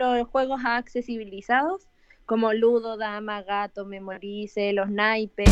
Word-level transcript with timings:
los 0.00 0.28
juegos 0.28 0.60
accesibilizados, 0.64 1.88
como 2.24 2.52
Ludo, 2.52 2.96
Dama, 2.96 3.42
Gato, 3.42 3.84
Memorice, 3.84 4.72
los 4.72 4.88
naipes. 4.88 5.50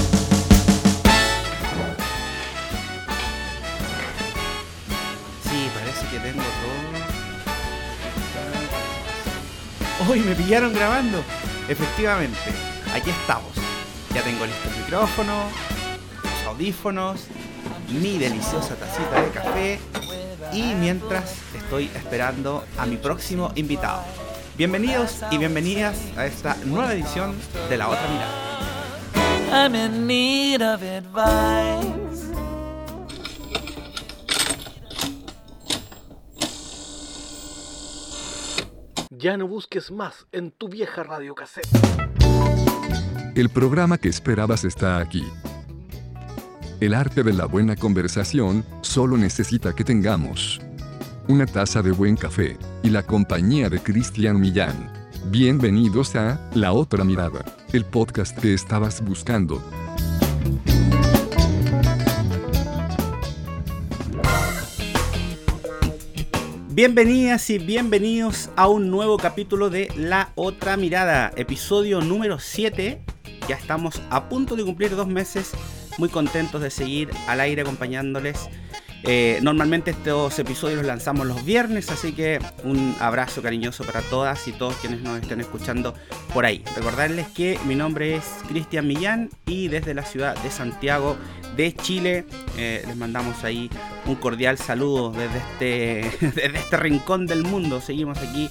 Sí, 5.42 5.68
parece 5.74 6.06
que 6.12 6.20
tengo 6.20 6.44
todo. 6.44 6.76
Hoy 10.08 10.20
me 10.20 10.36
pillaron 10.36 10.72
grabando. 10.72 11.18
Efectivamente, 11.68 12.38
aquí 12.94 13.10
estamos. 13.10 13.50
Ya 14.14 14.22
tengo 14.22 14.46
listo 14.46 14.68
el 14.68 14.76
micrófono, 14.76 15.48
los 16.22 16.44
audífonos, 16.46 17.26
mi 18.00 18.16
deliciosa 18.16 18.76
tacita 18.76 19.22
de 19.22 19.30
café 19.30 19.80
y 20.52 20.72
mientras 20.74 21.34
estoy 21.52 21.86
esperando 21.86 22.64
a 22.78 22.86
mi 22.86 22.96
próximo 22.96 23.50
invitado. 23.56 24.04
Bienvenidos 24.56 25.20
y 25.30 25.36
bienvenidas 25.36 26.00
a 26.16 26.24
esta 26.24 26.56
nueva 26.64 26.94
edición 26.94 27.36
de 27.68 27.76
La 27.76 27.90
Otra 27.90 28.08
Mirada. 28.08 28.32
I'm 29.52 29.74
in 29.74 30.06
need 30.06 30.62
of 30.62 30.82
advice. 30.82 32.32
Ya 39.10 39.36
no 39.36 39.46
busques 39.46 39.90
más 39.90 40.26
en 40.32 40.50
tu 40.52 40.70
vieja 40.70 41.02
radio 41.02 41.34
cassette. 41.34 41.68
El 43.34 43.50
programa 43.50 43.98
que 43.98 44.08
esperabas 44.08 44.64
está 44.64 44.96
aquí. 45.00 45.22
El 46.80 46.94
arte 46.94 47.22
de 47.22 47.34
la 47.34 47.44
buena 47.44 47.76
conversación 47.76 48.64
solo 48.80 49.18
necesita 49.18 49.74
que 49.74 49.84
tengamos 49.84 50.62
una 51.28 51.46
taza 51.46 51.82
de 51.82 51.90
buen 51.90 52.16
café 52.16 52.56
y 52.82 52.90
la 52.90 53.02
compañía 53.02 53.68
de 53.68 53.80
Cristian 53.80 54.40
Millán. 54.40 54.92
Bienvenidos 55.26 56.14
a 56.14 56.40
La 56.54 56.72
Otra 56.72 57.02
Mirada, 57.02 57.44
el 57.72 57.84
podcast 57.84 58.38
que 58.38 58.54
estabas 58.54 59.04
buscando. 59.04 59.60
Bienvenidas 66.70 67.50
y 67.50 67.58
bienvenidos 67.58 68.50
a 68.54 68.68
un 68.68 68.90
nuevo 68.90 69.16
capítulo 69.16 69.68
de 69.68 69.88
La 69.96 70.30
Otra 70.36 70.76
Mirada, 70.76 71.32
episodio 71.34 72.00
número 72.02 72.38
7. 72.38 73.02
Ya 73.48 73.56
estamos 73.56 74.00
a 74.10 74.28
punto 74.28 74.54
de 74.54 74.64
cumplir 74.64 74.94
dos 74.94 75.08
meses, 75.08 75.52
muy 75.98 76.08
contentos 76.08 76.62
de 76.62 76.70
seguir 76.70 77.10
al 77.26 77.40
aire 77.40 77.62
acompañándoles. 77.62 78.48
Eh, 79.02 79.38
normalmente 79.42 79.92
estos 79.92 80.38
episodios 80.38 80.78
los 80.78 80.86
lanzamos 80.86 81.26
los 81.26 81.44
viernes, 81.44 81.90
así 81.90 82.12
que 82.12 82.40
un 82.64 82.96
abrazo 82.98 83.42
cariñoso 83.42 83.84
para 83.84 84.00
todas 84.02 84.46
y 84.48 84.52
todos 84.52 84.74
quienes 84.76 85.00
nos 85.00 85.20
estén 85.20 85.40
escuchando 85.40 85.94
por 86.32 86.44
ahí. 86.44 86.64
Recordarles 86.74 87.28
que 87.28 87.58
mi 87.66 87.74
nombre 87.74 88.16
es 88.16 88.24
Cristian 88.48 88.86
Millán 88.86 89.30
y 89.46 89.68
desde 89.68 89.94
la 89.94 90.04
ciudad 90.04 90.36
de 90.42 90.50
Santiago 90.50 91.16
de 91.56 91.74
Chile 91.74 92.26
eh, 92.58 92.82
les 92.86 92.96
mandamos 92.96 93.44
ahí 93.44 93.70
un 94.06 94.16
cordial 94.16 94.58
saludo 94.58 95.12
desde 95.12 95.38
este, 95.38 96.26
desde 96.34 96.58
este 96.58 96.76
rincón 96.76 97.26
del 97.26 97.44
mundo. 97.44 97.80
Seguimos 97.80 98.18
aquí 98.18 98.50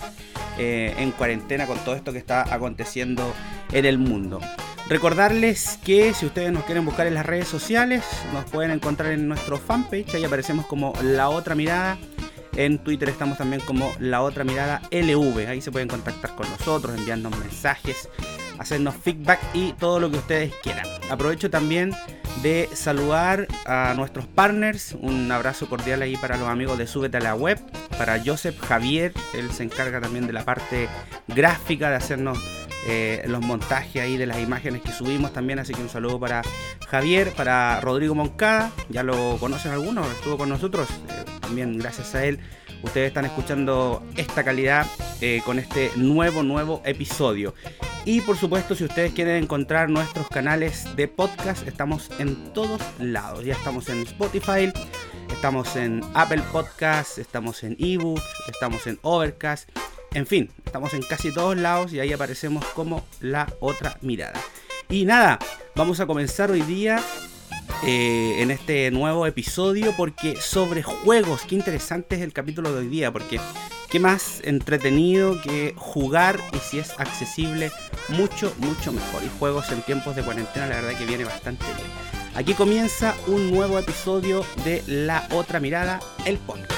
eh, 0.57 0.95
en 0.97 1.11
cuarentena 1.11 1.67
con 1.67 1.77
todo 1.79 1.95
esto 1.95 2.13
que 2.13 2.17
está 2.17 2.53
aconteciendo 2.53 3.33
en 3.75 3.85
el 3.85 3.97
mundo. 3.97 4.39
Recordarles 4.87 5.79
que 5.83 6.13
si 6.13 6.25
ustedes 6.25 6.51
nos 6.51 6.63
quieren 6.63 6.85
buscar 6.85 7.07
en 7.07 7.13
las 7.13 7.25
redes 7.25 7.47
sociales, 7.47 8.03
nos 8.33 8.45
pueden 8.45 8.71
encontrar 8.71 9.11
en 9.11 9.27
nuestro 9.27 9.57
fanpage, 9.57 10.15
ahí 10.15 10.23
aparecemos 10.23 10.65
como 10.65 10.93
La 11.03 11.29
Otra 11.29 11.55
Mirada. 11.55 11.97
En 12.55 12.79
Twitter 12.79 13.09
estamos 13.09 13.37
también 13.37 13.61
como 13.61 13.91
La 13.99 14.21
Otra 14.21 14.45
Mirada 14.45 14.81
LV, 14.91 15.49
ahí 15.49 15.59
se 15.59 15.71
pueden 15.71 15.89
contactar 15.89 16.35
con 16.35 16.49
nosotros, 16.49 16.97
enviarnos 16.97 17.37
mensajes, 17.37 18.07
hacernos 18.57 18.95
feedback 18.95 19.39
y 19.53 19.73
todo 19.73 19.99
lo 19.99 20.09
que 20.09 20.17
ustedes 20.17 20.53
quieran. 20.63 20.85
Aprovecho 21.09 21.49
también 21.49 21.91
de 22.41 22.69
saludar 22.73 23.47
a 23.65 23.93
nuestros 23.97 24.25
partners, 24.25 24.95
un 25.01 25.29
abrazo 25.31 25.67
cordial 25.67 26.01
ahí 26.01 26.15
para 26.15 26.37
los 26.37 26.47
amigos 26.47 26.77
de 26.77 26.87
Súbete 26.87 27.17
a 27.17 27.21
la 27.21 27.35
Web, 27.35 27.59
para 27.97 28.21
Joseph 28.23 28.57
Javier, 28.59 29.13
él 29.33 29.51
se 29.51 29.63
encarga 29.63 29.99
también 29.99 30.27
de 30.27 30.33
la 30.33 30.45
parte 30.45 30.87
gráfica, 31.27 31.89
de 31.89 31.95
hacernos 31.95 32.37
eh, 32.85 33.23
los 33.27 33.41
montajes 33.41 34.01
ahí 34.01 34.17
de 34.17 34.25
las 34.25 34.39
imágenes 34.39 34.81
que 34.81 34.91
subimos 34.91 35.33
también. 35.33 35.59
Así 35.59 35.73
que 35.73 35.81
un 35.81 35.89
saludo 35.89 36.19
para 36.19 36.41
Javier, 36.87 37.31
para 37.33 37.79
Rodrigo 37.81 38.15
Moncada, 38.15 38.71
ya 38.89 39.03
lo 39.03 39.37
conocen 39.37 39.71
algunos, 39.71 40.07
estuvo 40.11 40.37
con 40.37 40.49
nosotros. 40.49 40.89
Eh, 40.89 41.25
también 41.41 41.77
gracias 41.77 42.15
a 42.15 42.25
él 42.25 42.39
ustedes 42.85 43.07
están 43.07 43.25
escuchando 43.25 44.03
esta 44.15 44.43
calidad 44.43 44.85
eh, 45.21 45.41
con 45.45 45.59
este 45.59 45.91
nuevo, 45.95 46.43
nuevo 46.43 46.81
episodio. 46.85 47.53
Y 48.05 48.21
por 48.21 48.37
supuesto, 48.37 48.75
si 48.75 48.83
ustedes 48.83 49.13
quieren 49.13 49.43
encontrar 49.43 49.89
nuestros 49.89 50.27
canales 50.29 50.87
de 50.95 51.07
podcast, 51.07 51.67
estamos 51.67 52.09
en 52.19 52.53
todos 52.53 52.81
lados. 52.99 53.43
Ya 53.43 53.53
estamos 53.53 53.89
en 53.89 54.03
Spotify, 54.03 54.71
estamos 55.31 55.75
en 55.75 56.01
Apple 56.13 56.43
Podcasts, 56.51 57.17
estamos 57.17 57.63
en 57.63 57.75
eBooks, 57.79 58.23
estamos 58.47 58.85
en 58.87 58.99
Overcast. 59.01 59.69
En 60.15 60.25
fin, 60.25 60.49
estamos 60.65 60.93
en 60.93 61.01
casi 61.01 61.33
todos 61.33 61.57
lados 61.57 61.91
y 61.91 61.99
ahí 61.99 62.13
aparecemos 62.13 62.63
como 62.67 63.05
la 63.19 63.51
otra 63.59 63.97
mirada. 64.01 64.41
Y 64.87 65.03
nada, 65.03 65.39
vamos 65.75 65.99
a 65.99 66.05
comenzar 66.05 66.51
hoy 66.51 66.61
día 66.61 67.03
eh, 67.85 68.37
en 68.39 68.49
este 68.49 68.89
nuevo 68.91 69.27
episodio 69.27 69.93
porque 69.97 70.37
sobre 70.37 70.83
juegos, 70.83 71.41
qué 71.41 71.55
interesante 71.55 72.15
es 72.15 72.21
el 72.21 72.31
capítulo 72.31 72.71
de 72.71 72.79
hoy 72.79 72.87
día 72.87 73.11
porque 73.11 73.41
qué 73.89 73.99
más 73.99 74.39
entretenido 74.45 75.41
que 75.41 75.73
jugar 75.75 76.39
y 76.53 76.59
si 76.59 76.79
es 76.79 76.91
accesible, 76.97 77.73
mucho, 78.07 78.55
mucho 78.59 78.93
mejor. 78.93 79.21
Y 79.21 79.29
juegos 79.37 79.69
en 79.73 79.81
tiempos 79.81 80.15
de 80.15 80.23
cuarentena, 80.23 80.67
la 80.67 80.75
verdad 80.75 80.97
que 80.97 81.05
viene 81.05 81.25
bastante 81.25 81.65
bien. 81.65 81.89
Aquí 82.35 82.53
comienza 82.53 83.15
un 83.27 83.51
nuevo 83.51 83.77
episodio 83.79 84.45
de 84.63 84.81
La 84.87 85.27
Otra 85.31 85.59
Mirada, 85.59 85.99
el 86.25 86.37
podcast. 86.37 86.74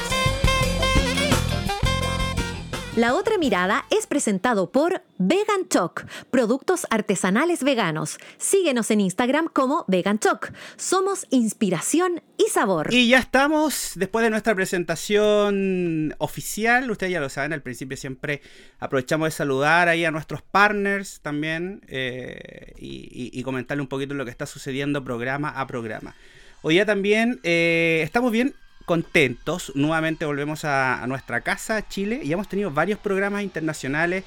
La 2.98 3.14
otra 3.14 3.38
mirada 3.38 3.86
es 3.92 4.08
presentado 4.08 4.72
por 4.72 5.04
Vegan 5.20 5.70
Choc, 5.70 6.08
productos 6.32 6.88
artesanales 6.90 7.64
veganos. 7.64 8.18
Síguenos 8.40 8.90
en 8.90 9.02
Instagram 9.02 9.50
como 9.54 9.86
Vegan 9.88 10.18
Choc. 10.18 10.52
Somos 10.78 11.28
inspiración 11.30 12.24
y 12.40 12.50
sabor. 12.50 12.92
Y 12.92 13.08
ya 13.10 13.20
estamos, 13.20 13.92
después 13.94 14.24
de 14.24 14.32
nuestra 14.32 14.56
presentación 14.56 16.16
oficial, 16.18 16.90
ustedes 16.90 17.14
ya 17.14 17.20
lo 17.20 17.30
saben, 17.30 17.54
al 17.54 17.62
principio 17.62 17.96
siempre 17.98 18.42
aprovechamos 18.80 19.28
de 19.28 19.32
saludar 19.32 19.90
ahí 19.90 20.04
a 20.04 20.10
nuestros 20.10 20.42
partners 20.42 21.20
también 21.22 21.82
eh, 21.88 22.74
y, 22.80 23.30
y, 23.32 23.44
comentarle 23.44 23.84
un 23.84 23.90
poquito 23.90 24.16
lo 24.16 24.26
que 24.26 24.32
está 24.32 24.48
sucediendo 24.48 25.04
programa 25.04 25.50
a 25.50 25.68
programa. 25.68 26.16
Hoy 26.64 26.78
ya 26.78 26.86
también 26.88 27.40
eh, 27.44 28.02
estamos 28.04 28.32
bien 28.32 28.56
contentos. 28.88 29.74
Nuevamente 29.76 30.24
volvemos 30.24 30.64
a, 30.64 31.06
nuestra 31.08 31.42
casa, 31.42 31.86
Chile, 31.90 32.22
y 32.24 32.32
hemos 32.32 32.48
tenido 32.48 32.72
varios 32.72 32.98
programas 32.98 33.44
internacionales. 33.44 34.24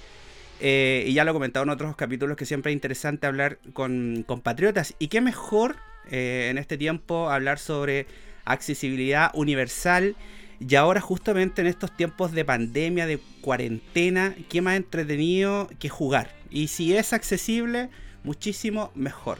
Eh, 0.60 1.04
y 1.06 1.14
ya 1.14 1.24
lo 1.24 1.30
he 1.30 1.32
comentado 1.32 1.62
en 1.62 1.70
otros 1.70 1.96
capítulos 1.96 2.36
que 2.36 2.44
siempre 2.44 2.70
es 2.70 2.74
interesante 2.76 3.26
hablar 3.26 3.58
con 3.72 4.22
compatriotas. 4.28 4.94
Y 4.98 5.08
qué 5.08 5.22
mejor 5.22 5.76
eh, 6.10 6.48
en 6.50 6.58
este 6.58 6.76
tiempo 6.76 7.30
hablar 7.30 7.58
sobre 7.58 8.06
accesibilidad 8.44 9.30
universal. 9.32 10.14
Y 10.60 10.74
ahora 10.74 11.00
justamente 11.00 11.62
en 11.62 11.66
estos 11.66 11.96
tiempos 11.96 12.32
de 12.32 12.44
pandemia, 12.44 13.06
de 13.06 13.18
cuarentena, 13.40 14.34
qué 14.50 14.60
más 14.60 14.76
entretenido 14.76 15.70
que 15.78 15.88
jugar. 15.88 16.36
Y 16.50 16.68
si 16.68 16.94
es 16.94 17.14
accesible, 17.14 17.88
muchísimo 18.24 18.92
mejor. 18.94 19.38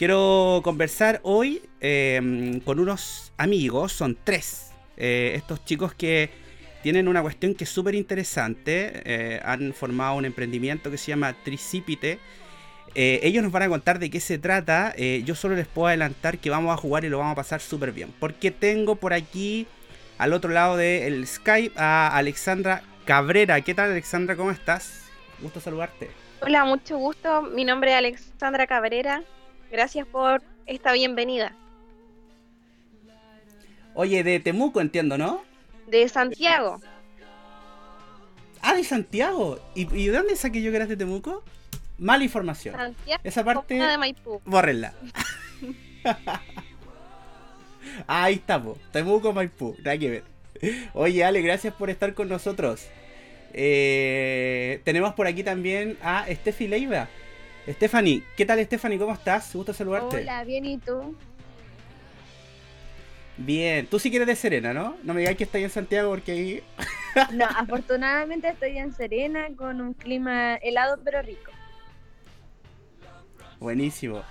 Quiero 0.00 0.62
conversar 0.64 1.20
hoy 1.24 1.60
em, 1.78 2.60
con 2.60 2.78
unos 2.78 3.34
amigos, 3.36 3.92
son 3.92 4.16
tres, 4.24 4.70
eh, 4.96 5.32
estos 5.36 5.62
chicos 5.66 5.92
que 5.92 6.30
tienen 6.82 7.06
una 7.06 7.20
cuestión 7.20 7.54
que 7.54 7.64
es 7.64 7.70
súper 7.70 7.94
interesante, 7.94 9.02
eh, 9.04 9.42
han 9.44 9.74
formado 9.74 10.14
un 10.14 10.24
emprendimiento 10.24 10.90
que 10.90 10.96
se 10.96 11.08
llama 11.08 11.34
Tricipite. 11.44 12.18
Eh, 12.94 13.20
ellos 13.24 13.42
nos 13.42 13.52
van 13.52 13.64
a 13.64 13.68
contar 13.68 13.98
de 13.98 14.08
qué 14.08 14.20
se 14.20 14.38
trata, 14.38 14.96
yo 14.96 15.34
solo 15.34 15.54
les 15.54 15.66
puedo 15.68 15.88
adelantar 15.88 16.38
que 16.38 16.48
vamos 16.48 16.72
a 16.72 16.78
jugar 16.78 17.04
y 17.04 17.10
lo 17.10 17.18
vamos 17.18 17.32
a 17.32 17.36
pasar 17.36 17.60
súper 17.60 17.92
bien, 17.92 18.10
porque 18.18 18.50
tengo 18.50 18.96
por 18.96 19.12
aquí 19.12 19.66
al 20.16 20.32
otro 20.32 20.50
lado 20.50 20.78
del 20.78 21.26
Skype 21.26 21.74
a 21.76 22.16
Alexandra 22.16 22.84
Cabrera. 23.04 23.60
¿Qué 23.60 23.74
tal 23.74 23.90
Alexandra? 23.90 24.34
¿Cómo 24.34 24.50
estás? 24.50 25.10
Gusto 25.42 25.60
saludarte. 25.60 26.08
Hola, 26.40 26.64
mucho 26.64 26.96
gusto. 26.96 27.42
Mi 27.42 27.66
nombre 27.66 27.90
es 27.90 27.98
Alexandra 27.98 28.66
Cabrera. 28.66 29.22
Gracias 29.70 30.06
por 30.06 30.42
esta 30.66 30.92
bienvenida. 30.92 31.54
Oye, 33.94 34.22
de 34.24 34.40
Temuco 34.40 34.80
entiendo, 34.80 35.16
¿no? 35.16 35.42
De 35.86 36.08
Santiago. 36.08 36.80
Ah, 38.62 38.74
de 38.74 38.84
Santiago. 38.84 39.58
¿Y, 39.74 39.84
de 39.84 40.12
dónde 40.12 40.36
saqué 40.36 40.62
yo 40.62 40.70
que 40.70 40.76
eras 40.76 40.88
de 40.88 40.96
Temuco? 40.96 41.42
Mala 41.98 42.24
información. 42.24 42.74
Santiago. 42.76 43.20
Esa 43.24 43.44
parte. 43.44 43.74
De 43.74 43.98
Maipú. 43.98 44.40
Bórrenla. 44.44 44.94
Ahí 48.06 48.34
estamos. 48.34 48.78
Temuco, 48.92 49.32
Maipú. 49.32 49.76
Nada 49.78 49.98
que 49.98 50.10
ver. 50.10 50.24
Oye, 50.94 51.24
Ale, 51.24 51.42
gracias 51.42 51.74
por 51.74 51.90
estar 51.90 52.14
con 52.14 52.28
nosotros. 52.28 52.86
Eh, 53.52 54.80
tenemos 54.84 55.14
por 55.14 55.26
aquí 55.26 55.42
también 55.42 55.98
a 56.02 56.26
Steffi 56.28 56.68
Leiva. 56.68 57.08
Stephanie, 57.72 58.22
¿qué 58.36 58.44
tal 58.44 58.62
Stephanie? 58.64 58.98
¿Cómo 58.98 59.12
estás? 59.12 59.54
Gusto 59.54 59.72
saludarte. 59.72 60.18
Hola, 60.18 60.44
bien, 60.44 60.64
¿y 60.64 60.78
tú? 60.78 61.14
Bien, 63.36 63.86
tú 63.86 63.98
sí 63.98 64.10
quieres 64.10 64.28
de 64.28 64.36
Serena, 64.36 64.74
¿no? 64.74 64.96
No 65.02 65.14
me 65.14 65.20
digas 65.20 65.36
que 65.36 65.44
estás 65.44 65.62
en 65.62 65.70
Santiago 65.70 66.10
porque 66.10 66.32
ahí... 66.32 66.62
no, 67.32 67.46
afortunadamente 67.46 68.48
estoy 68.48 68.76
en 68.78 68.92
Serena 68.92 69.48
con 69.56 69.80
un 69.80 69.94
clima 69.94 70.56
helado 70.56 70.98
pero 71.02 71.22
rico. 71.22 71.50
Buenísimo. 73.58 74.22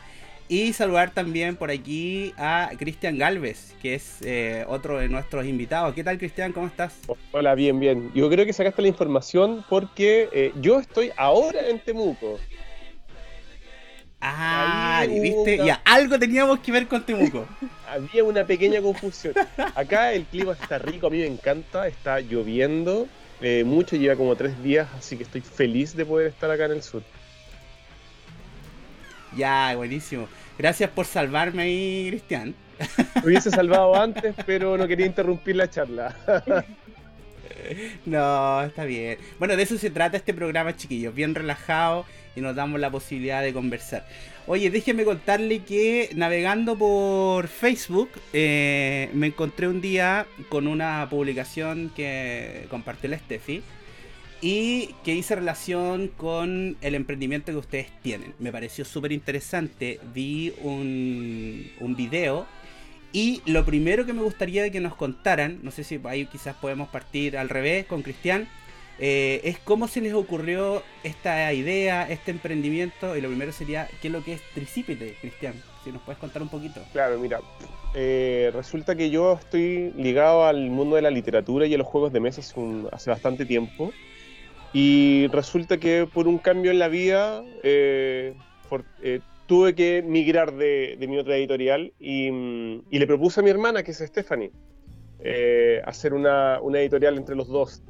Y 0.47 0.73
saludar 0.73 1.11
también 1.11 1.55
por 1.55 1.69
aquí 1.69 2.33
a 2.37 2.71
Cristian 2.77 3.17
Galvez, 3.17 3.75
que 3.81 3.93
es 3.93 4.17
eh, 4.23 4.65
otro 4.67 4.97
de 4.97 5.07
nuestros 5.07 5.45
invitados. 5.45 5.93
¿Qué 5.93 6.03
tal, 6.03 6.17
Cristian? 6.17 6.51
¿Cómo 6.53 6.65
estás? 6.65 6.99
Hola, 7.31 7.53
bien, 7.53 7.79
bien. 7.79 8.11
Yo 8.15 8.29
creo 8.29 8.45
que 8.45 8.53
sacaste 8.53 8.81
la 8.81 8.87
información 8.87 9.63
porque 9.69 10.27
eh, 10.33 10.51
yo 10.59 10.79
estoy 10.79 11.11
ahora 11.17 11.67
en 11.67 11.79
Temuco. 11.79 12.39
Ah, 14.21 15.05
viste, 15.07 15.57
ya 15.57 15.81
algo 15.85 16.19
teníamos 16.19 16.59
que 16.59 16.71
ver 16.71 16.87
con 16.87 17.05
Temuco. 17.05 17.47
Había 17.89 18.23
una 18.23 18.45
pequeña 18.45 18.81
confusión. 18.81 19.33
Acá 19.75 20.13
el 20.13 20.25
clima 20.25 20.53
está 20.53 20.77
rico, 20.77 21.07
a 21.07 21.09
mí 21.09 21.19
me 21.19 21.27
encanta, 21.27 21.87
está 21.87 22.19
lloviendo 22.19 23.07
eh, 23.41 23.63
mucho, 23.63 23.95
lleva 23.95 24.15
como 24.15 24.35
tres 24.35 24.61
días, 24.61 24.87
así 24.97 25.15
que 25.15 25.23
estoy 25.23 25.41
feliz 25.41 25.95
de 25.95 26.05
poder 26.05 26.27
estar 26.27 26.51
acá 26.51 26.65
en 26.65 26.71
el 26.71 26.83
sur. 26.83 27.01
Ya, 29.35 29.73
buenísimo. 29.75 30.27
Gracias 30.57 30.89
por 30.89 31.05
salvarme 31.05 31.63
ahí, 31.63 32.07
Cristian. 32.09 32.55
Me 33.15 33.25
hubiese 33.25 33.49
salvado 33.51 33.95
antes, 33.95 34.35
pero 34.45 34.77
no 34.77 34.87
quería 34.87 35.05
interrumpir 35.05 35.55
la 35.55 35.69
charla. 35.69 36.15
No, 38.05 38.63
está 38.63 38.85
bien. 38.85 39.17
Bueno, 39.37 39.55
de 39.55 39.63
eso 39.63 39.77
se 39.77 39.89
trata 39.89 40.17
este 40.17 40.33
programa, 40.33 40.75
chiquillos. 40.75 41.13
Bien 41.13 41.35
relajado 41.35 42.05
y 42.35 42.41
nos 42.41 42.55
damos 42.55 42.79
la 42.79 42.91
posibilidad 42.91 43.41
de 43.41 43.53
conversar. 43.53 44.07
Oye, 44.47 44.69
déjenme 44.69 45.03
contarle 45.03 45.59
que 45.59 46.09
navegando 46.15 46.75
por 46.75 47.47
Facebook 47.47 48.09
eh, 48.33 49.09
me 49.13 49.27
encontré 49.27 49.67
un 49.67 49.81
día 49.81 50.25
con 50.49 50.67
una 50.67 51.05
publicación 51.09 51.91
que 51.95 52.65
compartió 52.69 53.09
la 53.09 53.19
Steffi 53.19 53.61
y 54.41 54.95
que 55.03 55.13
hice 55.13 55.35
relación 55.35 56.07
con 56.07 56.77
el 56.81 56.95
emprendimiento 56.95 57.51
que 57.51 57.57
ustedes 57.57 57.87
tienen. 58.01 58.33
Me 58.39 58.51
pareció 58.51 58.85
súper 58.85 59.11
interesante. 59.11 59.99
Vi 60.13 60.53
un, 60.61 61.69
un 61.79 61.95
video 61.95 62.47
y 63.11 63.41
lo 63.45 63.65
primero 63.65 64.05
que 64.05 64.13
me 64.13 64.21
gustaría 64.21 64.69
que 64.69 64.79
nos 64.79 64.95
contaran, 64.95 65.59
no 65.63 65.71
sé 65.71 65.83
si 65.83 65.99
ahí 66.05 66.25
quizás 66.25 66.55
podemos 66.55 66.89
partir 66.89 67.37
al 67.37 67.49
revés 67.49 67.85
con 67.85 68.01
Cristian, 68.01 68.47
eh, 69.01 69.39
es 69.45 69.57
cómo 69.59 69.87
se 69.87 70.01
les 70.01 70.13
ocurrió 70.13 70.83
esta 71.03 71.51
idea, 71.53 72.07
este 72.09 72.31
emprendimiento. 72.31 73.15
Y 73.15 73.21
lo 73.21 73.29
primero 73.29 73.51
sería, 73.51 73.87
¿qué 74.01 74.09
es 74.09 74.13
lo 74.13 74.23
que 74.23 74.33
es 74.33 74.41
Tricípite, 74.53 75.15
Cristian? 75.21 75.53
Si 75.83 75.91
nos 75.91 76.01
puedes 76.01 76.19
contar 76.19 76.41
un 76.41 76.49
poquito. 76.49 76.81
Claro, 76.91 77.17
mira, 77.17 77.39
eh, 77.95 78.51
resulta 78.53 78.95
que 78.95 79.09
yo 79.09 79.33
estoy 79.33 79.93
ligado 79.95 80.45
al 80.45 80.69
mundo 80.69 80.97
de 80.97 81.01
la 81.01 81.09
literatura 81.09 81.65
y 81.65 81.73
a 81.73 81.77
los 81.77 81.87
juegos 81.87 82.11
de 82.11 82.19
mesa 82.19 82.41
hace, 82.91 83.09
bastante 83.09 83.45
tiempo. 83.45 83.93
Y 84.73 85.27
resulta 85.27 85.77
que 85.77 86.05
por 86.05 86.27
un 86.27 86.37
cambio 86.37 86.69
en 86.71 86.79
la 86.79 86.89
vida, 86.89 87.41
eh, 87.63 88.35
tuve 89.49 89.73
que 89.73 90.03
migrar 90.03 90.53
de, 90.53 90.95
mi 91.09 91.17
otra 91.17 91.35
editorial 91.35 91.91
y, 91.99 92.29
le 92.91 93.07
propuse 93.07 93.39
a 93.39 93.43
mi 93.43 93.49
hermana, 93.49 93.81
que 93.81 93.89
es 93.89 93.97
Stephanie, 93.97 94.51
eh, 95.21 95.81
hacer 95.85 96.13
una, 96.13 96.59
editorial 96.75 97.17
entre 97.17 97.35
los 97.35 97.47
dos. 97.47 97.81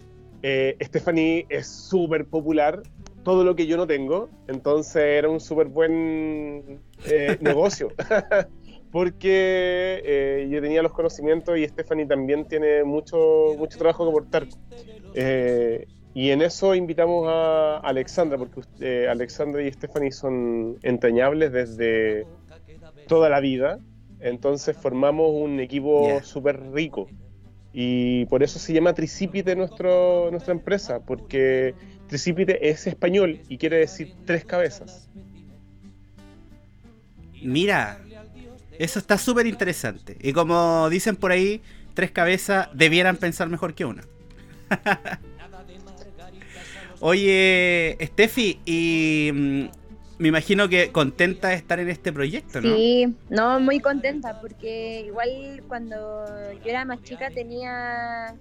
Eh, 0.42 0.78
Stephanie 0.82 1.46
es 1.50 1.68
súper 1.68 2.26
popular, 2.26 2.82
todo 3.24 3.44
lo 3.44 3.58
que 3.58 3.68
yo 3.68 3.76
no 3.76 3.86
tengo, 3.88 4.30
entonces 4.48 5.04
era 5.04 5.28
un 5.28 5.42
súper 5.42 5.68
buen 5.68 6.80
eh, 7.06 7.38
negocio. 7.42 7.90
porque 8.94 10.48
yo 10.50 10.62
tenía 10.62 10.82
los 10.82 10.94
conocimientos 10.94 11.58
y 11.60 11.68
Stephanie 11.68 12.06
también 12.06 12.48
tiene 12.48 12.86
mucho, 12.86 13.54
mucho 13.58 13.78
trabajo 13.78 14.06
que 14.06 14.10
aportar. 14.10 14.48
Y 16.14 16.32
en 16.32 16.42
eso 16.42 16.74
invitamos 16.74 17.28
a 17.28 17.78
Alexandra, 17.78 18.38
porque 18.38 18.62
eh, 18.80 19.08
Alexandra 19.08 19.62
y 19.62 19.72
Stephanie 19.72 20.12
son 20.12 20.78
entrañables 20.82 21.52
desde 21.52 22.26
toda 23.08 23.30
la 23.30 23.40
vida. 23.40 23.80
Entonces 24.20 24.76
formamos 24.76 25.32
un 25.34 25.60
equipo 25.60 26.20
súper 26.24 26.72
rico. 26.72 27.08
Y 27.72 28.26
por 28.26 28.42
eso 28.42 28.58
se 28.58 28.74
llama 28.74 28.94
Tricípite 28.94 29.56
nuestro, 29.56 30.32
nuestra 30.32 30.54
empresa, 30.54 31.00
porque 31.00 31.76
Tricípite 32.08 32.70
es 32.70 32.88
español 32.88 33.42
y 33.48 33.58
quiere 33.58 33.78
decir 33.78 34.16
tres 34.26 34.44
cabezas. 34.44 35.08
Mira, 37.42 38.00
eso 38.80 38.98
está 38.98 39.18
súper 39.18 39.46
interesante. 39.46 40.18
Y 40.20 40.34
como 40.34 40.90
dicen 40.90 41.16
por 41.16 41.32
ahí, 41.32 41.62
tres 41.94 42.12
cabezas 42.12 42.70
debieran 42.74 43.18
pensar 43.18 43.48
mejor 43.48 43.76
que 43.76 43.86
una. 43.86 44.04
Oye, 47.02 47.98
Steffi, 48.02 48.60
y 48.66 49.32
mm, 49.34 49.70
me 50.20 50.28
imagino 50.28 50.68
que 50.68 50.92
contenta 50.92 51.50
de 51.50 51.56
estar 51.56 51.80
en 51.80 51.90
este 51.90 52.12
proyecto, 52.12 52.60
¿no? 52.62 52.76
Sí, 52.76 53.16
no, 53.30 53.60
muy 53.62 53.80
contenta, 53.80 54.42
porque 54.42 55.06
igual 55.08 55.64
cuando 55.68 56.26
yo 56.56 56.70
era 56.70 56.84
más 56.84 57.02
chica 57.04 57.30
tenía 57.32 58.36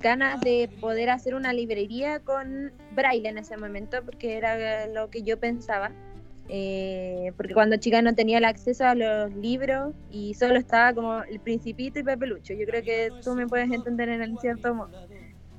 ganas 0.00 0.40
de 0.42 0.70
poder 0.80 1.10
hacer 1.10 1.34
una 1.34 1.52
librería 1.52 2.20
con 2.20 2.72
braille 2.92 3.28
en 3.28 3.38
ese 3.38 3.56
momento, 3.56 3.98
porque 4.04 4.36
era 4.36 4.86
lo 4.86 5.10
que 5.10 5.22
yo 5.22 5.38
pensaba. 5.40 5.90
Eh, 6.48 7.32
porque 7.38 7.54
cuando 7.54 7.78
chica 7.78 8.02
no 8.02 8.14
tenía 8.14 8.36
el 8.36 8.44
acceso 8.44 8.84
a 8.84 8.94
los 8.94 9.34
libros 9.34 9.94
y 10.10 10.34
solo 10.34 10.58
estaba 10.58 10.92
como 10.92 11.22
El 11.22 11.40
Principito 11.40 11.98
y 11.98 12.02
Pepe 12.02 12.26
Lucho. 12.26 12.52
Yo 12.52 12.66
creo 12.66 12.82
que 12.82 13.10
tú 13.24 13.34
me 13.34 13.46
puedes 13.46 13.72
entender 13.72 14.08
en 14.10 14.38
cierto 14.38 14.74
modo. 14.74 14.90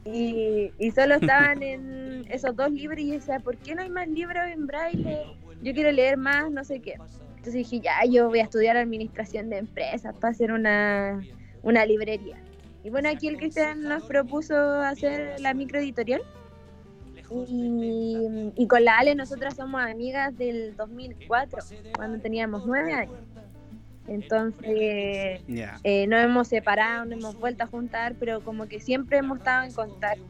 Y, 0.05 0.71
solo 0.91 1.15
estaban 1.15 1.63
en 1.63 2.25
esos 2.29 2.55
dos 2.55 2.71
libros 2.71 2.99
y 2.99 3.07
yo 3.07 3.13
decía, 3.13 3.39
¿por 3.39 3.57
qué 3.57 3.73
no 3.73 3.81
hay 3.81 3.89
más 3.89 4.07
libros 4.07 4.43
en 4.47 4.67
braille? 4.67 5.25
Yo 5.63 5.73
quiero 5.73 5.91
leer 5.91 6.17
más, 6.17 6.51
no 6.51 6.63
sé 6.63 6.79
qué. 6.79 6.93
Entonces 7.37 7.53
dije, 7.53 7.79
ya, 7.79 8.05
yo 8.05 8.29
voy 8.29 8.39
a 8.39 8.43
estudiar 8.43 8.77
administración 8.77 9.49
de 9.49 9.57
empresas 9.57 10.15
para 10.15 10.31
hacer 10.31 10.51
una, 10.51 11.21
una 11.63 11.85
librería. 11.85 12.37
Y 12.83 12.91
bueno, 12.91 13.09
aquí 13.09 13.27
el 13.27 13.37
Cristian 13.37 13.81
nos 13.81 14.03
propuso 14.03 14.55
hacer 14.55 15.39
la 15.39 15.53
microeditorial. 15.55 16.21
Y, 17.47 18.51
y 18.55 18.67
con 18.67 18.85
la 18.85 18.99
Ale 18.99 19.15
nosotras 19.15 19.55
somos 19.55 19.81
amigas 19.81 20.37
del 20.37 20.75
2004, 20.75 21.59
cuando 21.95 22.19
teníamos 22.19 22.63
nueve 22.67 22.93
años. 22.93 23.17
Entonces, 24.07 25.41
eh, 25.83 26.05
no 26.07 26.17
hemos 26.17 26.47
separado, 26.47 27.05
no 27.05 27.15
hemos 27.15 27.35
vuelto 27.35 27.63
a 27.63 27.67
juntar, 27.67 28.15
pero 28.19 28.41
como 28.41 28.67
que 28.67 28.79
siempre 28.79 29.17
hemos 29.17 29.39
estado 29.39 29.63
en 29.63 29.73
contacto. 29.73 30.23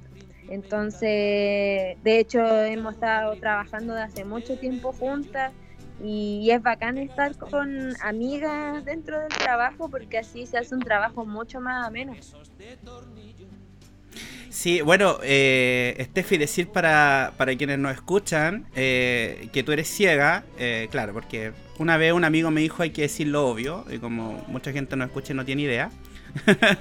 Entonces, 0.47 1.97
de 2.03 2.19
hecho, 2.19 2.39
hemos 2.63 2.93
estado 2.93 3.35
trabajando 3.37 3.93
de 3.93 4.03
hace 4.03 4.25
mucho 4.25 4.57
tiempo 4.57 4.93
juntas 4.93 5.51
y 6.03 6.49
es 6.51 6.61
bacán 6.61 6.97
estar 6.97 7.35
con 7.37 7.93
amigas 8.01 8.83
dentro 8.85 9.19
del 9.19 9.29
trabajo 9.29 9.89
porque 9.89 10.19
así 10.19 10.45
se 10.45 10.57
hace 10.57 10.75
un 10.75 10.81
trabajo 10.81 11.25
mucho 11.25 11.59
más 11.61 11.87
ameno. 11.87 12.13
Sí, 14.49 14.79
bueno, 14.81 15.17
eh, 15.21 15.97
Steffi, 16.11 16.37
decir 16.37 16.69
para, 16.69 17.33
para 17.37 17.55
quienes 17.57 17.77
nos 17.77 17.91
escuchan 17.93 18.65
eh, 18.73 19.49
que 19.51 19.63
tú 19.63 19.73
eres 19.73 19.89
ciega, 19.89 20.45
eh, 20.57 20.87
claro, 20.91 21.11
porque 21.11 21.51
una 21.77 21.97
vez 21.97 22.13
un 22.13 22.23
amigo 22.23 22.49
me 22.51 22.61
dijo 22.61 22.81
hay 22.81 22.91
que 22.91 23.01
decir 23.01 23.27
lo 23.27 23.49
obvio, 23.49 23.85
y 23.91 23.97
como 23.97 24.45
mucha 24.47 24.71
gente 24.71 24.95
nos 24.95 25.07
escucha 25.07 25.33
y 25.33 25.35
no 25.35 25.45
tiene 25.45 25.63
idea. 25.63 25.91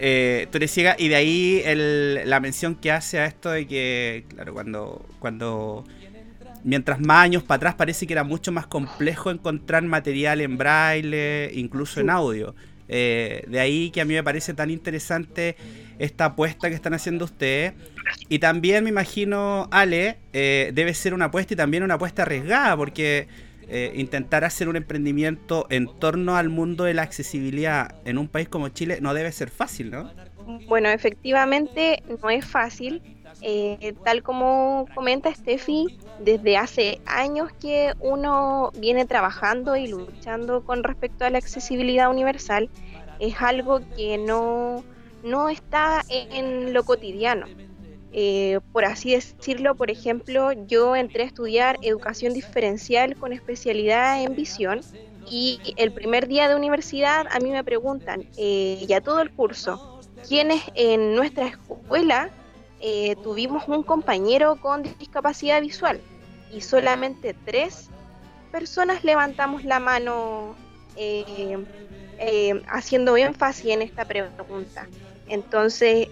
Eh, 0.00 0.46
tú 0.52 0.58
eres 0.58 0.70
ciega 0.70 0.94
y 0.96 1.08
de 1.08 1.16
ahí 1.16 1.60
la 2.24 2.38
mención 2.38 2.76
que 2.76 2.92
hace 2.92 3.18
a 3.18 3.26
esto 3.26 3.50
de 3.50 3.66
que, 3.66 4.26
claro, 4.28 4.54
cuando, 4.54 5.04
cuando 5.18 5.84
mientras 6.62 7.00
más 7.00 7.24
años 7.24 7.42
para 7.42 7.56
atrás 7.56 7.74
parece 7.74 8.06
que 8.06 8.12
era 8.12 8.22
mucho 8.22 8.52
más 8.52 8.68
complejo 8.68 9.32
encontrar 9.32 9.82
material 9.82 10.40
en 10.40 10.56
braille, 10.56 11.50
incluso 11.52 12.00
en 12.00 12.10
audio. 12.10 12.54
Eh, 12.88 13.44
de 13.46 13.60
ahí 13.60 13.90
que 13.90 14.00
a 14.00 14.04
mí 14.04 14.14
me 14.14 14.22
parece 14.22 14.54
tan 14.54 14.70
interesante 14.70 15.56
esta 15.98 16.26
apuesta 16.26 16.68
que 16.68 16.74
están 16.74 16.94
haciendo 16.94 17.24
ustedes. 17.24 17.74
Y 18.28 18.38
también 18.38 18.84
me 18.84 18.90
imagino, 18.90 19.68
Ale, 19.70 20.16
eh, 20.32 20.70
debe 20.74 20.94
ser 20.94 21.14
una 21.14 21.26
apuesta 21.26 21.54
y 21.54 21.56
también 21.56 21.82
una 21.82 21.94
apuesta 21.94 22.22
arriesgada, 22.22 22.76
porque 22.76 23.28
eh, 23.68 23.92
intentar 23.94 24.44
hacer 24.44 24.68
un 24.68 24.76
emprendimiento 24.76 25.66
en 25.68 25.88
torno 25.98 26.36
al 26.36 26.48
mundo 26.48 26.84
de 26.84 26.94
la 26.94 27.02
accesibilidad 27.02 27.96
en 28.06 28.16
un 28.16 28.26
país 28.26 28.48
como 28.48 28.70
Chile 28.70 28.98
no 29.02 29.12
debe 29.12 29.30
ser 29.30 29.50
fácil, 29.50 29.90
¿no? 29.90 30.10
Bueno, 30.66 30.88
efectivamente 30.88 32.02
no 32.22 32.30
es 32.30 32.46
fácil. 32.46 33.02
Tal 34.04 34.22
como 34.22 34.86
comenta 34.94 35.34
Steffi, 35.34 35.86
desde 36.18 36.56
hace 36.56 37.00
años 37.06 37.50
que 37.60 37.92
uno 38.00 38.70
viene 38.74 39.06
trabajando 39.06 39.76
y 39.76 39.86
luchando 39.86 40.64
con 40.64 40.82
respecto 40.82 41.24
a 41.24 41.30
la 41.30 41.38
accesibilidad 41.38 42.10
universal, 42.10 42.68
es 43.20 43.34
algo 43.40 43.80
que 43.96 44.18
no, 44.18 44.84
no 45.22 45.48
está 45.48 46.04
en 46.08 46.72
lo 46.72 46.84
cotidiano. 46.84 47.46
Eh, 48.10 48.60
por 48.72 48.84
así 48.84 49.12
decirlo, 49.12 49.74
por 49.74 49.90
ejemplo, 49.90 50.52
yo 50.66 50.96
entré 50.96 51.24
a 51.24 51.26
estudiar 51.26 51.78
educación 51.82 52.32
diferencial 52.32 53.16
con 53.16 53.32
especialidad 53.32 54.22
en 54.22 54.34
visión 54.34 54.80
y 55.30 55.60
el 55.76 55.92
primer 55.92 56.26
día 56.26 56.48
de 56.48 56.56
universidad 56.56 57.26
a 57.30 57.38
mí 57.38 57.50
me 57.50 57.62
preguntan, 57.64 58.24
eh, 58.38 58.82
ya 58.88 59.02
todo 59.02 59.20
el 59.20 59.30
curso, 59.30 59.78
¿quiénes 60.26 60.62
en 60.74 61.14
nuestra 61.14 61.48
escuela 61.48 62.30
eh, 62.80 63.16
tuvimos 63.22 63.68
un 63.68 63.82
compañero 63.82 64.56
con 64.56 64.82
discapacidad 64.98 65.60
visual? 65.60 66.00
Y 66.52 66.60
solamente 66.60 67.34
tres 67.44 67.90
personas 68.50 69.04
levantamos 69.04 69.64
la 69.64 69.80
mano 69.80 70.54
eh, 70.96 71.64
haciendo 72.68 73.16
énfasis 73.16 73.66
en 73.66 73.82
esta 73.82 74.04
pregunta. 74.04 74.88
Entonces, 75.28 76.08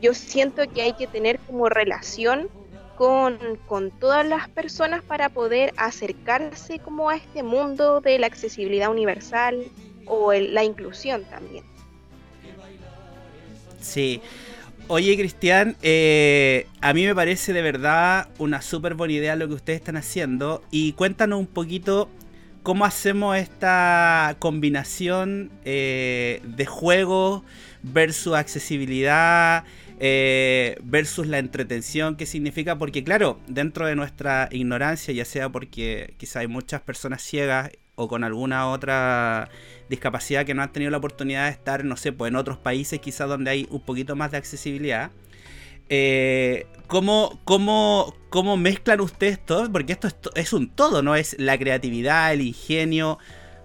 yo 0.00 0.14
siento 0.14 0.62
que 0.72 0.82
hay 0.82 0.92
que 0.92 1.06
tener 1.06 1.40
como 1.40 1.68
relación 1.68 2.48
con, 2.96 3.38
todas 4.00 4.26
las 4.26 4.48
personas 4.48 5.02
para 5.02 5.28
poder 5.28 5.72
acercarse 5.76 6.78
como 6.78 7.10
a 7.10 7.16
este 7.16 7.42
mundo 7.42 8.00
de 8.00 8.18
la 8.18 8.26
accesibilidad 8.26 8.90
universal 8.90 9.64
o 10.06 10.32
la 10.32 10.64
inclusión 10.64 11.24
también. 11.24 11.64
Sí. 13.80 14.20
Oye, 14.88 15.16
Cristian, 15.16 15.76
eh, 15.82 16.68
a 16.80 16.94
mí 16.94 17.04
me 17.04 17.14
parece 17.14 17.52
de 17.52 17.60
verdad 17.60 18.28
una 18.38 18.62
súper 18.62 18.94
buena 18.94 19.14
idea 19.14 19.34
lo 19.34 19.48
que 19.48 19.54
ustedes 19.54 19.80
están 19.80 19.96
haciendo. 19.96 20.62
Y 20.70 20.92
cuéntanos 20.92 21.40
un 21.40 21.48
poquito 21.48 22.08
cómo 22.62 22.84
hacemos 22.84 23.36
esta 23.36 24.36
combinación 24.38 25.50
eh, 25.64 26.40
de 26.44 26.66
juego 26.66 27.44
versus 27.82 28.34
accesibilidad, 28.34 29.64
eh, 29.98 30.76
versus 30.84 31.26
la 31.26 31.40
entretención 31.40 32.14
que 32.14 32.24
significa, 32.24 32.78
porque 32.78 33.02
claro, 33.02 33.40
dentro 33.48 33.86
de 33.88 33.96
nuestra 33.96 34.48
ignorancia, 34.52 35.12
ya 35.12 35.24
sea 35.24 35.48
porque 35.48 36.14
quizá 36.16 36.40
hay 36.40 36.46
muchas 36.46 36.80
personas 36.80 37.22
ciegas 37.22 37.72
o 37.96 38.08
con 38.08 38.24
alguna 38.24 38.70
otra 38.70 39.50
discapacidad 39.88 40.46
que 40.46 40.54
no 40.54 40.62
han 40.62 40.72
tenido 40.72 40.90
la 40.90 40.98
oportunidad 40.98 41.46
de 41.46 41.50
estar, 41.50 41.84
no 41.84 41.96
sé, 41.96 42.12
pues 42.12 42.30
en 42.30 42.36
otros 42.36 42.58
países 42.58 43.00
quizás 43.00 43.28
donde 43.28 43.50
hay 43.50 43.66
un 43.70 43.80
poquito 43.80 44.14
más 44.14 44.30
de 44.30 44.36
accesibilidad. 44.36 45.10
Eh, 45.88 46.66
¿cómo, 46.86 47.40
cómo, 47.44 48.14
cómo, 48.30 48.56
mezclan 48.56 49.00
ustedes 49.00 49.44
todo? 49.44 49.70
Porque 49.70 49.92
esto 49.92 50.08
es, 50.08 50.16
es, 50.34 50.52
un 50.52 50.68
todo, 50.70 51.02
¿no? 51.02 51.14
Es 51.14 51.36
la 51.38 51.58
creatividad, 51.58 52.32
el 52.32 52.42
ingenio. 52.42 53.18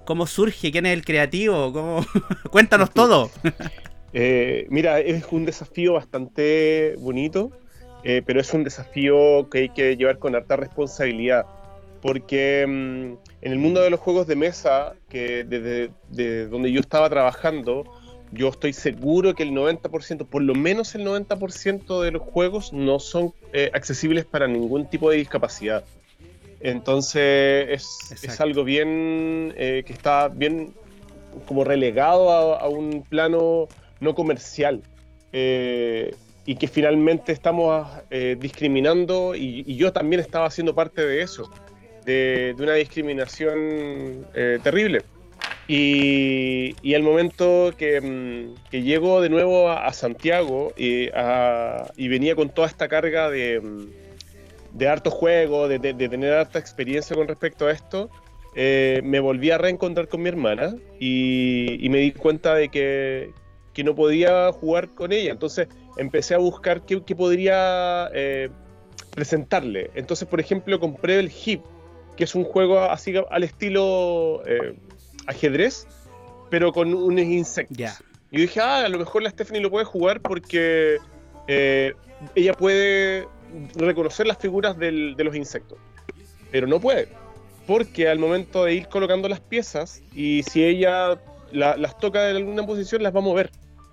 ¿Cómo 0.06 0.28
surge? 0.28 0.72
¿Quién 0.72 0.86
es 0.86 0.94
el 0.94 1.06
creativo? 1.06 1.74
¿Cómo? 1.74 2.06
Cuéntanos 2.52 2.92
todo. 2.92 3.32
Eh, 4.14 4.68
mira, 4.70 5.00
es 5.00 5.26
un 5.32 5.46
desafío 5.46 5.94
bastante 5.94 6.96
bonito, 7.00 7.52
eh, 8.04 8.22
pero 8.26 8.42
es 8.42 8.54
un 8.54 8.64
desafío 8.64 9.50
que 9.50 9.60
hay 9.60 9.70
que 9.70 9.96
llevar 9.96 10.20
con 10.20 10.36
harta 10.36 10.58
responsabilidad, 10.58 11.46
porque 12.02 12.66
mm, 12.68 13.46
en 13.46 13.52
el 13.52 13.60
mundo 13.60 13.82
de 13.82 13.90
los 13.90 14.00
juegos 14.00 14.28
de 14.28 14.36
mesa, 14.36 14.94
que 15.10 15.44
desde 15.44 16.48
donde 16.48 16.72
yo 16.72 16.80
estaba 16.80 17.10
trabajando, 17.10 17.84
yo 18.32 18.50
estoy 18.50 18.74
seguro 18.74 19.36
que 19.36 19.44
el 19.44 19.52
90%, 19.52 20.26
por 20.26 20.42
lo 20.42 20.56
menos 20.56 20.96
el 20.96 21.06
90% 21.06 22.02
de 22.02 22.12
los 22.12 22.22
juegos 22.22 22.72
no 22.74 23.00
son 23.00 23.34
eh, 23.54 23.70
accesibles 23.74 24.26
para 24.26 24.48
ningún 24.48 24.90
tipo 24.90 25.10
de 25.10 25.18
discapacidad. 25.18 25.84
Entonces 26.60 27.84
es, 28.12 28.40
algo 28.40 28.64
bien 28.64 29.52
que 29.58 29.84
está 29.88 30.28
bien 30.28 30.74
como 31.48 31.64
relegado 31.64 32.32
a 32.32 32.70
un 32.70 33.04
plano 33.10 33.68
no 34.00 34.14
comercial. 34.14 34.84
Eh, 35.32 36.14
y 36.44 36.56
que 36.56 36.68
finalmente 36.68 37.32
estamos 37.32 37.88
eh, 38.10 38.36
discriminando, 38.38 39.36
y, 39.36 39.76
yo 39.76 39.94
también 39.94 40.20
estaba 40.20 40.48
haciendo 40.48 40.74
parte 40.76 41.06
de 41.06 41.22
eso, 41.22 41.50
de, 42.06 42.56
una 42.58 42.74
discriminación 42.74 44.26
eh, 44.34 44.60
terrible. 44.64 45.02
Y, 45.68 46.76
y, 46.82 46.94
el 46.96 47.04
momento 47.04 47.72
que, 47.78 48.02
mm, 48.02 48.72
llego 48.72 49.22
de 49.22 49.30
nuevo 49.30 49.70
a, 49.70 49.92
Santiago 49.94 50.74
y, 50.76 51.10
venía 52.08 52.36
con 52.36 52.50
toda 52.50 52.68
esta 52.68 52.88
carga 52.88 53.30
de, 53.30 53.60
mm, 53.62 54.78
de 54.78 54.88
harto 54.88 55.12
juego, 55.12 55.68
de, 55.68 55.80
de, 55.80 55.94
tener 55.94 56.34
harta 56.34 56.60
experiencia 56.60 57.16
con 57.16 57.28
respecto 57.28 57.68
a 57.68 57.72
esto, 57.72 58.10
me 58.56 59.20
volví 59.20 59.52
a 59.52 59.58
reencontrar 59.58 60.08
con 60.10 60.22
mi 60.22 60.30
hermana 60.30 60.76
y, 61.00 61.88
me 61.90 62.00
di 62.00 62.12
cuenta 62.12 62.54
de 62.56 62.70
que, 62.70 63.32
que 63.74 63.84
no 63.84 63.96
podía 63.96 64.52
jugar 64.52 64.90
con 64.90 65.12
ella. 65.12 65.32
Entonces 65.32 65.68
empecé 65.98 66.36
a 66.36 66.38
buscar 66.38 66.86
qué, 66.86 67.00
podría 67.16 68.10
eh, 68.14 68.50
presentarle. 69.12 69.92
Entonces, 69.96 70.28
por 70.28 70.40
ejemplo, 70.40 70.80
compré 70.80 71.20
el 71.20 71.32
Hip, 71.46 71.62
que 72.22 72.26
es 72.26 72.36
un 72.36 72.44
juego 72.44 72.80
así 72.82 73.16
al 73.32 73.44
estilo 73.44 74.44
eh, 74.46 74.76
ajedrez, 75.26 75.88
pero 76.52 76.72
con 76.72 76.94
unos 76.94 77.26
insectos. 77.26 78.04
Y 78.30 78.36
yo 78.36 78.42
dije, 78.44 78.60
ah, 78.60 78.86
a 78.86 78.90
lo 78.90 79.00
mejor 79.00 79.24
la 79.24 79.32
Stephanie 79.32 79.60
lo 79.60 79.72
puede 79.72 79.86
jugar 79.86 80.22
porque 80.22 81.00
eh, 81.48 81.96
ella 82.36 82.54
puede 82.54 83.28
reconocer 83.74 84.28
las 84.28 84.38
figuras 84.38 84.78
de 84.78 85.16
los 85.18 85.36
insectos. 85.36 85.80
Pero 86.52 86.68
no 86.68 86.80
puede. 86.80 87.08
Porque 87.66 88.08
al 88.08 88.20
momento 88.20 88.66
de 88.66 88.76
ir 88.76 88.88
colocando 88.88 89.28
las 89.28 89.40
piezas, 89.40 90.04
y 90.14 90.44
si 90.44 90.64
ella 90.64 91.20
las 91.52 91.98
toca 91.98 92.30
en 92.30 92.36
alguna 92.36 92.68
posición, 92.68 93.02
las 93.02 93.16
va 93.16 93.20
a 93.22 93.24
mover 93.24 93.50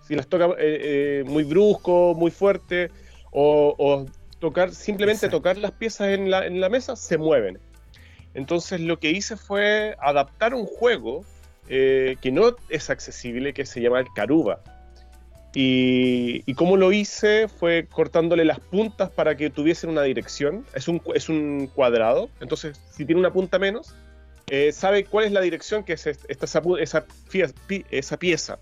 si 0.06 0.16
las 0.16 0.26
toca 0.26 0.48
eh, 0.48 0.56
eh, 0.58 1.24
muy 1.26 1.44
brusco, 1.44 2.14
muy 2.14 2.30
fuerte, 2.30 2.90
o, 3.30 4.04
tocar, 4.38 4.74
simplemente 4.74 5.30
tocar 5.30 5.56
las 5.56 5.72
piezas 5.72 6.08
en 6.08 6.30
la, 6.30 6.46
en 6.46 6.60
la, 6.60 6.68
mesa, 6.68 6.94
se 6.94 7.16
mueven. 7.16 7.58
Entonces 8.38 8.80
lo 8.80 9.00
que 9.00 9.10
hice 9.10 9.36
fue 9.36 9.96
adaptar 10.00 10.54
un 10.54 10.64
juego 10.64 11.24
eh, 11.68 12.14
que 12.22 12.30
no 12.30 12.54
es 12.68 12.88
accesible, 12.88 13.52
que 13.52 13.66
se 13.66 13.80
llama 13.80 13.98
el 13.98 14.06
Caruba. 14.14 14.60
Y, 15.54 16.44
y 16.46 16.54
cómo 16.54 16.76
lo 16.76 16.92
hice 16.92 17.48
fue 17.48 17.88
cortándole 17.90 18.44
las 18.44 18.60
puntas 18.60 19.10
para 19.10 19.36
que 19.36 19.50
tuviesen 19.50 19.90
una 19.90 20.02
dirección. 20.02 20.64
Es 20.72 20.86
un, 20.86 21.02
es 21.16 21.28
un 21.28 21.68
cuadrado, 21.74 22.30
entonces 22.38 22.80
si 22.92 23.04
tiene 23.04 23.18
una 23.18 23.32
punta 23.32 23.58
menos, 23.58 23.96
sabe 24.72 25.04
cuál 25.04 25.24
es 25.24 25.32
la 25.32 25.40
dirección 25.40 25.82
que 25.82 25.94
es 25.94 26.06
esta, 26.06 26.44
esa, 26.44 26.62
esa, 26.78 27.06
esa 27.90 28.16
pieza. 28.18 28.58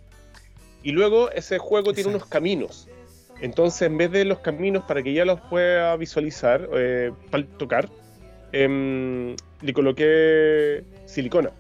Y 0.83 0.93
luego 0.93 1.31
ese 1.33 1.59
juego 1.59 1.93
tiene 1.93 2.09
unos 2.11 2.25
caminos. 2.25 2.89
Entonces, 3.43 3.83
en 3.83 3.99
vez 3.99 4.11
de 4.11 4.25
los 4.25 4.39
caminos 4.39 4.85
para 4.85 5.03
que 5.03 5.13
ya 5.13 5.27
los 5.27 5.39
pueda 5.51 5.95
visualizar, 5.97 6.67
eh, 6.75 7.13
para 7.31 7.45
tocar, 7.59 7.91
em, 8.53 9.35
le 9.63 9.73
coloqué 9.73 10.85
silicona. 11.07 11.51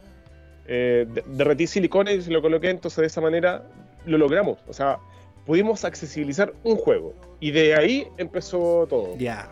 Eh, 0.68 1.06
derretí 1.26 1.66
silicona 1.66 2.12
y 2.12 2.22
se 2.22 2.30
lo 2.30 2.42
coloqué, 2.42 2.70
entonces 2.70 2.98
de 2.98 3.06
esa 3.06 3.20
manera 3.20 3.64
lo 4.04 4.18
logramos. 4.18 4.58
O 4.68 4.72
sea, 4.72 4.98
pudimos 5.46 5.84
accesibilizar 5.84 6.52
un 6.64 6.76
juego. 6.76 7.14
Y 7.40 7.52
de 7.52 7.74
ahí 7.74 8.08
empezó 8.18 8.86
todo. 8.88 9.16
Ya. 9.16 9.48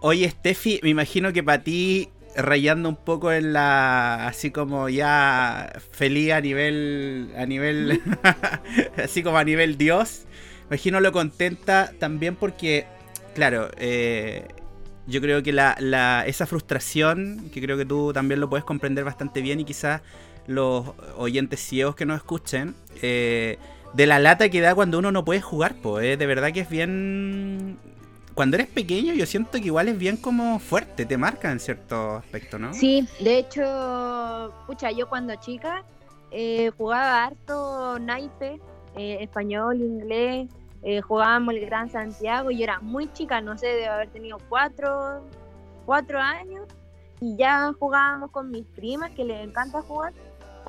Oye, 0.00 0.28
Steffi, 0.28 0.80
me 0.82 0.90
imagino 0.90 1.32
que 1.32 1.42
para 1.42 1.62
ti 1.62 2.10
rayando 2.36 2.88
un 2.88 2.96
poco 2.96 3.32
en 3.32 3.54
la 3.54 4.28
así 4.28 4.50
como 4.50 4.90
ya 4.90 5.72
feliz 5.90 6.32
a 6.32 6.40
nivel 6.42 7.30
a 7.34 7.46
nivel 7.46 8.02
así 9.02 9.22
como 9.22 9.38
a 9.38 9.44
nivel 9.44 9.78
dios 9.78 10.26
imagino 10.68 11.00
lo 11.00 11.12
contenta 11.12 11.94
también 11.98 12.36
porque 12.36 12.84
claro 13.36 13.68
eh, 13.76 14.48
yo 15.06 15.20
creo 15.20 15.42
que 15.42 15.52
la, 15.52 16.24
esa 16.26 16.46
frustración 16.46 17.50
que 17.52 17.60
creo 17.60 17.76
que 17.76 17.84
tú 17.84 18.12
también 18.14 18.40
lo 18.40 18.48
puedes 18.48 18.64
comprender 18.64 19.04
bastante 19.04 19.42
bien 19.42 19.60
y 19.60 19.64
quizás 19.64 20.00
los 20.46 20.86
oyentes 21.18 21.60
ciegos 21.60 21.94
que 21.94 22.06
nos 22.06 22.16
escuchen 22.16 22.74
eh, 23.02 23.58
de 23.92 24.06
la 24.06 24.18
lata 24.18 24.48
que 24.48 24.60
da 24.62 24.74
cuando 24.74 24.98
uno 24.98 25.12
no 25.12 25.24
puede 25.24 25.42
jugar 25.42 25.74
pues 25.82 26.18
de 26.18 26.26
verdad 26.26 26.52
que 26.52 26.60
es 26.60 26.70
bien 26.70 27.78
cuando 28.34 28.56
eres 28.56 28.68
pequeño 28.68 29.12
yo 29.12 29.26
siento 29.26 29.52
que 29.52 29.66
igual 29.66 29.88
es 29.88 29.98
bien 29.98 30.16
como 30.16 30.58
fuerte, 30.58 31.04
te 31.06 31.16
marca 31.16 31.50
en 31.52 31.60
cierto 31.60 32.16
aspecto, 32.16 32.58
¿no? 32.58 32.74
Sí, 32.74 33.08
de 33.20 33.38
hecho, 33.38 34.52
pucha, 34.66 34.90
yo 34.90 35.08
cuando 35.08 35.34
chica 35.36 35.84
eh, 36.30 36.70
jugaba 36.76 37.24
harto 37.24 37.98
naipe, 37.98 38.60
eh, 38.96 39.18
español, 39.20 39.80
inglés, 39.80 40.50
eh, 40.88 41.00
jugábamos 41.00 41.52
el 41.52 41.66
Gran 41.66 41.90
Santiago 41.90 42.52
y 42.52 42.58
yo 42.58 42.62
era 42.62 42.78
muy 42.78 43.12
chica, 43.12 43.40
no 43.40 43.58
sé, 43.58 43.66
debe 43.66 43.88
haber 43.88 44.08
tenido 44.10 44.38
cuatro, 44.48 45.20
cuatro 45.84 46.20
años 46.20 46.64
y 47.20 47.36
ya 47.36 47.72
jugábamos 47.76 48.30
con 48.30 48.52
mis 48.52 48.64
primas 48.66 49.10
que 49.10 49.24
les 49.24 49.44
encanta 49.44 49.82
jugar 49.82 50.12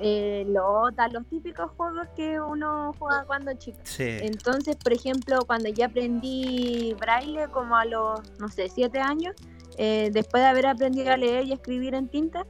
eh, 0.00 0.44
Lota, 0.48 1.06
los 1.06 1.24
típicos 1.26 1.70
juegos 1.76 2.08
que 2.16 2.40
uno 2.40 2.92
juega 2.98 3.26
cuando 3.26 3.52
chico. 3.54 3.78
Entonces, 3.98 4.74
por 4.74 4.92
ejemplo, 4.92 5.44
cuando 5.46 5.68
ya 5.68 5.86
aprendí 5.86 6.96
braille 6.98 7.46
como 7.52 7.76
a 7.76 7.84
los, 7.84 8.20
no 8.40 8.48
sé, 8.48 8.68
siete 8.68 8.98
años, 8.98 9.36
eh, 9.76 10.10
después 10.12 10.42
de 10.42 10.48
haber 10.48 10.66
aprendido 10.66 11.12
a 11.12 11.16
leer 11.16 11.44
y 11.46 11.52
escribir 11.52 11.94
en 11.94 12.08
tinta, 12.08 12.44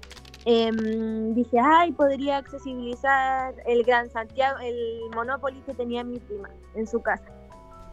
em, 0.47 1.35
dije, 1.35 1.59
ay, 1.63 1.93
podría 1.93 2.39
accesibilizar 2.39 3.55
el 3.67 3.83
Gran 3.83 4.09
Santiago, 4.09 4.59
el 4.59 5.01
Monopoly 5.15 5.61
que 5.67 5.75
tenía 5.75 6.03
mi 6.03 6.19
prima 6.19 6.49
en 6.75 6.87
su 6.87 7.03
casa. 7.03 7.38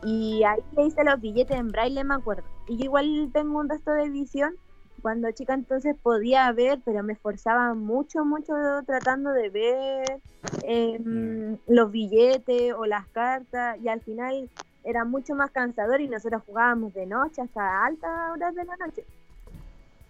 Y 0.06 0.44
ahí 0.44 0.60
le 0.78 0.86
hice 0.86 1.04
los 1.04 1.20
billetes 1.20 1.58
en 1.58 1.70
braille, 1.70 2.04
me 2.04 2.14
acuerdo. 2.16 2.44
Y 2.68 2.78
yo 2.78 2.86
igual 2.86 3.30
tengo 3.34 3.60
un 3.60 3.68
resto 3.70 3.92
de 3.92 4.10
visión. 4.10 4.54
Cuando 5.02 5.30
chica 5.32 5.54
entonces 5.54 5.96
podía 6.02 6.52
ver, 6.52 6.80
pero 6.86 7.04
me 7.04 7.14
esforzaba 7.14 7.74
mucho, 7.74 8.24
mucho 8.24 8.54
tratando 8.86 9.32
de 9.32 9.50
ver 9.50 10.20
em, 10.64 11.58
los 11.68 11.92
billetes 11.92 12.74
o 12.74 12.86
las 12.86 13.08
cartas. 13.08 13.78
Y 13.84 13.88
al 13.90 14.02
final 14.02 14.50
era 14.84 15.04
mucho 15.06 15.34
más 15.36 15.52
cansador 15.52 16.02
y 16.02 16.08
nosotros 16.08 16.44
jugábamos 16.46 16.94
de 16.94 17.06
noche 17.08 17.42
hasta 17.42 17.86
altas 17.86 18.12
horas 18.32 18.54
de 18.56 18.64
la 18.66 18.76
noche. 18.78 19.06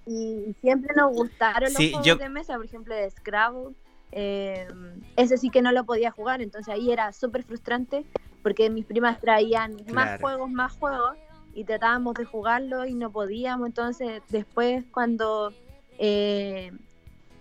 Y 0.05 0.55
siempre 0.61 0.93
nos 0.95 1.13
gustaron 1.13 1.63
los 1.73 1.77
juegos 1.77 2.05
yo- 2.05 2.15
de 2.17 2.29
mesa, 2.29 2.55
por 2.55 2.65
ejemplo, 2.65 2.93
de 2.93 3.09
Scrabble. 3.09 3.75
Eh, 4.11 4.67
ese 5.17 5.37
sí 5.37 5.49
que 5.49 5.61
no 5.61 5.71
lo 5.71 5.83
podía 5.83 6.11
jugar, 6.11 6.41
entonces 6.41 6.73
ahí 6.73 6.91
era 6.91 7.11
súper 7.11 7.43
frustrante 7.43 8.05
porque 8.45 8.69
mis 8.69 8.85
primas 8.85 9.19
traían 9.19 9.71
más 9.91 10.19
juegos, 10.21 10.51
más 10.51 10.71
juegos 10.77 11.17
y 11.55 11.63
tratábamos 11.63 12.13
de 12.13 12.25
jugarlo 12.25 12.85
y 12.85 12.93
no 12.93 13.11
podíamos. 13.11 13.65
Entonces, 13.65 14.21
después, 14.29 14.85
cuando 14.91 15.51
eh, 15.97 16.71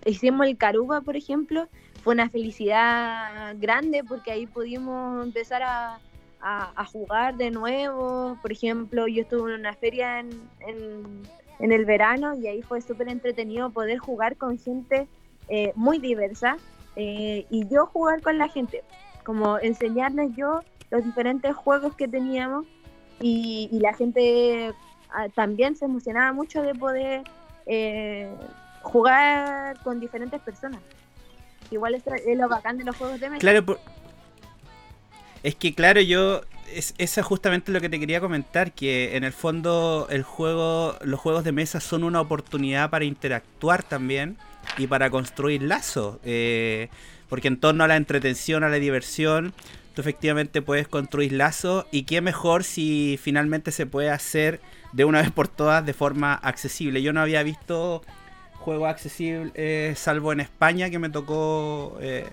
hicimos 0.06 0.46
el 0.46 0.56
Caruba, 0.56 1.02
por 1.02 1.14
ejemplo, 1.14 1.68
fue 2.02 2.14
una 2.14 2.30
felicidad 2.30 3.54
grande 3.58 4.02
porque 4.02 4.30
ahí 4.30 4.46
pudimos 4.46 5.22
empezar 5.22 5.62
a, 5.62 6.00
a- 6.40 6.72
a 6.74 6.84
jugar 6.86 7.36
de 7.36 7.50
nuevo. 7.50 8.38
Por 8.40 8.50
ejemplo, 8.52 9.06
yo 9.06 9.20
estuve 9.24 9.52
en 9.52 9.60
una 9.60 9.74
feria 9.74 10.20
en, 10.20 10.30
en- 10.66 11.22
en 11.58 11.72
el 11.72 11.84
verano 11.84 12.34
y 12.34 12.46
ahí 12.46 12.62
fue 12.62 12.80
súper 12.80 13.10
entretenido 13.10 13.68
poder 13.68 13.98
jugar 13.98 14.38
con 14.38 14.58
gente 14.58 15.06
eh, 15.48 15.70
muy 15.76 15.98
diversa 15.98 16.56
eh, 16.96 17.44
y 17.50 17.68
yo 17.68 17.84
jugar 17.84 18.22
con 18.22 18.38
la 18.38 18.48
gente, 18.48 18.82
como 19.22 19.58
enseñarles 19.58 20.30
yo 20.34 20.62
los 20.94 21.04
diferentes 21.04 21.56
juegos 21.56 21.96
que 21.96 22.06
teníamos 22.06 22.66
y, 23.20 23.68
la 23.72 23.94
gente 23.94 24.72
ah, 25.10 25.26
también 25.34 25.76
se 25.76 25.86
emocionaba 25.86 26.32
mucho 26.32 26.62
de 26.62 26.72
poder 26.72 27.22
eh, 27.66 28.32
jugar 28.82 29.76
con 29.82 29.98
diferentes 29.98 30.40
personas. 30.40 30.80
Igual 31.72 31.96
es, 31.96 32.06
es 32.06 32.38
lo 32.38 32.48
bacán 32.48 32.78
de 32.78 32.84
los 32.84 32.96
juegos 32.96 33.18
de 33.18 33.28
mesa. 33.28 33.40
Claro, 33.40 33.78
es 35.42 35.56
que 35.56 35.74
claro, 35.74 36.00
yo 36.00 36.42
es, 36.72 36.94
eso 36.98 37.20
es 37.20 37.26
justamente 37.26 37.72
lo 37.72 37.80
que 37.80 37.88
te 37.88 37.98
quería 37.98 38.20
comentar, 38.20 38.70
que 38.70 39.16
en 39.16 39.24
el 39.24 39.32
fondo 39.32 40.06
el 40.10 40.22
juego, 40.22 40.96
los 41.02 41.18
juegos 41.18 41.42
de 41.42 41.50
mesa 41.50 41.80
son 41.80 42.04
una 42.04 42.20
oportunidad 42.20 42.88
para 42.90 43.04
interactuar 43.04 43.82
también 43.82 44.36
y 44.78 44.86
para 44.86 45.10
construir 45.10 45.62
lazos, 45.62 46.18
eh, 46.24 46.88
porque 47.28 47.48
en 47.48 47.58
torno 47.58 47.82
a 47.82 47.88
la 47.88 47.96
entretención, 47.96 48.62
a 48.62 48.68
la 48.68 48.76
diversión, 48.76 49.52
tú 49.94 50.00
efectivamente 50.00 50.60
puedes 50.60 50.88
construir 50.88 51.32
lazos 51.32 51.86
y 51.90 52.02
qué 52.02 52.20
mejor 52.20 52.64
si 52.64 53.18
finalmente 53.22 53.70
se 53.70 53.86
puede 53.86 54.10
hacer 54.10 54.60
de 54.92 55.04
una 55.04 55.22
vez 55.22 55.30
por 55.30 55.48
todas 55.48 55.86
de 55.86 55.94
forma 55.94 56.34
accesible. 56.34 57.00
Yo 57.02 57.12
no 57.12 57.20
había 57.20 57.42
visto 57.42 58.02
juegos 58.54 58.88
accesibles, 58.88 59.52
eh, 59.54 59.94
salvo 59.96 60.32
en 60.32 60.40
España 60.40 60.90
que 60.90 60.98
me 60.98 61.10
tocó 61.10 61.98
eh, 62.00 62.26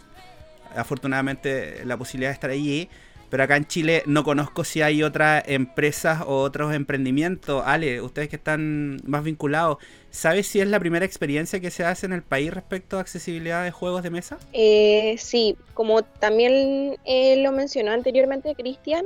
afortunadamente 0.75 1.85
la 1.85 1.97
posibilidad 1.97 2.31
de 2.31 2.33
estar 2.33 2.49
allí. 2.49 2.89
Pero 3.31 3.43
acá 3.43 3.57
en 3.57 3.65
Chile 3.65 4.03
no 4.05 4.23
conozco 4.23 4.63
si 4.63 4.83
hay 4.83 5.01
otras 5.01 5.43
empresas 5.47 6.21
o 6.27 6.41
otros 6.41 6.75
emprendimientos. 6.75 7.63
Ale, 7.65 8.01
ustedes 8.01 8.29
que 8.29 8.35
están 8.35 8.97
más 9.07 9.23
vinculados, 9.23 9.77
¿sabes 10.11 10.45
si 10.45 10.59
es 10.59 10.67
la 10.67 10.79
primera 10.79 11.05
experiencia 11.05 11.59
que 11.59 11.71
se 11.71 11.83
hace 11.83 12.05
en 12.05 12.13
el 12.13 12.21
país 12.21 12.53
respecto 12.53 12.97
a 12.97 13.01
accesibilidad 13.01 13.63
de 13.63 13.71
juegos 13.71 14.03
de 14.03 14.11
mesa? 14.11 14.37
Eh, 14.53 15.15
sí, 15.17 15.57
como 15.73 16.03
también 16.03 16.97
eh, 17.05 17.41
lo 17.41 17.51
mencionó 17.51 17.91
anteriormente 17.91 18.53
Cristian, 18.53 19.05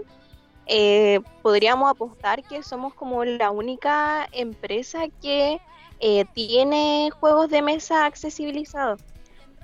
eh, 0.67 1.19
podríamos 1.41 1.89
apostar 1.91 2.43
que 2.43 2.63
somos 2.63 2.93
como 2.93 3.23
la 3.23 3.51
única 3.51 4.27
empresa 4.31 5.03
que 5.21 5.59
eh, 5.99 6.25
tiene 6.33 7.11
juegos 7.19 7.49
de 7.49 7.61
mesa 7.61 8.05
accesibilizados. 8.05 9.01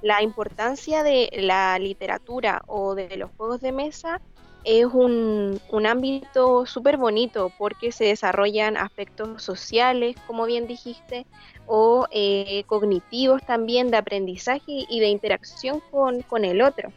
La 0.02 0.24
importancia 0.24 1.04
de 1.04 1.30
la 1.34 1.78
literatura 1.80 2.64
o 2.68 2.96
de 2.96 3.18
los 3.18 3.32
juegos 3.38 3.62
de 3.62 3.72
mesa 3.72 4.22
es 4.64 4.86
un, 4.86 5.60
un 5.70 5.86
ámbito 5.86 6.66
súper 6.66 6.98
bonito 6.98 7.52
porque 7.58 7.92
se 7.92 8.06
desarrollan 8.06 8.78
aspectos 8.78 9.44
sociales, 9.44 10.16
como 10.28 10.46
bien 10.46 10.68
dijiste, 10.68 11.26
o 11.66 12.08
eh, 12.12 12.64
cognitivos 12.68 13.42
también 13.46 13.90
de 13.92 13.98
aprendizaje 13.98 14.86
y 14.90 15.00
de 15.00 15.08
interacción 15.08 15.82
con, 15.92 16.22
con 16.22 16.46
el 16.46 16.62
otro. 16.62 16.92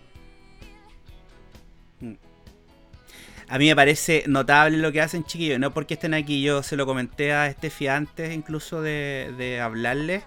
A 3.46 3.58
mí 3.58 3.66
me 3.66 3.76
parece 3.76 4.24
notable 4.26 4.78
lo 4.78 4.90
que 4.90 5.00
hacen, 5.00 5.24
chiquillos. 5.24 5.58
No 5.58 5.72
porque 5.72 5.94
estén 5.94 6.14
aquí, 6.14 6.42
yo 6.42 6.62
se 6.62 6.76
lo 6.76 6.86
comenté 6.86 7.32
a 7.32 7.46
Estefi 7.46 7.88
antes 7.88 8.34
incluso 8.34 8.80
de, 8.80 9.34
de 9.36 9.60
hablarles. 9.60 10.24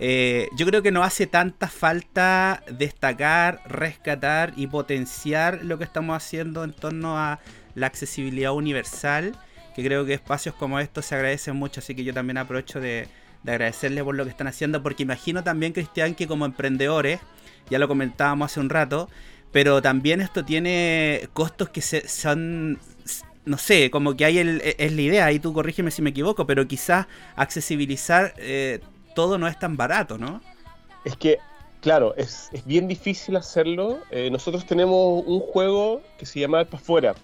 Eh, 0.00 0.48
yo 0.56 0.64
creo 0.66 0.82
que 0.82 0.92
no 0.92 1.02
hace 1.02 1.26
tanta 1.26 1.66
falta 1.68 2.62
destacar, 2.70 3.60
rescatar 3.66 4.52
y 4.56 4.68
potenciar 4.68 5.64
lo 5.64 5.76
que 5.78 5.84
estamos 5.84 6.16
haciendo 6.16 6.62
en 6.62 6.72
torno 6.72 7.18
a 7.18 7.40
la 7.74 7.86
accesibilidad 7.86 8.52
universal, 8.52 9.32
que 9.74 9.84
creo 9.84 10.04
que 10.06 10.14
espacios 10.14 10.54
como 10.54 10.78
estos 10.78 11.06
se 11.06 11.16
agradecen 11.16 11.56
mucho, 11.56 11.80
así 11.80 11.94
que 11.94 12.04
yo 12.04 12.14
también 12.14 12.38
aprovecho 12.38 12.80
de, 12.80 13.08
de 13.42 13.52
agradecerles 13.52 14.04
por 14.04 14.14
lo 14.14 14.24
que 14.24 14.30
están 14.30 14.46
haciendo, 14.46 14.82
porque 14.82 15.02
imagino 15.02 15.42
también, 15.42 15.72
Cristian, 15.72 16.14
que 16.14 16.28
como 16.28 16.44
emprendedores, 16.44 17.20
ya 17.68 17.78
lo 17.78 17.88
comentábamos 17.88 18.52
hace 18.52 18.60
un 18.60 18.70
rato, 18.70 19.08
pero 19.50 19.82
también 19.82 20.20
esto 20.20 20.44
tiene 20.44 21.28
costos 21.32 21.70
que 21.70 21.80
se, 21.80 22.06
son, 22.08 22.78
no 23.44 23.58
sé, 23.58 23.90
como 23.90 24.16
que 24.16 24.24
hay 24.24 24.38
el, 24.38 24.62
es 24.62 24.92
la 24.92 25.02
idea, 25.02 25.32
y 25.32 25.40
tú 25.40 25.52
corrígeme 25.52 25.90
si 25.90 26.02
me 26.02 26.10
equivoco, 26.10 26.46
pero 26.46 26.68
quizás 26.68 27.06
accesibilizar 27.34 28.34
eh, 28.38 28.80
todo 29.18 29.36
no 29.36 29.48
es 29.48 29.58
tan 29.58 29.76
barato, 29.76 30.16
¿no? 30.16 30.40
Es 31.04 31.16
que, 31.16 31.38
claro, 31.80 32.14
es, 32.16 32.50
es 32.52 32.64
bien 32.64 32.86
difícil 32.86 33.34
hacerlo. 33.34 33.98
Eh, 34.12 34.30
nosotros 34.30 34.64
tenemos 34.64 35.24
un 35.26 35.40
juego 35.40 36.02
que 36.18 36.24
se 36.24 36.38
llama 36.38 36.64
Para 36.64 36.76
Afuera. 36.76 37.14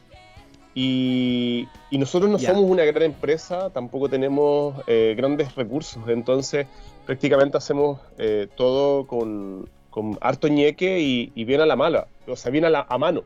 Y, 0.74 1.68
y 1.92 1.98
nosotros 1.98 2.28
no 2.32 2.40
somos 2.40 2.64
una 2.64 2.82
gran 2.82 3.04
empresa, 3.04 3.70
tampoco 3.70 4.08
tenemos 4.08 4.74
eh, 4.88 5.14
grandes 5.16 5.54
recursos. 5.54 6.02
Entonces, 6.08 6.66
prácticamente 7.06 7.58
hacemos 7.58 8.00
eh, 8.18 8.48
todo 8.56 9.06
con, 9.06 9.68
con 9.90 10.18
harto 10.20 10.48
ñeque 10.48 10.98
y, 10.98 11.30
y 11.36 11.44
bien 11.44 11.60
a 11.60 11.66
la 11.66 11.76
mala. 11.76 12.08
O 12.26 12.34
sea, 12.34 12.50
bien 12.50 12.64
a, 12.64 12.70
la, 12.70 12.84
a 12.88 12.98
mano. 12.98 13.22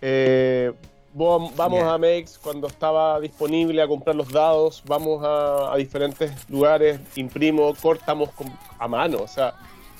Eh, 0.00 0.72
vamos 1.14 1.82
a 1.82 1.98
Mex 1.98 2.38
cuando 2.38 2.66
estaba 2.68 3.20
disponible 3.20 3.82
a 3.82 3.86
comprar 3.88 4.16
los 4.16 4.28
dados, 4.30 4.82
vamos 4.86 5.22
a, 5.24 5.72
a 5.72 5.76
diferentes 5.76 6.32
lugares, 6.48 7.00
imprimo, 7.16 7.74
cortamos 7.80 8.30
con- 8.30 8.52
a 8.78 8.88
mano, 8.88 9.18
o 9.18 9.28
sea, 9.28 9.54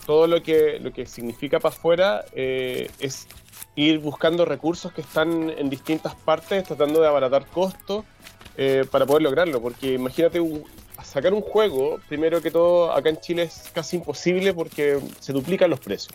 todo 0.06 0.26
lo 0.26 0.42
que, 0.42 0.78
lo 0.80 0.92
que 0.92 1.06
significa 1.06 1.60
para 1.60 1.74
afuera 1.74 2.24
eh, 2.32 2.90
es 2.98 3.28
ir 3.76 3.98
buscando 4.00 4.44
recursos 4.44 4.92
que 4.92 5.00
están 5.02 5.50
en 5.50 5.70
distintas 5.70 6.14
partes, 6.14 6.64
tratando 6.64 7.00
de 7.00 7.08
abaratar 7.08 7.46
costos 7.46 8.04
eh, 8.56 8.84
para 8.90 9.06
poder 9.06 9.22
lograrlo, 9.22 9.60
porque 9.60 9.94
imagínate 9.94 10.40
un- 10.40 10.64
sacar 11.04 11.32
un 11.34 11.40
juego, 11.42 11.98
primero 12.08 12.40
que 12.42 12.50
todo 12.50 12.92
acá 12.92 13.08
en 13.10 13.18
Chile 13.20 13.42
es 13.44 13.70
casi 13.72 13.96
imposible 13.96 14.52
porque 14.54 14.98
se 15.20 15.32
duplican 15.32 15.68
los 15.70 15.80
precios. 15.80 16.14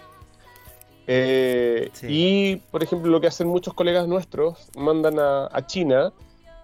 Eh, 1.08 1.90
Sí. 1.94 2.08
Y, 2.10 2.56
por 2.72 2.84
ejemplo, 2.84 3.10
lo 3.12 3.22
que 3.22 3.28
hacen 3.28 3.48
muchos 3.48 3.74
colegas 3.74 4.08
nuestros, 4.08 4.70
mandan 4.78 5.20
a, 5.20 5.48
a 5.52 5.66
China 5.66 6.12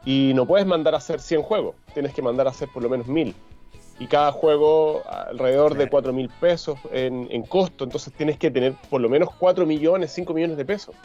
y 0.05 0.33
no 0.35 0.45
puedes 0.45 0.67
mandar 0.67 0.93
a 0.93 0.97
hacer 0.97 1.19
100 1.21 1.41
juegos, 1.43 1.75
tienes 1.93 2.13
que 2.13 2.21
mandar 2.21 2.47
a 2.47 2.49
hacer 2.49 2.67
por 2.73 2.83
lo 2.83 2.89
menos 2.89 3.07
1000. 3.07 3.33
Y 3.99 4.07
cada 4.07 4.31
juego 4.31 5.01
alrededor 5.07 5.71
de 5.73 5.77
Claro. 5.87 5.91
4 5.91 6.13
mil 6.13 6.29
pesos 6.41 6.77
en, 6.91 7.27
en 7.31 7.43
costo, 7.43 7.83
entonces 7.85 8.11
tienes 8.13 8.37
que 8.37 8.51
tener 8.51 8.73
por 8.89 8.99
lo 8.99 9.07
menos 9.07 9.29
4 9.39 9.65
millones, 9.65 10.11
5 10.11 10.33
millones 10.33 10.57
de 10.57 10.65
pesos 10.65 10.95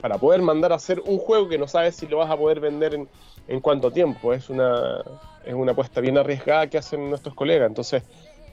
para 0.00 0.18
poder 0.18 0.42
mandar 0.42 0.70
a 0.70 0.74
hacer 0.76 1.00
un 1.06 1.16
juego 1.18 1.48
que 1.48 1.56
no 1.56 1.66
sabes 1.66 1.96
si 1.96 2.06
lo 2.06 2.18
vas 2.18 2.30
a 2.30 2.36
poder 2.36 2.60
vender 2.60 2.94
en, 2.94 3.08
en 3.48 3.60
cuánto 3.60 3.90
tiempo. 3.90 4.34
Es 4.34 4.50
una, 4.50 5.02
es 5.46 5.54
una 5.54 5.72
apuesta 5.72 6.02
bien 6.02 6.18
arriesgada 6.18 6.66
que 6.66 6.76
hacen 6.76 7.08
nuestros 7.08 7.34
colegas. 7.34 7.68
Entonces, 7.68 8.02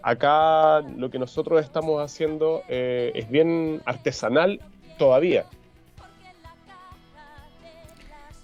acá 0.03 0.81
lo 0.81 1.09
que 1.09 1.19
nosotros 1.19 1.63
estamos 1.63 2.01
haciendo 2.01 2.63
eh, 2.69 3.11
es 3.15 3.29
bien 3.29 3.81
artesanal 3.85 4.59
todavía. 4.97 5.45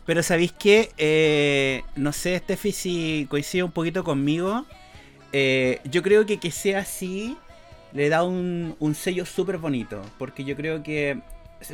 Pero 0.06 0.24
¿sabéis 0.24 0.54
qué? 0.54 0.90
Eh, 0.98 1.82
no 1.96 2.14
sé, 2.14 2.38
Steffi, 2.38 2.72
si 2.72 3.28
coincide 3.30 3.64
un 3.64 3.72
poquito 3.72 4.04
conmigo. 4.04 4.66
Eh, 5.34 5.82
yo 5.84 6.02
creo 6.02 6.26
que 6.26 6.40
que 6.40 6.52
sea 6.52 6.80
así 6.80 7.36
le 7.94 8.08
da 8.10 8.24
un, 8.24 8.76
sello 8.96 9.26
súper 9.26 9.58
bonito. 9.58 10.02
Porque 10.18 10.46
yo 10.46 10.56
creo 10.56 10.82
que 10.82 11.20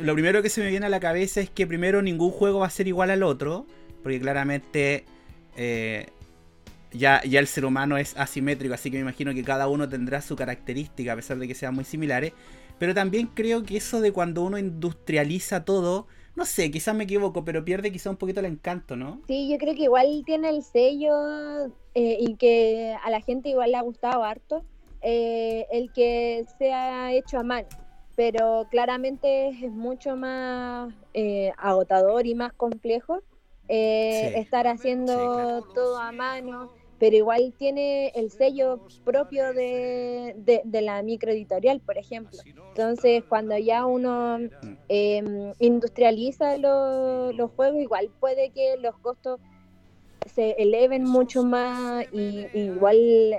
lo 0.00 0.14
primero 0.14 0.42
que 0.42 0.48
se 0.48 0.60
me 0.60 0.68
viene 0.68 0.86
a 0.86 0.88
la 0.88 0.98
cabeza 0.98 1.40
es 1.40 1.48
que 1.48 1.66
primero 1.66 2.02
ningún 2.02 2.32
juego 2.32 2.60
va 2.60 2.66
a 2.66 2.70
ser 2.70 2.88
igual 2.88 3.10
al 3.10 3.22
otro. 3.22 3.66
Porque 4.02 4.20
claramente 4.20 5.04
ya, 6.94 7.20
ya 7.24 7.40
el 7.40 7.46
ser 7.46 7.64
humano 7.64 7.98
es 7.98 8.16
asimétrico. 8.16 8.74
Así 8.74 8.90
que 8.90 8.96
me 8.96 9.02
imagino 9.02 9.34
que 9.34 9.44
cada 9.44 9.68
uno 9.68 9.88
tendrá 9.88 10.20
su 10.22 10.36
característica 10.36 11.12
a 11.12 11.16
pesar 11.16 11.38
de 11.38 11.46
que 11.48 11.54
sean 11.54 11.74
muy 11.74 11.84
similares. 11.84 12.32
Pero 12.78 12.94
también 12.94 13.28
creo 13.34 13.62
que 13.62 13.76
eso 13.76 14.00
de 14.00 14.12
cuando 14.12 14.42
uno 14.42 14.58
industrializa 14.58 15.64
todo 15.64 16.06
no 16.36 16.44
sé, 16.44 16.70
quizás 16.70 16.94
me 16.94 17.04
equivoco, 17.04 17.44
pero 17.44 17.64
pierde 17.64 17.92
quizás 17.92 18.08
un 18.08 18.16
poquito 18.16 18.40
el 18.40 18.46
encanto, 18.46 18.96
¿no? 18.96 19.20
Sí, 19.28 19.48
yo 19.48 19.56
creo 19.58 19.74
que 19.74 19.84
igual 19.84 20.22
tiene 20.26 20.48
el 20.48 20.62
sello 20.62 21.66
eh, 21.94 22.16
y 22.18 22.34
que 22.34 22.96
a 23.04 23.10
la 23.10 23.20
gente 23.20 23.50
igual 23.50 23.70
le 23.70 23.76
ha 23.76 23.82
gustado 23.82 24.24
harto 24.24 24.64
eh, 25.00 25.66
el 25.70 25.92
que 25.92 26.44
se 26.58 26.72
ha 26.72 27.12
hecho 27.12 27.38
a 27.38 27.44
mano, 27.44 27.68
pero 28.16 28.66
claramente 28.70 29.50
es 29.50 29.70
mucho 29.70 30.16
más 30.16 30.92
eh, 31.12 31.52
agotador 31.56 32.26
y 32.26 32.34
más 32.34 32.52
complejo 32.52 33.20
eh, 33.68 34.32
Sí. 34.34 34.40
estar 34.40 34.66
haciendo 34.66 35.12
Sí, 35.12 35.18
claro. 35.18 35.62
todo 35.72 35.98
a 35.98 36.10
mano, 36.10 36.72
pero 36.98 37.16
igual 37.16 37.54
tiene 37.58 38.08
el 38.14 38.30
sello 38.30 38.82
propio 39.04 39.52
de, 39.54 40.34
de- 40.36 40.62
de 40.64 40.80
la 40.82 41.02
microeditorial, 41.02 41.80
por 41.80 41.98
ejemplo. 41.98 42.42
Entonces, 42.74 43.24
cuando 43.28 43.56
ya 43.58 43.86
uno 43.86 44.38
eh, 44.88 45.22
industrializa 45.58 46.58
lo- 46.58 47.32
los 47.32 47.50
juegos, 47.52 47.80
igual 47.82 48.12
puede 48.20 48.50
que 48.52 48.76
los 48.78 48.98
costos 49.00 49.40
se 50.26 50.52
eleven 50.52 51.04
mucho 51.04 51.42
más 51.44 52.06
y, 52.10 52.48
igual 52.52 52.96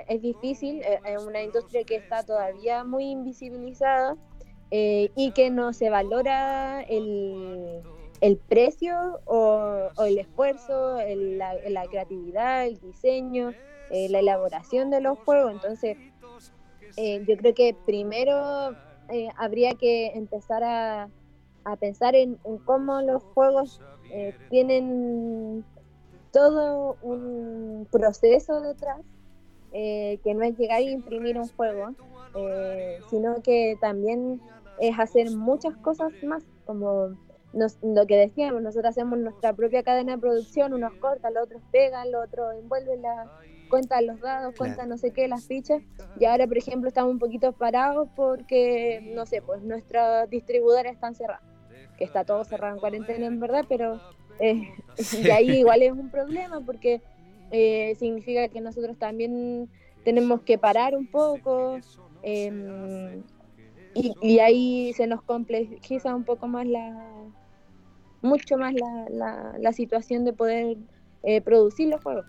es 0.08 0.22
difícil, 0.22 0.82
eh, 0.82 1.00
es 1.04 1.18
una 1.18 1.42
industria 1.42 1.84
que 1.84 1.96
está 1.96 2.24
todavía 2.24 2.84
muy 2.84 3.06
invisibilizada 3.10 4.16
eh, 4.70 5.10
y 5.16 5.32
que 5.32 5.50
no 5.50 5.72
se 5.72 5.90
valora 5.90 6.82
el, 6.82 7.84
el 8.26 8.38
precio 8.38 9.20
o, 9.24 9.92
el 10.04 10.18
esfuerzo, 10.18 10.98
el- 10.98 11.38
la, 11.38 11.86
creatividad, 11.88 12.66
el 12.66 12.78
diseño, 12.80 13.54
eh, 13.90 14.08
la 14.10 14.18
elaboración 14.20 14.90
de 14.90 15.00
los 15.00 15.18
juegos. 15.20 15.52
Entonces, 15.52 15.96
eh, 16.96 17.22
yo 17.26 17.36
creo 17.36 17.54
que 17.54 17.76
primero 17.84 18.76
eh, 19.08 19.28
habría 19.36 19.74
que 19.74 20.08
empezar 20.08 20.64
a, 20.64 21.08
pensar 21.80 22.14
en, 22.14 22.38
en 22.44 22.58
cómo 22.58 23.00
los 23.02 23.22
juegos 23.34 23.80
tienen 24.48 25.64
todo 26.30 26.96
un 27.00 27.88
proceso 27.90 28.60
detrás, 28.60 29.00
que 29.72 30.34
no 30.34 30.44
es 30.44 30.56
llegar 30.56 30.80
y 30.82 30.90
imprimir 30.92 31.38
un 31.38 31.48
juego, 31.48 31.96
sino 33.08 33.42
que 33.42 33.76
también 33.80 34.40
es 34.78 34.96
hacer 34.98 35.30
muchas 35.32 35.76
cosas 35.78 36.12
más, 36.22 36.44
como 36.64 37.16
nos- 37.56 37.78
lo 37.82 38.06
que 38.06 38.16
decíamos, 38.16 38.62
nosotros 38.62 38.90
hacemos 38.90 39.18
nuestra 39.18 39.54
propia 39.54 39.82
cadena 39.82 40.14
de 40.14 40.18
producción, 40.20 40.74
unos 40.74 40.96
cortan, 40.96 41.34
los 41.34 41.44
otros 41.44 41.62
pegan, 41.70 42.10
los 42.12 42.24
otros 42.26 42.54
envuelven, 42.56 43.02
la, 43.02 43.30
cuentan 43.68 44.06
los 44.06 44.20
dados, 44.20 44.54
cuentan 44.56 44.88
no 44.88 44.98
sé 44.98 45.12
qué, 45.12 45.28
las 45.28 45.46
fichas, 45.46 45.82
y 46.14 46.24
ahora, 46.26 46.46
por 46.46 46.58
ejemplo, 46.58 46.88
estamos 46.88 47.12
un 47.12 47.18
poquito 47.18 47.52
parados 47.54 48.08
porque, 48.14 49.02
no 49.04 49.26
sé, 49.26 49.42
pues 49.42 49.62
nuestras 49.62 50.28
distribuidoras 50.30 50.92
están 50.94 51.14
cerradas, 51.14 51.42
que 51.96 52.04
está 52.04 52.24
todo 52.24 52.44
cerrado 52.44 52.74
en 52.74 52.80
cuarentena 52.80 53.26
en 53.26 53.40
verdad, 53.40 53.64
pero 53.68 54.02
eh, 54.38 54.62
y 55.12 55.30
ahí 55.30 55.58
igual 55.60 55.82
es 55.82 55.92
un 55.92 56.10
problema 56.10 56.60
porque 56.62 57.02
eh, 57.50 57.94
significa 57.96 58.48
que 58.48 58.60
nosotros 58.60 58.98
también 58.98 59.70
tenemos 60.02 60.42
que 60.42 60.58
parar 60.58 60.96
un 60.96 61.06
poco 61.08 61.84
em, 62.22 63.24
y, 63.94 64.16
y 64.20 64.38
ahí 64.40 64.92
se 64.94 65.06
nos 65.06 65.22
complejiza 65.22 66.14
un 66.14 66.24
poco 66.24 66.48
más 66.48 66.66
la 66.66 67.32
mucho 68.26 68.56
más 68.56 68.74
la, 68.74 69.54
la, 69.58 69.72
situación 69.72 70.24
de 70.24 70.32
poder 70.32 70.76
eh, 71.22 71.40
producir 71.40 71.88
los 71.88 72.02
juegos. 72.02 72.26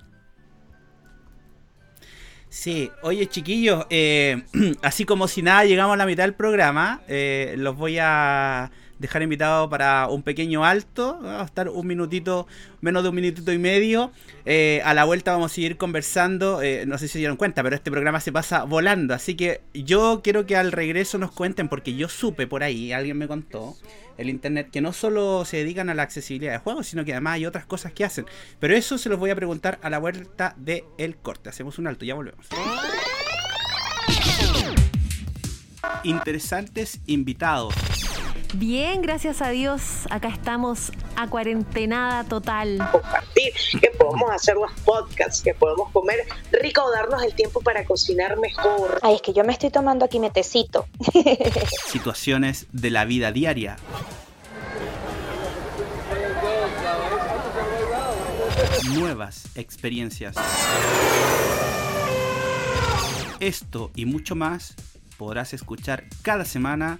Sí, 2.49 2.89
oye 3.01 3.27
chiquillos, 3.27 3.85
eh, 3.89 4.43
así 4.81 5.05
como 5.05 5.27
si 5.27 5.41
nada 5.41 5.65
llegamos 5.65 5.93
a 5.93 5.97
la 5.97 6.05
mitad 6.05 6.23
del 6.23 6.33
programa, 6.33 7.01
eh, 7.07 7.55
los 7.57 7.75
voy 7.75 7.97
a 7.99 8.71
dejar 8.99 9.21
invitados 9.21 9.69
para 9.69 10.07
un 10.07 10.23
pequeño 10.23 10.65
alto, 10.65 11.19
vamos 11.21 11.41
a 11.41 11.45
estar 11.45 11.69
un 11.69 11.87
minutito, 11.87 12.47
menos 12.81 13.03
de 13.03 13.09
un 13.09 13.15
minutito 13.15 13.51
y 13.51 13.57
medio, 13.57 14.11
Eh, 14.49 14.81
a 14.85 14.93
la 14.93 15.03
vuelta 15.03 15.33
vamos 15.33 15.51
a 15.51 15.55
seguir 15.55 15.75
conversando, 15.75 16.61
eh, 16.61 16.85
no 16.85 16.97
sé 16.97 17.07
si 17.07 17.13
se 17.13 17.17
dieron 17.17 17.35
cuenta, 17.35 17.63
pero 17.63 17.75
este 17.75 17.91
programa 17.91 18.21
se 18.21 18.31
pasa 18.31 18.63
volando, 18.63 19.13
así 19.13 19.35
que 19.35 19.59
yo 19.73 20.21
quiero 20.23 20.45
que 20.45 20.55
al 20.55 20.71
regreso 20.71 21.17
nos 21.17 21.33
cuenten, 21.33 21.67
porque 21.67 21.95
yo 21.95 22.07
supe 22.07 22.47
por 22.47 22.63
ahí, 22.63 22.93
alguien 22.93 23.17
me 23.17 23.27
contó, 23.27 23.75
el 24.17 24.29
internet, 24.29 24.69
que 24.71 24.79
no 24.79 24.93
solo 24.93 25.43
se 25.43 25.57
dedican 25.57 25.89
a 25.89 25.95
la 25.95 26.03
accesibilidad 26.03 26.53
de 26.53 26.59
juegos, 26.59 26.87
sino 26.87 27.03
que 27.03 27.11
además 27.11 27.33
hay 27.33 27.45
otras 27.45 27.65
cosas 27.65 27.91
que 27.91 28.05
hacen, 28.05 28.25
pero 28.57 28.73
eso 28.73 28.97
se 28.97 29.09
los 29.09 29.19
voy 29.19 29.31
a 29.31 29.35
preguntar 29.35 29.79
a 29.81 29.89
la 29.89 29.99
vuelta 29.99 30.55
del 30.55 31.17
corte, 31.21 31.49
hacemos 31.49 31.77
un 31.77 31.87
alto, 31.87 32.05
ya 32.05 32.15
volvemos. 32.15 32.47
Interesantes 36.03 37.01
invitados. 37.05 37.73
Bien, 38.53 39.01
gracias 39.01 39.41
a 39.41 39.49
Dios, 39.49 40.07
acá 40.09 40.29
estamos 40.29 40.91
a 41.17 41.27
cuarentenada 41.27 42.23
total. 42.23 42.77
compartir, 42.91 43.53
que 43.79 43.89
podemos 43.89 44.31
hacer 44.31 44.55
los 44.55 44.71
podcasts, 44.85 45.41
que 45.41 45.53
podemos 45.53 45.91
comer 45.91 46.25
rico 46.51 46.81
o 46.83 46.91
darnos 46.91 47.21
el 47.23 47.33
tiempo 47.33 47.59
para 47.59 47.83
cocinar 47.83 48.37
mejor. 48.37 48.99
Ay, 49.03 49.15
es 49.15 49.21
que 49.21 49.33
yo 49.33 49.43
me 49.43 49.51
estoy 49.51 49.69
tomando 49.69 50.05
aquí 50.05 50.19
mi 50.19 50.29
tecito. 50.29 50.87
situaciones 51.91 52.67
de 52.71 52.89
la 52.89 53.03
vida 53.03 53.33
diaria. 53.33 53.75
Nuevas 58.93 59.45
experiencias. 59.55 60.35
Esto 63.41 63.91
y 63.93 64.05
mucho 64.05 64.35
más 64.35 64.73
podrás 65.17 65.53
escuchar 65.53 66.05
cada 66.21 66.45
semana 66.45 66.99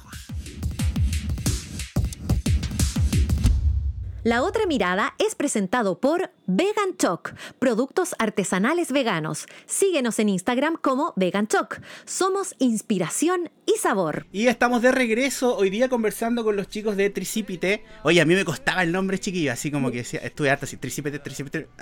La 4.23 4.43
otra 4.43 4.67
mirada 4.67 5.15
es 5.17 5.33
presentado 5.33 5.99
por 5.99 6.29
Vegan 6.45 6.95
Choc, 6.95 7.33
productos 7.57 8.13
artesanales 8.19 8.91
veganos. 8.91 9.47
Síguenos 9.65 10.19
en 10.19 10.29
Instagram 10.29 10.77
como 10.79 11.13
Vegan 11.15 11.47
Choc. 11.47 11.81
Somos 12.05 12.53
inspiración 12.59 13.49
y 13.65 13.79
sabor. 13.79 14.27
Y 14.31 14.45
estamos 14.45 14.83
de 14.83 14.91
regreso 14.91 15.57
hoy 15.57 15.71
día 15.71 15.89
conversando 15.89 16.43
con 16.43 16.55
los 16.55 16.69
chicos 16.69 16.97
de 16.97 17.09
Tricipite. 17.09 17.83
Oye, 18.03 18.21
a 18.21 18.25
mí 18.25 18.35
me 18.35 18.45
costaba 18.45 18.83
el 18.83 18.91
nombre 18.91 19.17
chiquillo, 19.17 19.53
así 19.53 19.71
como 19.71 19.89
que 19.89 19.97
decía, 19.97 20.19
estuve 20.19 20.51
harto 20.51 20.65
así, 20.65 20.77
Tricipite, 20.77 21.17
Tricipite. 21.17 21.67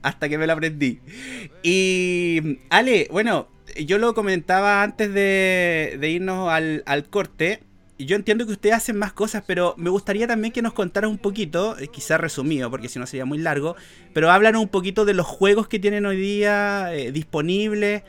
Hasta 0.00 0.30
que 0.30 0.38
me 0.38 0.46
lo 0.46 0.54
aprendí. 0.54 1.02
Y 1.62 2.60
Ale, 2.70 3.06
bueno, 3.10 3.48
yo 3.84 3.98
lo 3.98 4.14
comentaba 4.14 4.82
antes 4.82 5.12
de, 5.12 5.98
irnos 6.10 6.50
al 6.50 7.10
corte. 7.10 7.68
Y 8.00 8.06
Yo 8.06 8.16
entiendo 8.16 8.46
que 8.46 8.52
ustedes 8.52 8.74
hacen 8.74 8.96
más 8.96 9.12
cosas, 9.12 9.44
pero 9.46 9.74
me 9.76 9.90
gustaría 9.90 10.26
también 10.26 10.54
que 10.54 10.62
nos 10.62 10.72
contaran 10.72 11.10
un 11.10 11.18
poquito, 11.18 11.78
eh, 11.78 11.88
quizás 11.88 12.18
resumido, 12.18 12.70
porque 12.70 12.88
si 12.88 12.98
no 12.98 13.06
sería 13.06 13.26
muy 13.26 13.36
largo, 13.36 13.76
pero 14.14 14.30
háblanos 14.30 14.62
un 14.62 14.70
poquito 14.70 15.04
de 15.04 15.12
los 15.12 15.26
juegos 15.26 15.68
que 15.68 15.78
tienen 15.78 16.06
hoy 16.06 16.16
día 16.16 16.94
eh, 16.94 17.12
disponibles. 17.12 18.02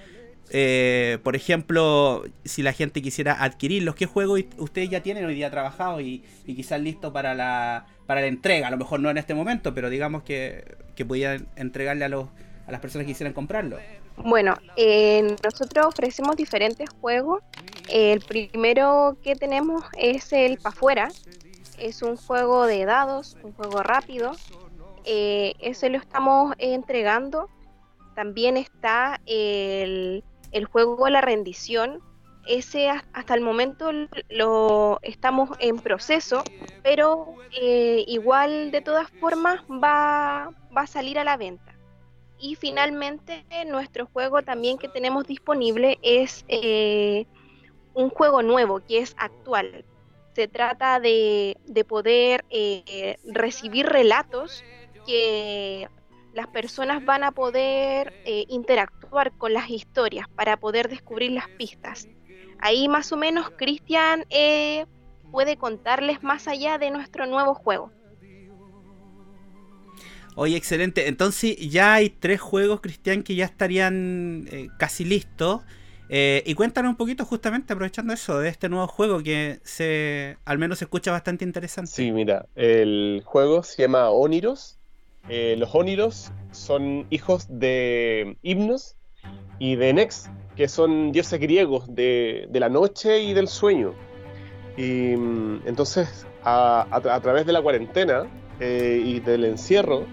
Eh, 0.49 1.17
por 1.23 1.35
ejemplo, 1.35 2.23
si 2.45 2.63
la 2.63 2.71
gente 2.71 3.01
quisiera 3.01 3.43
adquirirlos, 3.43 3.95
¿qué 3.95 4.05
juegos 4.05 4.39
ustedes 4.55 4.89
ya 4.89 5.03
tienen 5.03 5.25
hoy 5.25 5.35
día 5.35 5.51
trabajados 5.51 6.01
y, 6.01 6.23
y 6.45 6.55
quizás 6.55 6.79
listos 6.79 7.11
para 7.11 7.35
la, 7.35 7.85
para 8.07 8.21
la 8.21 8.27
entrega? 8.27 8.69
A 8.69 8.71
lo 8.71 8.77
mejor 8.77 9.01
no 9.01 9.09
en 9.09 9.17
este 9.17 9.33
momento, 9.33 9.73
pero 9.73 9.89
digamos 9.89 10.23
que, 10.23 10.77
que 10.95 11.03
pudieran 11.03 11.47
entregarle 11.57 12.05
a, 12.05 12.09
los, 12.09 12.29
a 12.65 12.71
las 12.71 12.79
personas 12.79 13.05
que 13.05 13.11
quisieran 13.11 13.33
comprarlo. 13.33 13.77
Bueno, 14.23 14.55
eh, 14.75 15.35
nosotros 15.43 15.85
ofrecemos 15.87 16.35
diferentes 16.35 16.89
juegos. 17.01 17.41
El 17.89 18.21
primero 18.21 19.17
que 19.23 19.35
tenemos 19.35 19.83
es 19.97 20.31
el 20.33 20.57
Pa' 20.57 20.71
Fuera. 20.71 21.09
Es 21.77 22.01
un 22.03 22.15
juego 22.17 22.65
de 22.65 22.85
dados, 22.85 23.37
un 23.43 23.53
juego 23.53 23.81
rápido. 23.81 24.31
Eh, 25.05 25.53
ese 25.59 25.89
lo 25.89 25.97
estamos 25.97 26.53
entregando. 26.59 27.49
También 28.15 28.57
está 28.57 29.19
el, 29.25 30.23
el 30.51 30.65
juego 30.65 31.09
La 31.09 31.21
Rendición. 31.21 31.99
Ese 32.47 32.89
has- 32.89 33.03
hasta 33.13 33.33
el 33.33 33.41
momento 33.41 33.91
lo 34.29 34.99
estamos 35.03 35.49
en 35.59 35.77
proceso, 35.79 36.43
pero 36.83 37.35
eh, 37.59 38.03
igual 38.07 38.71
de 38.71 38.81
todas 38.81 39.09
formas 39.19 39.61
va, 39.69 40.49
va 40.75 40.81
a 40.81 40.87
salir 40.87 41.17
a 41.19 41.23
la 41.23 41.37
venta. 41.37 41.70
Y 42.41 42.55
finalmente 42.55 43.45
nuestro 43.67 44.07
juego 44.07 44.41
también 44.41 44.77
que 44.77 44.87
tenemos 44.89 45.27
disponible 45.27 45.99
es 46.01 46.43
eh, 46.47 47.27
un 47.93 48.09
juego 48.09 48.41
nuevo 48.41 48.79
que 48.79 48.99
es 48.99 49.13
actual. 49.17 49.85
Se 50.33 50.47
trata 50.47 50.99
de, 50.99 51.57
de 51.67 51.85
poder 51.85 52.43
eh, 52.49 53.17
recibir 53.25 53.85
relatos 53.85 54.63
que 55.05 55.87
las 56.33 56.47
personas 56.47 57.03
van 57.05 57.23
a 57.23 57.31
poder 57.31 58.13
eh, 58.25 58.45
interactuar 58.47 59.31
con 59.37 59.53
las 59.53 59.69
historias 59.69 60.27
para 60.29 60.57
poder 60.57 60.89
descubrir 60.89 61.31
las 61.31 61.47
pistas. 61.49 62.07
Ahí 62.59 62.87
más 62.87 63.11
o 63.11 63.17
menos 63.17 63.49
Cristian 63.51 64.25
eh, 64.29 64.85
puede 65.31 65.57
contarles 65.57 66.23
más 66.23 66.47
allá 66.47 66.77
de 66.77 66.91
nuestro 66.91 67.25
nuevo 67.25 67.53
juego. 67.55 67.91
Oye, 70.35 70.55
excelente. 70.55 71.07
Entonces 71.07 71.57
ya 71.57 71.95
hay 71.95 72.09
tres 72.09 72.39
juegos, 72.39 72.81
Cristian, 72.81 73.23
que 73.23 73.35
ya 73.35 73.45
estarían 73.45 74.47
eh, 74.51 74.69
casi 74.77 75.03
listos. 75.03 75.61
Eh, 76.09 76.43
y 76.45 76.55
cuéntanos 76.55 76.89
un 76.89 76.97
poquito 76.97 77.25
justamente, 77.25 77.73
aprovechando 77.73 78.13
eso, 78.13 78.39
de 78.39 78.49
este 78.49 78.67
nuevo 78.67 78.87
juego 78.87 79.23
que 79.23 79.59
se 79.63 80.37
al 80.43 80.57
menos 80.57 80.79
se 80.79 80.85
escucha 80.85 81.11
bastante 81.11 81.45
interesante. 81.45 81.91
Sí, 81.91 82.11
mira, 82.11 82.47
el 82.55 83.21
juego 83.25 83.63
se 83.63 83.83
llama 83.83 84.09
Oniros. 84.09 84.77
Eh, 85.29 85.55
los 85.57 85.73
Oniros 85.73 86.31
son 86.51 87.05
hijos 87.11 87.47
de 87.49 88.37
Himnos 88.41 88.95
y 89.59 89.75
de 89.75 89.93
Nex, 89.93 90.29
que 90.55 90.67
son 90.67 91.11
dioses 91.11 91.39
griegos 91.39 91.93
de, 91.93 92.49
la 92.51 92.67
noche 92.67 93.21
y 93.21 93.33
del 93.33 93.47
sueño. 93.47 93.93
Y 94.75 95.15
mm, 95.15 95.61
entonces, 95.65 96.25
a, 96.43 97.19
través 97.21 97.45
de 97.45 97.53
la 97.53 97.61
cuarentena 97.61 98.27
y 98.59 99.19
del 99.21 99.45
encierro, 99.45 100.05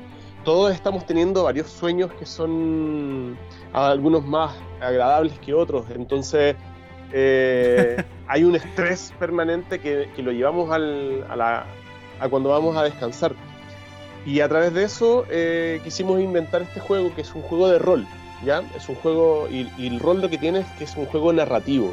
todos 0.49 0.73
estamos 0.73 1.05
teniendo 1.05 1.43
varios 1.45 1.67
sueños 1.69 2.11
que 2.19 2.25
son 2.25 3.37
algunos 3.75 4.25
más 4.25 4.57
agradables 4.81 5.39
que 5.41 5.53
otros. 5.53 5.85
Entonces, 5.95 6.57
eh, 7.13 8.03
hay 8.27 8.45
un 8.45 8.57
estrés 8.57 9.13
permanente 9.19 9.79
que, 9.79 10.09
que 10.17 10.23
lo 10.23 10.33
llevamos 10.33 10.71
al- 10.73 11.27
a, 11.29 11.37
la- 11.37 11.67
a 12.19 12.29
cuando 12.31 12.49
vamos 12.49 12.75
a 12.79 12.83
descansar. 12.85 13.35
Y 14.25 14.41
a 14.41 14.49
través 14.49 14.73
de 14.73 14.85
eso 14.85 15.27
eh, 15.29 15.83
quisimos 15.85 16.19
inventar 16.19 16.63
este 16.63 16.81
juego 16.81 17.15
que 17.15 17.21
es 17.21 17.35
un 17.35 17.43
juego 17.43 17.69
de 17.69 17.79
rol. 17.79 18.07
¿ya? 18.43 18.63
Es 18.75 18.89
un 18.89 18.95
juego, 18.95 19.49
y, 19.51 19.71
y 19.77 19.89
el 19.89 20.01
rol 20.01 20.23
lo 20.23 20.31
que 20.31 20.39
tiene 20.39 20.61
es 20.61 20.67
que 20.79 20.85
es 20.85 20.97
un 20.97 21.05
juego 21.05 21.31
narrativo. 21.31 21.93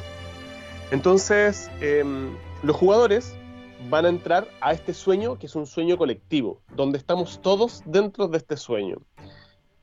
Entonces, 0.92 1.70
em, 1.82 2.30
los 2.64 2.78
jugadores 2.78 3.36
van 3.90 4.06
a 4.06 4.10
entrar 4.10 4.48
a 4.62 4.74
este 4.74 4.94
sueño 4.94 5.38
que 5.38 5.46
es 5.48 5.56
un 5.56 5.66
sueño 5.66 5.98
colectivo, 5.98 6.62
donde 6.76 6.98
estamos 6.98 7.40
todos 7.42 7.84
dentro 7.86 8.28
de 8.28 8.38
este 8.38 8.58
sueño. 8.58 8.98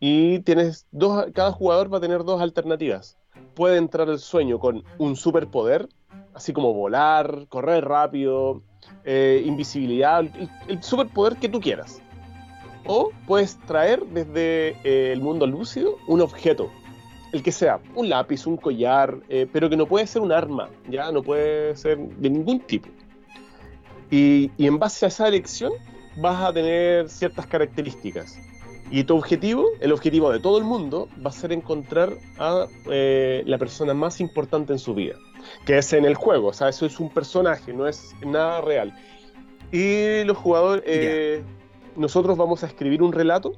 Y 0.00 0.40
tienes 0.40 0.86
dos, 0.90 1.26
cada 1.32 1.52
jugador 1.52 1.92
va 1.92 1.98
a 1.98 2.00
tener 2.00 2.24
dos 2.24 2.40
alternativas. 2.40 3.16
Puede 3.54 3.76
entrar 3.76 4.08
al 4.08 4.18
sueño 4.18 4.58
con 4.58 4.82
un 4.98 5.16
superpoder, 5.16 5.88
así 6.34 6.52
como 6.52 6.74
volar, 6.74 7.46
correr 7.48 7.84
rápido, 7.84 8.62
eh, 9.04 9.42
invisibilidad, 9.44 10.20
el, 10.20 10.50
el 10.68 10.82
superpoder 10.82 11.36
que 11.36 11.48
tú 11.48 11.60
quieras. 11.60 12.02
O 12.86 13.12
puedes 13.26 13.58
traer 13.60 14.04
desde 14.06 14.70
eh, 14.82 15.12
el 15.12 15.20
mundo 15.20 15.46
lúcido 15.46 15.98
un 16.08 16.20
objeto, 16.20 16.68
el 17.32 17.42
que 17.42 17.52
sea, 17.52 17.80
un 17.94 18.08
lápiz, 18.08 18.46
un 18.46 18.56
collar, 18.56 19.18
eh, 19.28 19.46
pero 19.52 19.70
que 19.70 19.76
no 19.76 19.86
puede 19.86 20.06
ser 20.06 20.22
un 20.22 20.32
arma, 20.32 20.68
ya 20.88 21.10
no 21.12 21.22
puede 21.22 21.76
ser 21.76 21.98
de 21.98 22.30
ningún 22.30 22.60
tipo. 22.60 22.88
Y, 24.12 24.52
y 24.56 24.68
en 24.68 24.78
base 24.78 25.06
a 25.06 25.08
esa 25.08 25.26
elección 25.26 25.72
vas 26.16 26.40
a 26.40 26.52
tener 26.52 27.08
ciertas 27.08 27.46
características. 27.48 28.38
Y 28.92 29.04
tu 29.04 29.16
objetivo, 29.16 29.70
el 29.80 29.90
objetivo 29.90 30.30
de 30.30 30.38
todo 30.38 30.58
el 30.58 30.64
mundo, 30.64 31.08
va 31.24 31.30
a 31.30 31.32
ser 31.32 31.50
encontrar 31.50 32.12
a 32.38 32.66
eh, 32.90 33.42
la 33.46 33.56
persona 33.56 33.94
más 33.94 34.20
importante 34.20 34.74
en 34.74 34.78
su 34.78 34.94
vida, 34.94 35.14
que 35.64 35.78
es 35.78 35.94
en 35.94 36.04
el 36.04 36.14
juego, 36.14 36.48
o 36.48 36.52
sea, 36.52 36.68
eso 36.68 36.84
es 36.84 37.00
un 37.00 37.08
personaje, 37.08 37.72
no 37.72 37.88
es 37.88 38.14
nada 38.22 38.60
real. 38.60 38.94
Y 39.72 40.24
los 40.24 40.36
jugadores, 40.36 40.84
eh, 40.86 41.42
nosotros 41.96 42.36
vamos 42.36 42.64
a 42.64 42.66
escribir 42.66 43.02
un 43.02 43.14
relato, 43.14 43.54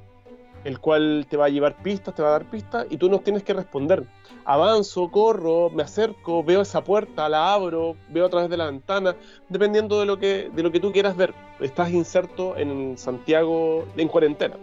el 0.65 0.79
cual 0.79 1.27
te 1.29 1.37
va 1.37 1.45
a 1.45 1.49
llevar 1.49 1.77
pistas, 1.77 2.15
te 2.15 2.23
va 2.23 2.29
a 2.29 2.31
dar 2.31 2.49
pistas, 2.49 2.87
y 2.89 2.97
tú 2.97 3.07
nos 3.07 3.23
tienes 3.23 3.43
que 3.43 3.53
responder. 3.53 4.03
Avanzo, 4.45 5.09
corro, 5.11 5.69
me 5.69 5.83
acerco, 5.83 6.43
veo 6.43 6.61
esa 6.61 6.83
puerta, 6.83 7.29
la 7.29 7.53
abro, 7.53 7.95
veo 8.09 8.25
a 8.25 8.29
través 8.29 8.49
de 8.49 8.57
la 8.57 8.65
ventana, 8.65 9.15
dependiendo 9.47 9.99
de 9.99 10.07
lo 10.07 10.17
que, 10.17 10.49
de 10.53 10.63
lo 10.63 10.71
que 10.71 10.79
tú 10.79 10.91
quieras 10.91 11.15
ver. 11.15 11.35
Estás 11.59 11.91
inserto 11.91 12.57
en 12.57 12.97
Santiago 12.97 13.85
en 13.95 14.07
cuarentena. 14.07 14.55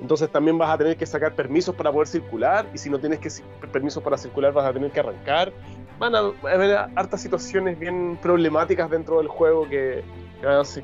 Entonces 0.00 0.30
también 0.30 0.56
vas 0.56 0.70
a 0.70 0.78
tener 0.78 0.96
que 0.96 1.04
sacar 1.04 1.34
permisos 1.34 1.74
para 1.74 1.92
poder 1.92 2.06
circular 2.06 2.66
y 2.72 2.78
si 2.78 2.88
no 2.88 2.98
tienes 2.98 3.42
permisos 3.72 4.02
para 4.02 4.16
circular 4.16 4.52
vas 4.52 4.66
a 4.66 4.72
tener 4.72 4.92
que 4.92 5.00
arrancar. 5.00 5.52
Van 5.98 6.14
a 6.14 6.20
haber 6.50 6.76
hartas 6.94 7.20
situaciones 7.20 7.78
bien 7.78 8.18
problemáticas 8.22 8.88
dentro 8.88 9.18
del 9.18 9.28
juego 9.28 9.68
que, 9.68 10.02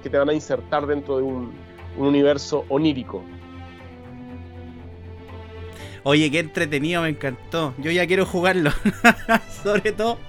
que 0.03 0.11
te 0.11 0.19
van 0.19 0.29
a 0.29 0.35
insertar 0.35 0.87
dentro 0.87 1.17
de 1.17 1.23
un 1.23 1.55
universo 1.97 2.67
onírico. 2.69 3.23
Oye, 6.09 6.31
qué 6.31 6.39
entretenido, 6.39 7.03
me 7.03 7.09
encantó. 7.09 7.75
Yo 7.79 7.91
ya 7.91 8.07
quiero 8.07 8.25
jugarlo. 8.25 8.71
sobre 9.65 9.91
todo, 9.91 10.21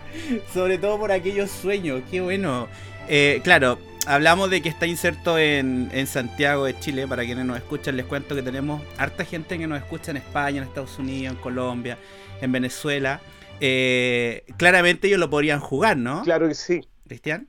sobre 0.51 0.79
todo 0.79 0.97
por 0.97 1.11
aquellos 1.11 1.51
sueños. 1.51 2.01
Qué 2.09 2.19
bueno. 2.19 2.67
Eh, 3.07 3.41
claro, 3.43 3.77
hablamos 4.07 4.49
de 4.49 4.63
que 4.63 4.69
está 4.69 4.87
inserto 4.87 5.37
en, 5.37 5.91
en 5.93 6.07
Santiago 6.07 6.65
de 6.65 6.79
Chile. 6.79 7.07
Para 7.07 7.23
quienes 7.25 7.45
nos 7.45 7.57
escuchan, 7.57 7.95
les 7.95 8.07
cuento 8.07 8.33
que 8.33 8.41
tenemos 8.41 8.81
harta 8.97 9.23
gente 9.23 9.55
que 9.59 9.67
nos 9.67 9.77
escucha 9.77 10.09
en 10.09 10.17
España, 10.17 10.57
en 10.57 10.67
Estados 10.67 10.97
Unidos, 10.97 11.35
en 11.35 11.41
Colombia, 11.43 11.99
en 12.41 12.51
Venezuela. 12.51 13.21
Eh, 13.59 14.45
claramente 14.57 15.05
ellos 15.05 15.19
lo 15.19 15.29
podrían 15.29 15.59
jugar, 15.59 15.95
¿no? 15.95 16.23
Claro 16.23 16.47
que 16.47 16.55
sí. 16.55 16.81
Cristian. 17.07 17.45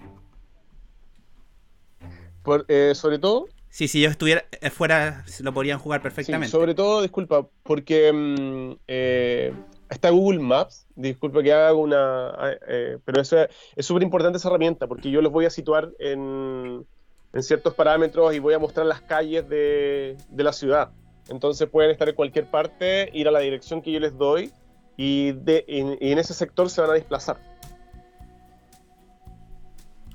Por- 2.42 2.66
eh, 2.68 2.92
sobre 2.94 3.18
todo, 3.18 3.48
Sí, 3.70 3.86
si 3.86 4.00
yo 4.00 4.08
estuviera 4.08 4.44
eh, 4.60 4.70
fuera, 4.70 5.24
lo 5.40 5.52
podrían 5.52 5.78
jugar 5.78 6.00
sí, 6.00 6.02
perfectamente. 6.04 6.48
sobre 6.50 6.74
todo, 6.74 7.02
disculpa, 7.02 7.46
porque 7.62 8.12
mm, 8.12 8.72
eh, 8.88 9.52
está 9.90 10.10
Google 10.10 10.40
Maps, 10.40 10.86
disculpa 10.96 11.42
que 11.42 11.52
haga 11.52 11.74
una... 11.74 12.32
eh, 12.66 12.98
pero 13.04 13.20
eso 13.20 13.40
es 13.40 13.48
es 13.76 13.86
súper 13.86 14.02
importante 14.02 14.38
esa 14.38 14.48
herramienta, 14.48 14.86
porque 14.86 15.10
yo 15.10 15.20
los 15.20 15.30
voy 15.30 15.44
a 15.44 15.50
situar 15.50 15.90
en, 15.98 16.84
en 17.32 17.42
ciertos 17.42 17.74
parámetros 17.74 18.34
y 18.34 18.38
voy 18.38 18.54
a 18.54 18.58
mostrar 18.58 18.86
las 18.86 19.02
calles 19.02 19.48
de, 19.48 20.16
de 20.28 20.42
la 20.42 20.52
ciudad. 20.52 20.90
Entonces 21.28 21.68
pueden 21.68 21.90
estar 21.90 22.08
en 22.08 22.14
cualquier 22.14 22.46
parte, 22.46 23.10
ir 23.12 23.28
a 23.28 23.30
la 23.30 23.40
dirección 23.40 23.82
que 23.82 23.92
yo 23.92 24.00
les 24.00 24.16
doy 24.16 24.50
y, 24.96 25.32
de, 25.32 25.64
y 25.68 26.10
en 26.10 26.18
ese 26.18 26.32
sector 26.32 26.70
se 26.70 26.80
van 26.80 26.90
a 26.90 26.94
desplazar. 26.94 27.38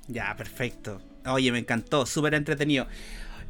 Ya, 0.08 0.36
perfecto. 0.36 1.00
Oye, 1.26 1.52
me 1.52 1.60
encantó, 1.60 2.06
súper 2.06 2.34
entretenido. 2.34 2.88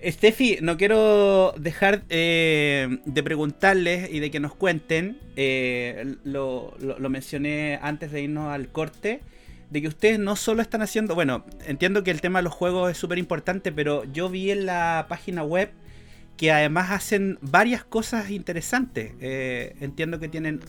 Steffi, 0.06 0.58
no 0.62 0.78
quiero 0.78 1.54
dejar 1.58 2.04
eh, 2.10 3.00
de 3.06 3.24
preguntarles 3.24 4.10
y 4.12 4.20
de 4.20 4.32
que 4.32 4.40
nos 4.40 4.54
cuenten, 4.56 5.18
eh, 5.36 6.16
lo, 6.24 6.76
lo- 6.80 7.10
mencioné 7.10 7.80
antes 7.82 8.12
de 8.12 8.22
irnos 8.22 8.52
al 8.54 8.68
corte, 8.70 9.22
de 9.70 9.82
que 9.82 9.88
ustedes 9.88 10.20
no 10.20 10.36
solo 10.36 10.62
están 10.62 10.82
haciendo, 10.82 11.16
bueno, 11.16 11.46
entiendo 11.66 12.04
que 12.04 12.12
el 12.12 12.22
tema 12.22 12.40
de 12.40 12.44
los 12.44 12.54
juegos 12.54 12.92
es 12.92 12.98
súper 12.98 13.18
importante, 13.18 13.72
pero 13.72 14.04
yo 14.12 14.30
vi 14.30 14.52
en 14.52 14.66
la 14.66 15.06
página 15.10 15.44
web 15.44 15.72
que 16.38 16.52
además 16.52 16.92
hacen 16.92 17.38
varias 17.42 17.84
cosas 17.84 18.30
interesantes. 18.30 19.14
Eh, 19.22 19.76
entiendo 19.80 20.20
que 20.20 20.28
tienen 20.28 20.60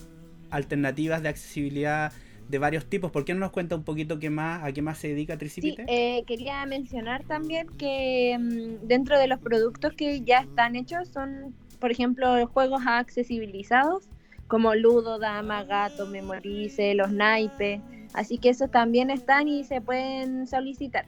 alternativas 0.51 1.23
de 1.23 1.29
accesibilidad 1.31 2.12
de 2.48 2.59
varios 2.59 2.87
tipos. 2.87 3.11
¿Por 3.11 3.24
qué 3.24 3.35
no 3.35 3.40
nos 3.40 3.50
cuenta 3.50 3.74
un 3.76 3.85
poquito 3.85 4.18
qué 4.18 4.30
más, 4.30 4.62
a 4.64 4.72
qué 4.72 4.83
más 4.83 4.98
se 4.98 5.09
dedica 5.09 5.35
Sí, 5.35 5.38
Tricipite? 5.38 5.85
eh, 5.88 6.24
quería 6.26 6.64
mencionar 6.66 7.24
también 7.24 7.66
que 7.78 8.37
mm, 8.38 8.87
dentro 8.87 9.18
de 9.18 9.26
los 9.28 9.40
productos 9.40 9.92
que 9.94 10.20
ya 10.22 10.40
están 10.40 10.76
hechos 10.76 11.09
son, 11.09 11.54
por 11.80 11.90
ejemplo, 11.90 12.46
juegos 12.48 12.83
accesibilizados 12.87 14.09
como 14.48 14.74
Ludo, 14.74 15.18
Dama, 15.18 15.64
Gato, 15.64 16.07
Memorice, 16.07 16.94
los 16.94 17.11
naipes. 17.11 17.80
Así 18.12 18.38
que 18.38 18.50
esos 18.50 18.70
también 18.70 19.11
están 19.11 19.48
y 19.48 19.64
se 19.64 19.80
pueden 19.80 20.46
solicitar. 20.46 21.07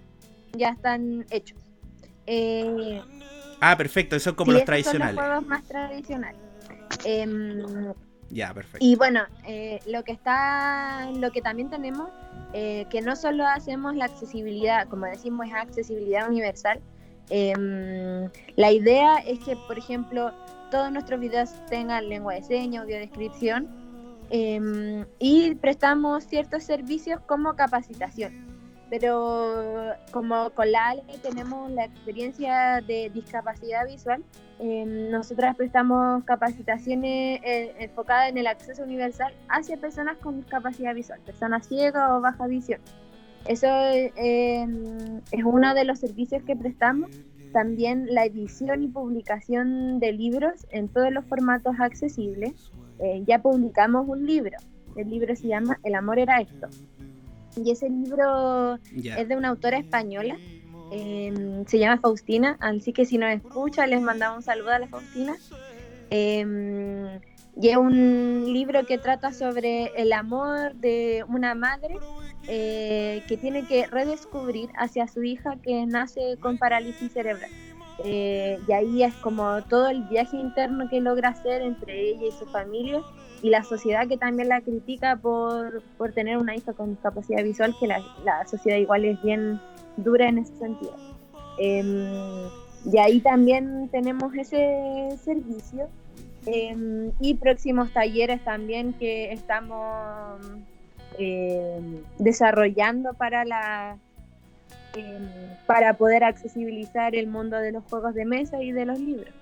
Ya 0.56 0.70
están 0.70 1.24
hechos. 1.30 1.58
Eh, 2.26 3.00
Ah, 3.60 3.76
perfecto, 3.76 4.18
son 4.20 4.34
como 4.34 4.52
sí, 4.52 4.58
los 4.58 4.62
esos 4.62 4.66
son 4.68 5.00
tradicionales. 5.00 5.14
juegos 5.16 5.46
más 5.46 5.64
tradicionales. 5.64 6.40
Em, 7.04 7.92
Y 8.80 8.96
bueno, 8.96 9.20
eh, 9.46 9.80
lo 9.86 10.02
que 10.04 10.12
está, 10.12 11.10
lo 11.12 11.30
que 11.30 11.40
también 11.42 11.70
tenemos, 11.70 12.10
eh, 12.52 12.86
que 12.90 13.00
no 13.00 13.16
solo 13.16 13.46
hacemos 13.46 13.94
la 13.94 14.06
accesibilidad, 14.06 14.88
como 14.88 15.06
decimos, 15.06 15.46
es 15.46 15.54
accesibilidad 15.54 16.28
universal. 16.28 16.80
em, 17.28 18.30
la 18.54 18.70
idea 18.70 19.16
es 19.16 19.40
que, 19.40 19.56
por 19.66 19.76
ejemplo, 19.76 20.32
todos 20.70 20.92
nuestros 20.92 21.18
videos 21.18 21.50
tengan 21.68 22.08
lengua 22.08 22.34
de 22.34 22.42
señas, 22.44 22.82
audiodescripción, 22.82 23.66
em, 24.30 25.04
y 25.18 25.56
prestamos 25.56 26.22
ciertos 26.24 26.62
servicios 26.62 27.20
como 27.26 27.56
capacitación. 27.56 28.45
Pero 28.88 29.94
como 30.12 30.50
con 30.50 30.70
la 30.70 30.90
Ale 30.90 31.02
tenemos 31.20 31.70
la 31.72 31.86
experiencia 31.86 32.80
de 32.86 33.10
discapacidad 33.12 33.86
visual, 33.86 34.22
eh, 34.60 34.84
nosotras 34.86 35.56
prestamos 35.56 36.22
capacitaciones 36.24 37.40
eh, 37.42 37.74
enfocadas 37.80 38.30
en 38.30 38.38
el 38.38 38.46
acceso 38.46 38.84
universal 38.84 39.34
hacia 39.48 39.76
personas 39.76 40.16
con 40.18 40.36
discapacidad 40.36 40.94
visual, 40.94 41.20
personas 41.26 41.66
ciegas 41.66 42.10
o 42.12 42.20
baja 42.20 42.46
visión. 42.46 42.80
Eso 43.48 43.68
eh, 43.68 44.66
es 45.30 45.44
uno 45.44 45.74
de 45.74 45.84
los 45.84 46.00
servicios 46.00 46.42
que 46.42 46.56
prestamos. 46.56 47.10
También 47.52 48.06
la 48.10 48.24
edición 48.24 48.82
y 48.82 48.88
publicación 48.88 50.00
de 50.00 50.12
libros 50.12 50.66
en 50.70 50.88
todos 50.88 51.12
los 51.12 51.24
formatos 51.26 51.76
accesibles. 51.78 52.72
Eh, 52.98 53.22
ya 53.26 53.40
publicamos 53.40 54.08
un 54.08 54.26
libro. 54.26 54.56
El 54.96 55.10
libro 55.10 55.34
se 55.36 55.46
llama 55.46 55.78
El 55.84 55.94
amor 55.94 56.18
era 56.18 56.40
esto. 56.40 56.68
Y 57.56 57.70
ese 57.70 57.88
libro 57.88 58.78
es 58.94 59.28
de 59.28 59.36
una 59.36 59.48
autora 59.48 59.78
española 59.78 60.36
Em, 60.90 61.66
se 61.66 61.78
llama 61.78 62.00
Faustina, 62.00 62.56
así 62.60 62.92
que 62.92 63.04
si 63.04 63.18
nos 63.18 63.30
escucha, 63.30 63.86
les 63.86 64.00
mandamos 64.00 64.38
un 64.38 64.42
saludo 64.42 64.70
a 64.70 64.78
la 64.78 64.86
Faustina. 64.86 65.36
Em, 66.10 67.20
y 67.60 67.68
es 67.68 67.76
un 67.76 68.44
libro 68.52 68.84
que 68.86 68.98
trata 68.98 69.32
sobre 69.32 69.86
el 69.96 70.12
amor 70.12 70.74
de 70.74 71.24
una 71.28 71.54
madre 71.54 71.96
eh, 72.46 73.22
que 73.26 73.36
tiene 73.36 73.66
que 73.66 73.86
redescubrir 73.86 74.70
hacia 74.76 75.08
su 75.08 75.24
hija 75.24 75.56
que 75.62 75.86
nace 75.86 76.36
con 76.38 76.58
parálisis 76.58 77.12
cerebral. 77.12 77.50
Eh, 78.04 78.58
y 78.68 78.72
ahí 78.72 79.02
es 79.02 79.14
como 79.14 79.62
todo 79.62 79.88
el 79.88 80.02
viaje 80.04 80.36
interno 80.36 80.88
que 80.88 81.00
logra 81.00 81.30
hacer 81.30 81.62
entre 81.62 82.10
ella 82.10 82.26
y 82.26 82.32
su 82.32 82.44
familia 82.46 83.00
y 83.42 83.50
la 83.50 83.64
sociedad 83.64 84.06
que 84.06 84.18
también 84.18 84.48
la 84.48 84.60
critica 84.60 85.16
por, 85.16 85.82
por 85.96 86.12
tener 86.12 86.36
una 86.36 86.54
hija 86.54 86.72
con 86.72 86.90
discapacidad 86.90 87.42
visual, 87.42 87.74
que 87.78 87.86
la, 87.86 88.02
la 88.24 88.46
sociedad 88.46 88.78
igual 88.78 89.04
es 89.04 89.22
bien 89.22 89.60
dura 89.96 90.28
en 90.28 90.38
ese 90.38 90.54
sentido. 90.56 90.94
Em, 91.58 92.48
y 92.84 92.98
ahí 92.98 93.20
también 93.20 93.88
tenemos 93.90 94.34
ese 94.34 95.16
servicio 95.22 95.88
em, 96.46 97.10
y 97.20 97.34
próximos 97.34 97.92
talleres 97.92 98.42
también 98.44 98.92
que 98.94 99.32
estamos 99.32 100.40
em, 101.18 102.02
desarrollando 102.18 103.14
para 103.14 103.44
la 103.44 103.98
para 105.66 105.94
poder 105.94 106.24
accesibilizar 106.24 107.14
el 107.14 107.26
mundo 107.26 107.56
de 107.58 107.72
los 107.72 107.84
juegos 107.84 108.14
de 108.14 108.24
mesa 108.24 108.62
y 108.62 108.72
de 108.72 108.86
los 108.86 108.98
libros. 108.98 109.34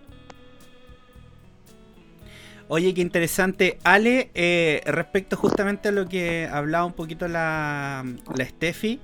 Oye, 2.69 2.95
qué 2.95 3.03
interesante. 3.03 3.79
Ale, 3.85 4.31
eh, 4.35 4.81
respecto 4.87 5.37
justamente 5.37 5.89
a 5.89 5.93
lo 5.93 6.09
que 6.09 6.49
hablaba 6.51 6.87
un 6.87 6.95
poquito 6.95 7.29
la, 7.29 8.05
la 8.35 8.45
Steffi, 8.45 9.01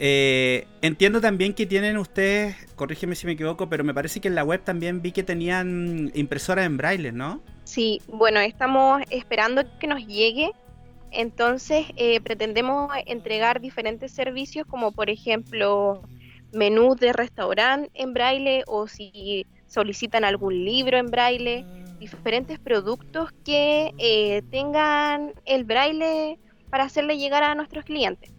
eh, 0.00 0.66
entiendo 0.80 1.20
también 1.20 1.54
que 1.54 1.66
tienen 1.66 1.96
ustedes, 1.96 2.56
corrígeme 2.76 3.16
si 3.16 3.26
me 3.26 3.32
equivoco, 3.32 3.68
pero 3.68 3.82
me 3.82 3.92
parece 3.92 4.20
que 4.20 4.28
en 4.28 4.36
la 4.36 4.44
web 4.44 4.62
también 4.62 5.02
vi 5.02 5.10
que 5.10 5.24
tenían 5.24 6.12
impresoras 6.14 6.66
en 6.66 6.76
braille, 6.76 7.10
¿no? 7.10 7.40
Sí, 7.64 8.00
bueno, 8.06 8.38
estamos 8.38 9.02
esperando 9.10 9.62
que 9.78 9.88
nos 9.88 10.06
llegue. 10.06 10.52
Entonces, 11.10 11.86
eh, 11.96 12.20
pretendemos 12.20 12.90
entregar 13.06 13.60
diferentes 13.60 14.12
servicios, 14.12 14.66
como 14.66 14.92
por 14.92 15.10
ejemplo 15.10 16.02
menús 16.52 16.96
de 16.98 17.12
restaurante 17.12 17.90
en 17.94 18.14
braille 18.14 18.64
o 18.66 18.88
si 18.88 19.46
solicitan 19.66 20.24
algún 20.24 20.64
libro 20.64 20.96
en 20.96 21.06
braille, 21.06 21.64
diferentes 21.98 22.58
productos 22.58 23.30
que 23.44 23.92
eh, 23.98 24.42
tengan 24.50 25.32
el 25.44 25.64
braille 25.64 26.38
para 26.70 26.84
hacerle 26.84 27.18
llegar 27.18 27.42
a 27.42 27.54
nuestros 27.54 27.84
clientes. 27.84 28.30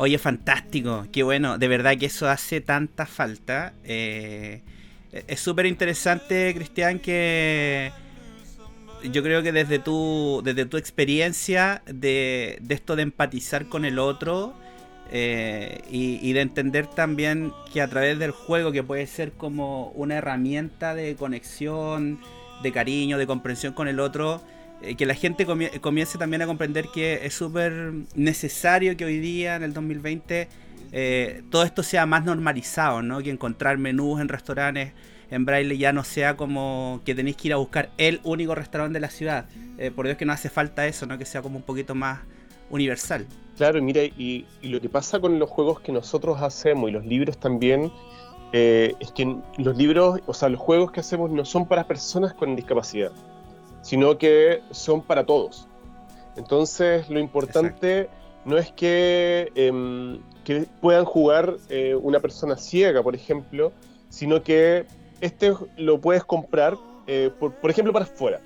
Oye, 0.00 0.16
fantástico, 0.18 1.06
qué 1.10 1.24
bueno, 1.24 1.58
de 1.58 1.66
verdad 1.66 1.98
que 1.98 2.06
eso 2.06 2.28
hace 2.28 2.60
tanta 2.60 3.04
falta. 3.04 3.72
Eh, 3.82 4.62
es 5.10 5.40
súper 5.40 5.66
interesante, 5.66 6.54
Cristian, 6.54 7.00
que 7.00 7.90
yo 9.04 9.22
creo 9.22 9.42
que 9.42 9.52
desde 9.52 9.78
tu, 9.78 10.40
desde 10.44 10.66
tu 10.66 10.76
experiencia 10.76 11.82
de, 11.86 12.60
esto 12.68 12.96
de 12.96 13.02
empatizar 13.02 13.66
con 13.66 13.84
el 13.84 13.98
otro 13.98 14.54
eh, 15.10 15.82
y, 15.90 16.18
y, 16.22 16.32
de 16.32 16.40
entender 16.40 16.86
también 16.86 17.52
que 17.72 17.80
a 17.80 17.88
través 17.88 18.18
del 18.18 18.30
juego, 18.30 18.72
que 18.72 18.82
puede 18.82 19.06
ser 19.06 19.32
como 19.32 19.88
una 19.90 20.16
herramienta 20.16 20.94
de 20.94 21.16
conexión, 21.16 22.20
de 22.62 22.72
cariño, 22.72 23.18
de 23.18 23.26
comprensión 23.26 23.72
con 23.72 23.88
el 23.88 24.00
otro, 24.00 24.42
eh, 24.80 24.94
que 24.94 25.06
la 25.06 25.14
gente 25.14 25.44
comience 25.80 26.18
también 26.18 26.42
a 26.42 26.46
comprender 26.46 26.86
que 26.92 27.26
es 27.26 27.34
súper 27.34 27.92
necesario 28.14 28.96
que 28.96 29.04
hoy 29.04 29.18
día, 29.18 29.56
en 29.56 29.64
el 29.64 29.72
2020, 29.72 30.48
eh, 30.92 31.42
todo 31.50 31.64
esto 31.64 31.82
sea 31.82 32.06
más 32.06 32.24
normalizado, 32.24 33.02
¿no? 33.02 33.20
Que 33.20 33.30
encontrar 33.30 33.76
menús 33.78 34.20
en 34.20 34.28
restaurantes 34.28 34.92
en 35.30 35.44
braille 35.44 35.76
ya 35.76 35.92
no 35.92 36.04
sea 36.04 36.36
como 36.36 37.00
que 37.04 37.14
tenéis 37.14 37.36
que 37.36 37.48
ir 37.48 37.54
a 37.54 37.56
buscar 37.56 37.90
el 37.98 38.20
único 38.24 38.54
restaurante 38.54 38.94
de 38.94 39.00
la 39.00 39.10
ciudad. 39.10 39.46
Eh, 39.78 39.90
por 39.90 40.06
Dios 40.06 40.18
que 40.18 40.24
no 40.24 40.32
hace 40.32 40.48
falta 40.48 40.86
eso, 40.86 41.06
¿no? 41.06 41.18
Que 41.18 41.24
sea 41.24 41.42
como 41.42 41.56
un 41.56 41.62
poquito 41.62 41.94
más 41.94 42.20
universal. 42.70 43.26
Claro, 43.56 43.82
mira, 43.82 44.02
y, 44.04 44.46
y 44.62 44.68
lo 44.68 44.80
que 44.80 44.88
pasa 44.88 45.20
con 45.20 45.38
los 45.38 45.48
juegos 45.48 45.80
que 45.80 45.92
nosotros 45.92 46.40
hacemos 46.40 46.90
y 46.90 46.92
los 46.92 47.04
libros 47.04 47.38
también, 47.38 47.92
es 48.52 49.12
que 49.12 49.36
los 49.58 49.76
libros, 49.76 50.20
o 50.26 50.32
sea, 50.32 50.48
los 50.48 50.58
juegos 50.58 50.90
que 50.90 51.00
hacemos 51.00 51.30
no 51.30 51.44
son 51.44 51.66
para 51.66 51.86
personas 51.86 52.32
con 52.32 52.56
discapacidad 52.56 53.12
sino 53.82 54.18
que 54.18 54.62
son 54.70 55.02
para 55.02 55.24
todos. 55.24 55.66
Entonces, 56.36 57.08
lo 57.08 57.18
importante 57.18 58.08
no 58.44 58.56
es 58.58 58.70
que, 58.72 59.50
em, 59.54 60.20
que 60.44 60.66
puedan 60.80 61.04
jugar 61.04 61.56
eh, 61.68 61.94
una 61.94 62.20
persona 62.20 62.56
ciega, 62.56 63.02
por 63.02 63.14
ejemplo, 63.14 63.72
sino 64.08 64.42
que 64.42 64.86
este 65.20 65.52
lo 65.76 66.00
puedes 66.00 66.24
comprar, 66.24 66.76
eh, 67.06 67.30
por, 67.38 67.54
por, 67.54 67.70
ejemplo, 67.70 67.92
para 67.92 68.04
afuera. 68.04 68.40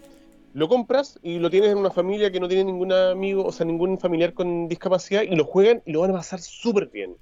Lo 0.54 0.68
compras 0.68 1.18
y 1.22 1.38
lo 1.38 1.50
tienes 1.50 1.70
en 1.70 1.78
una 1.78 1.90
familia 1.90 2.30
que 2.30 2.40
no 2.40 2.48
tiene 2.48 2.64
ningún 2.64 2.92
amigo, 2.92 3.44
o 3.44 3.52
sea, 3.52 3.64
ningún 3.64 3.98
familiar 3.98 4.34
con 4.34 4.68
discapacidad, 4.68 5.22
y 5.22 5.34
lo 5.34 5.44
juegan 5.44 5.82
y 5.86 5.92
lo 5.92 6.00
van 6.00 6.10
a 6.10 6.14
pasar 6.14 6.40
súper 6.40 6.88
bien. 6.88 7.16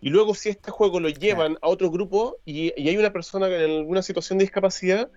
Y 0.00 0.10
luego 0.10 0.34
si 0.34 0.50
este 0.50 0.70
juego 0.70 1.00
lo 1.00 1.08
llevan 1.08 1.56
a 1.62 1.68
otro 1.68 1.90
grupo 1.90 2.36
y, 2.44 2.72
y 2.76 2.88
hay 2.88 2.96
una 2.96 3.12
persona 3.12 3.46
en 3.48 3.70
alguna 3.70 4.02
situación 4.02 4.38
de 4.38 4.44
discapacidad, 4.44 5.08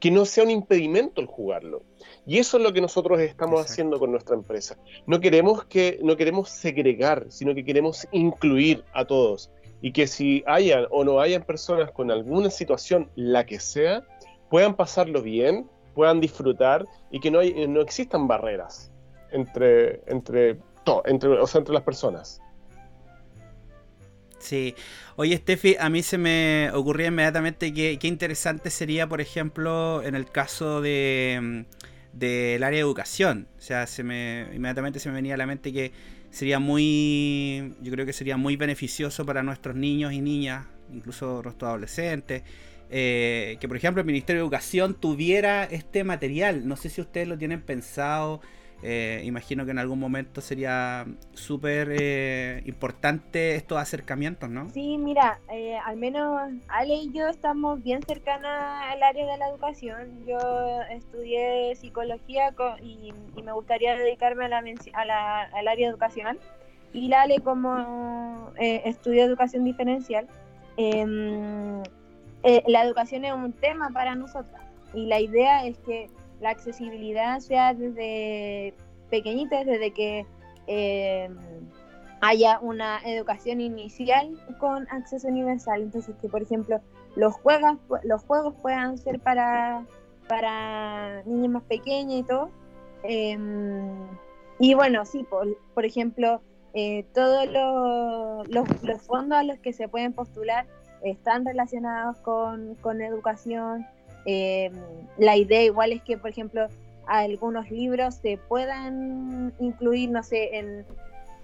que 0.00 0.10
no 0.10 0.24
sea 0.24 0.44
un 0.44 0.50
impedimento 0.50 1.20
el 1.20 1.26
jugarlo. 1.26 1.82
Y 2.26 2.38
eso 2.38 2.56
es 2.56 2.62
lo 2.62 2.72
que 2.72 2.80
nosotros 2.80 3.20
estamos 3.20 3.60
haciendo 3.60 3.98
con 3.98 4.10
nuestra 4.10 4.34
empresa. 4.34 4.78
No 5.06 5.20
queremos 5.20 5.64
que 5.66 6.00
no 6.02 6.16
queremos 6.16 6.48
segregar, 6.48 7.26
sino 7.28 7.54
que 7.54 7.64
queremos 7.64 8.08
incluir 8.10 8.82
a 8.94 9.04
todos 9.04 9.50
y 9.82 9.92
que 9.92 10.06
si 10.06 10.42
hayan 10.46 10.86
o 10.90 11.04
no 11.04 11.20
hayan 11.20 11.42
personas 11.42 11.90
con 11.92 12.10
alguna 12.10 12.50
situación, 12.50 13.10
la 13.14 13.46
que 13.46 13.60
sea, 13.60 14.02
puedan 14.48 14.74
pasarlo 14.74 15.22
bien, 15.22 15.68
puedan 15.94 16.20
disfrutar 16.20 16.86
y 17.10 17.20
que 17.20 17.30
no, 17.30 17.38
hay, 17.40 17.66
no 17.66 17.80
existan 17.80 18.28
barreras 18.28 18.90
entre 19.30 20.02
entre 20.06 20.58
entre, 21.04 21.30
o 21.30 21.46
sea, 21.46 21.60
entre 21.60 21.74
las 21.74 21.82
personas. 21.82 22.40
Sí. 24.38 24.74
Oye, 25.16 25.36
Steffi, 25.36 25.76
a 25.78 25.90
mí 25.90 26.02
se 26.02 26.16
me 26.16 26.70
ocurría 26.72 27.08
inmediatamente 27.08 27.74
que 27.74 27.98
qué 27.98 28.08
interesante 28.08 28.70
sería, 28.70 29.06
por 29.06 29.20
ejemplo, 29.20 30.02
en 30.02 30.14
el 30.14 30.30
caso 30.30 30.80
de 30.80 31.38
mm, 31.40 31.60
del 32.12 32.62
área 32.62 32.78
de 32.78 32.80
educación. 32.80 33.48
O 33.58 33.60
sea, 33.60 33.86
se 33.86 34.02
me 34.02 34.48
inmediatamente 34.54 34.98
se 34.98 35.10
me 35.10 35.16
venía 35.16 35.34
a 35.34 35.36
la 35.36 35.46
mente 35.46 35.72
que 35.72 35.92
sería 36.30 36.58
muy, 36.58 37.74
yo 37.82 37.92
creo 37.92 38.06
que 38.06 38.12
sería 38.12 38.36
muy 38.36 38.56
beneficioso 38.56 39.26
para 39.26 39.42
nuestros 39.42 39.76
niños 39.76 40.12
y 40.12 40.20
niñas, 40.20 40.66
incluso 40.92 41.42
nuestros 41.42 41.68
adolescentes, 41.68 42.42
eh, 42.90 43.56
que 43.60 43.68
por 43.68 43.76
ejemplo 43.76 44.00
el 44.00 44.06
Ministerio 44.06 44.42
de 44.42 44.44
Educación 44.44 44.94
tuviera 44.94 45.64
este 45.64 46.04
material. 46.04 46.66
No 46.66 46.76
sé 46.76 46.88
si 46.88 47.00
ustedes 47.00 47.28
lo 47.28 47.38
tienen 47.38 47.62
pensado 47.62 48.40
eh, 48.82 49.20
imagino 49.24 49.66
que 49.66 49.72
en 49.72 49.78
algún 49.78 49.98
momento 49.98 50.40
sería 50.40 51.06
súper 51.34 51.94
eh, 51.98 52.62
importante 52.64 53.54
estos 53.54 53.78
acercamientos, 53.78 54.48
¿no? 54.48 54.70
Sí, 54.70 54.96
mira, 54.96 55.38
eh, 55.52 55.76
al 55.84 55.96
menos 55.96 56.50
Ale 56.68 56.94
y 56.94 57.12
yo 57.12 57.28
estamos 57.28 57.82
bien 57.82 58.02
cercanas 58.02 58.84
al 58.90 59.02
área 59.02 59.26
de 59.26 59.36
la 59.36 59.48
educación. 59.50 60.24
Yo 60.26 60.38
estudié 60.90 61.74
psicología 61.76 62.54
y, 62.82 63.12
me 63.42 63.52
gustaría 63.52 63.96
dedicarme 63.96 64.46
a 64.46 64.48
la, 64.48 64.62
a 64.94 65.04
la, 65.04 65.42
al 65.42 65.68
área 65.68 65.88
educacional. 65.88 66.38
Y 66.92 67.12
Ale 67.12 67.40
como 67.40 68.50
estudió 68.56 69.24
educación 69.24 69.64
diferencial, 69.64 70.26
em, 70.76 71.82
la 72.66 72.84
educación 72.84 73.24
es 73.24 73.34
un 73.34 73.52
tema 73.52 73.90
para 73.90 74.14
nosotras. 74.14 74.62
Y 74.94 75.06
la 75.06 75.20
idea 75.20 75.66
es 75.66 75.78
que 75.78 76.08
la 76.40 76.50
accesibilidad 76.50 77.40
sea 77.40 77.74
desde 77.74 78.74
pequeñitas, 79.10 79.66
desde 79.66 79.92
que 79.92 80.26
eh, 80.66 81.28
haya 82.20 82.58
una 82.60 83.00
educación 83.04 83.60
inicial 83.60 84.38
con 84.58 84.86
acceso 84.90 85.28
universal. 85.28 85.82
Entonces, 85.82 86.14
que 86.20 86.28
por 86.28 86.42
ejemplo 86.42 86.80
los 87.16 87.34
juegos, 87.34 87.78
los 88.04 88.22
juegos 88.22 88.54
puedan 88.62 88.98
ser 88.98 89.20
para, 89.20 89.84
para 90.28 91.22
niños 91.24 91.52
más 91.52 91.62
pequeños 91.64 92.20
y 92.20 92.22
todo. 92.22 92.50
Em, 93.02 94.06
y 94.58 94.74
bueno, 94.74 95.04
sí, 95.06 95.26
por, 95.74 95.84
ejemplo, 95.84 96.42
eh, 96.74 97.06
todos 97.14 97.46
los, 98.48 99.02
fondos 99.02 99.38
a 99.38 99.42
los 99.42 99.58
que 99.58 99.72
se 99.72 99.88
pueden 99.88 100.12
postular 100.12 100.66
están 101.02 101.46
relacionados 101.46 102.18
con, 102.18 102.74
con 102.76 103.00
educación. 103.00 103.86
Eh, 104.32 104.70
la 105.18 105.36
idea 105.36 105.64
igual 105.64 105.92
es 105.92 106.02
que, 106.02 106.16
por 106.16 106.30
ejemplo, 106.30 106.68
algunos 107.06 107.68
libros 107.68 108.14
se 108.14 108.38
puedan 108.38 109.52
incluir, 109.58 110.08
no 110.10 110.22
sé, 110.22 110.56
en, 110.56 110.84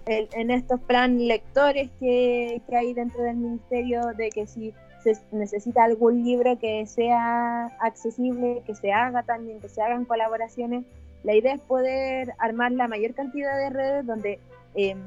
en, 0.05 0.51
estos 0.51 0.79
plan 0.79 1.27
lectores 1.27 1.89
que, 1.99 2.61
que, 2.65 2.77
hay 2.77 2.93
dentro 2.93 3.21
del 3.23 3.35
ministerio, 3.35 4.01
de 4.17 4.29
que 4.29 4.47
si 4.47 4.73
se 5.03 5.17
necesita 5.33 5.83
algún 5.83 6.23
libro 6.23 6.57
que 6.59 6.85
sea 6.85 7.65
accesible, 7.81 8.63
que 8.65 8.73
se 8.73 8.93
haga 8.93 9.23
también, 9.23 9.59
que 9.59 9.67
se 9.67 9.81
hagan 9.81 10.05
colaboraciones. 10.05 10.85
La 11.23 11.35
idea 11.35 11.55
es 11.55 11.61
poder 11.61 12.35
armar 12.39 12.71
la 12.71 12.87
mayor 12.87 13.13
cantidad 13.15 13.57
de 13.57 13.69
redes 13.69 14.05
donde 14.05 14.39
em, 14.75 14.97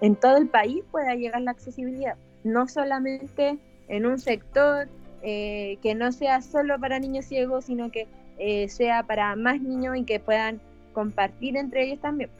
en 0.00 0.16
todo 0.16 0.38
el 0.38 0.48
país 0.48 0.82
pueda 0.90 1.14
llegar 1.14 1.40
la 1.42 1.52
accesibilidad, 1.52 2.16
no 2.42 2.66
solamente 2.66 3.58
en 3.86 4.06
un 4.06 4.18
sector 4.18 4.88
eh, 5.22 5.78
que 5.82 5.94
no 5.94 6.12
sea 6.12 6.42
solo 6.42 6.78
para 6.78 6.98
niños 6.98 7.24
ciegos, 7.24 7.64
sino 7.64 7.90
que 7.90 8.06
eh, 8.38 8.68
sea 8.68 9.02
para 9.02 9.34
más 9.36 9.60
niños 9.60 9.96
y 9.96 10.04
que 10.04 10.20
puedan 10.20 10.60
compartir 10.92 11.56
entre 11.56 11.84
ellos 11.84 12.00
también. 12.00 12.30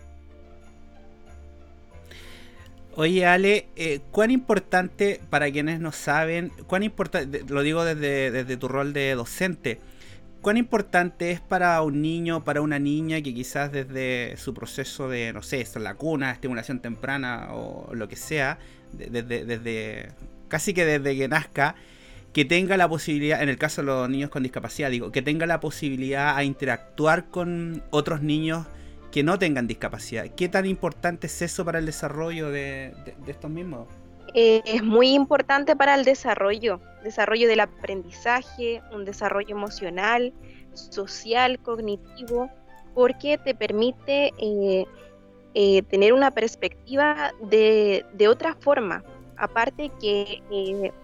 Oye, 2.95 3.27
Ale, 3.27 3.69
eh, 3.77 4.01
¿cuán 4.11 4.33
importante, 4.33 5.21
para 5.31 5.51
quienes 5.51 5.79
no 5.79 5.93
saben, 5.93 6.51
cuán 6.67 6.83
importante, 6.83 7.45
lo 7.49 7.63
digo 7.63 7.85
desde, 7.85 8.33
desde 8.33 8.57
tu 8.57 8.67
rol 8.67 8.93
de 8.93 9.15
docente, 9.15 9.79
cuán 10.41 10.57
importante 10.57 11.31
es 11.31 11.41
para 11.41 11.81
un 11.83 12.03
niño, 12.03 12.43
para 12.43 12.61
una 12.61 12.81
niña 12.81 13.21
que 13.23 13.33
quizás 13.35 13.71
desde 13.71 14.37
su 14.37 14.53
proceso 14.53 15.09
de, 15.09 15.33
no 15.33 15.43
sé, 15.43 15.65
la 15.79 15.95
cuna, 15.95 16.33
estimulación 16.33 16.81
temprana 16.81 17.51
o 17.53 17.95
lo 17.95 18.09
que 18.09 18.17
sea, 18.17 18.59
desde, 18.93 19.45
desde 19.45 20.09
casi 20.49 20.75
que 20.75 20.85
desde 20.85 21.17
que 21.17 21.29
nazca, 21.29 21.77
que 22.39 22.45
tenga 22.45 22.77
la 22.77 22.89
posibilidad, 22.89 23.43
en 23.43 23.49
el 23.49 23.59
caso 23.59 23.81
de 23.83 23.87
los 23.87 24.09
niños 24.09 24.31
con 24.31 24.45
discapacidad, 24.45 24.93
digo, 24.93 25.11
que 25.11 25.23
tenga 25.23 25.45
la 25.45 25.59
posibilidad 25.59 26.37
a 26.37 26.45
interactuar 26.45 27.31
con 27.31 27.83
otros 27.91 28.23
niños 28.23 28.65
que 29.11 29.25
no 29.25 29.41
tengan 29.41 29.67
discapacidad. 29.67 30.25
¿Qué 30.37 30.49
tan 30.49 30.65
importante 30.65 31.27
es 31.27 31.43
eso 31.43 31.65
para 31.65 31.81
el 31.81 31.87
desarrollo 31.87 32.49
de, 32.53 32.95
estos 33.27 33.51
mismos? 33.51 33.89
Eh, 34.35 34.63
es 34.67 34.85
muy 34.85 35.15
importante 35.15 35.75
para 35.75 35.97
el 35.97 36.05
desarrollo, 36.05 36.81
desarrollo 37.03 37.49
del 37.49 37.59
aprendizaje, 37.59 38.83
un 38.93 39.05
desarrollo 39.05 39.57
emocional, 39.57 40.33
social, 40.75 41.59
cognitivo, 41.59 42.49
porque 42.95 43.37
te 43.39 43.57
permite 43.57 44.33
eh, 44.39 44.87
eh, 45.55 45.83
tener 45.91 46.13
una 46.13 46.31
perspectiva 46.31 47.33
de, 47.51 48.07
de, 48.13 48.29
otra 48.29 48.55
forma. 48.55 49.03
Aparte 49.39 49.91
que 50.01 50.43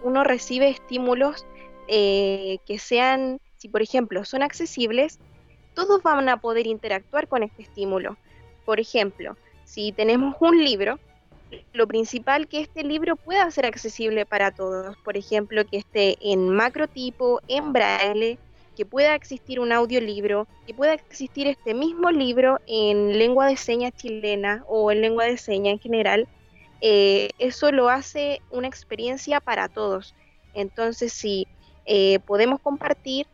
uno 0.03 0.23
recibe 0.23 0.69
estímulos 0.69 1.45
que 1.87 2.77
sean, 2.79 3.39
si 3.57 3.69
por 3.69 3.81
ejemplo 3.81 4.25
son 4.25 4.43
accesibles, 4.43 5.19
todos 5.73 6.01
van 6.03 6.29
a 6.29 6.37
poder 6.37 6.67
interactuar 6.67 7.27
con 7.27 7.43
este 7.43 7.63
estímulo. 7.63 8.17
Por 8.65 8.79
ejemplo, 8.79 9.37
si 9.65 9.91
tenemos 9.91 10.35
un 10.39 10.63
libro, 10.63 10.99
lo 11.73 11.87
principal 11.87 12.47
que 12.47 12.61
este 12.61 12.83
libro 12.83 13.15
pueda 13.15 13.49
ser 13.51 13.65
accesible 13.65 14.25
para 14.25 14.51
todos. 14.51 14.97
Por 14.97 15.15
ejemplo, 15.15 15.65
que 15.65 15.77
esté 15.77 16.17
en 16.21 16.49
macrotipo, 16.49 17.41
en 17.47 17.71
braille, 17.71 18.39
que 18.75 18.85
pueda 18.85 19.15
existir 19.15 19.59
un 19.59 19.71
audiolibro, 19.71 20.47
que 20.65 20.73
pueda 20.73 20.93
existir 20.93 21.47
este 21.47 21.73
mismo 21.73 22.11
libro 22.11 22.59
en 22.67 23.17
lengua 23.17 23.47
de 23.47 23.55
señas 23.55 23.93
chilena 23.95 24.65
o 24.67 24.91
en 24.91 25.01
lengua 25.01 25.25
de 25.25 25.37
señas 25.37 25.73
en 25.73 25.79
general. 25.79 26.27
Eh, 26.81 27.29
eso 27.37 27.71
lo 27.71 27.89
hace 27.89 28.43
una 28.49 28.67
experiencia 28.67 29.41
para 29.41 29.69
todos. 29.69 30.15
Entonces, 30.53 31.13
si 31.13 31.47
eh, 31.85 32.19
podemos 32.21 32.59
compartir 32.61 33.27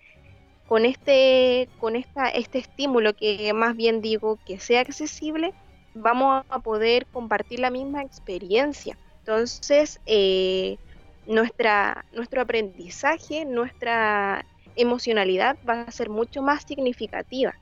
con 0.66 0.86
este, 0.86 1.70
con 1.78 1.96
esta, 1.96 2.30
este 2.30 2.60
estímulo 2.60 3.14
que 3.16 3.54
más 3.54 3.76
bien 3.76 4.02
digo 4.02 4.40
que 4.46 4.60
sea 4.60 4.82
accesible, 4.82 5.54
vamos 5.94 6.44
a 6.50 6.60
poder 6.60 7.08
compartir 7.08 7.60
la 7.60 7.72
misma 7.72 8.04
experiencia. 8.04 8.98
Entonces, 9.26 10.00
eh, 10.06 10.78
nuestra, 11.26 12.06
nuestro 12.12 12.42
aprendizaje, 12.42 13.46
nuestra 13.46 14.46
emocionalidad 14.76 15.58
va 15.68 15.82
a 15.84 15.92
ser 15.92 16.10
mucho 16.10 16.42
más 16.42 16.64
significativa. 16.66 17.54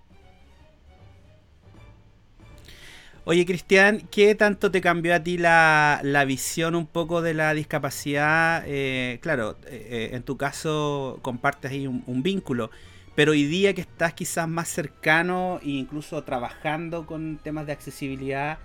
Oye, 3.29 3.45
Cristian, 3.45 4.01
¿qué 4.09 4.33
tanto 4.33 4.71
te 4.71 4.81
cambió 4.81 5.13
a 5.13 5.19
ti 5.19 5.37
la, 5.37 6.01
visión 6.25 6.73
un 6.73 6.87
poco 6.87 7.21
de 7.21 7.35
la 7.35 7.53
discapacidad? 7.53 8.63
Eh, 8.65 9.19
claro, 9.21 9.55
eh, 9.67 10.09
en 10.13 10.23
tu 10.23 10.35
caso 10.35 11.19
compartes 11.21 11.69
ahí 11.69 11.85
un 11.85 12.23
vínculo, 12.23 12.71
pero 13.13 13.33
hoy 13.33 13.45
día 13.45 13.75
que 13.75 13.81
estás 13.81 14.15
quizás 14.15 14.47
más 14.47 14.67
cercano 14.67 15.59
e 15.61 15.69
incluso 15.69 16.23
trabajando 16.23 17.05
con 17.05 17.37
temas 17.37 17.67
de 17.67 17.73
accesibilidad, 17.73 18.57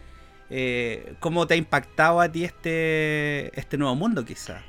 eh, 0.48 1.12
¿cómo 1.20 1.46
te 1.46 1.52
ha 1.52 1.56
impactado 1.58 2.22
a 2.22 2.32
ti 2.32 2.44
este, 2.44 3.60
este 3.60 3.76
nuevo 3.76 3.94
mundo 3.96 4.24
quizás? 4.24 4.62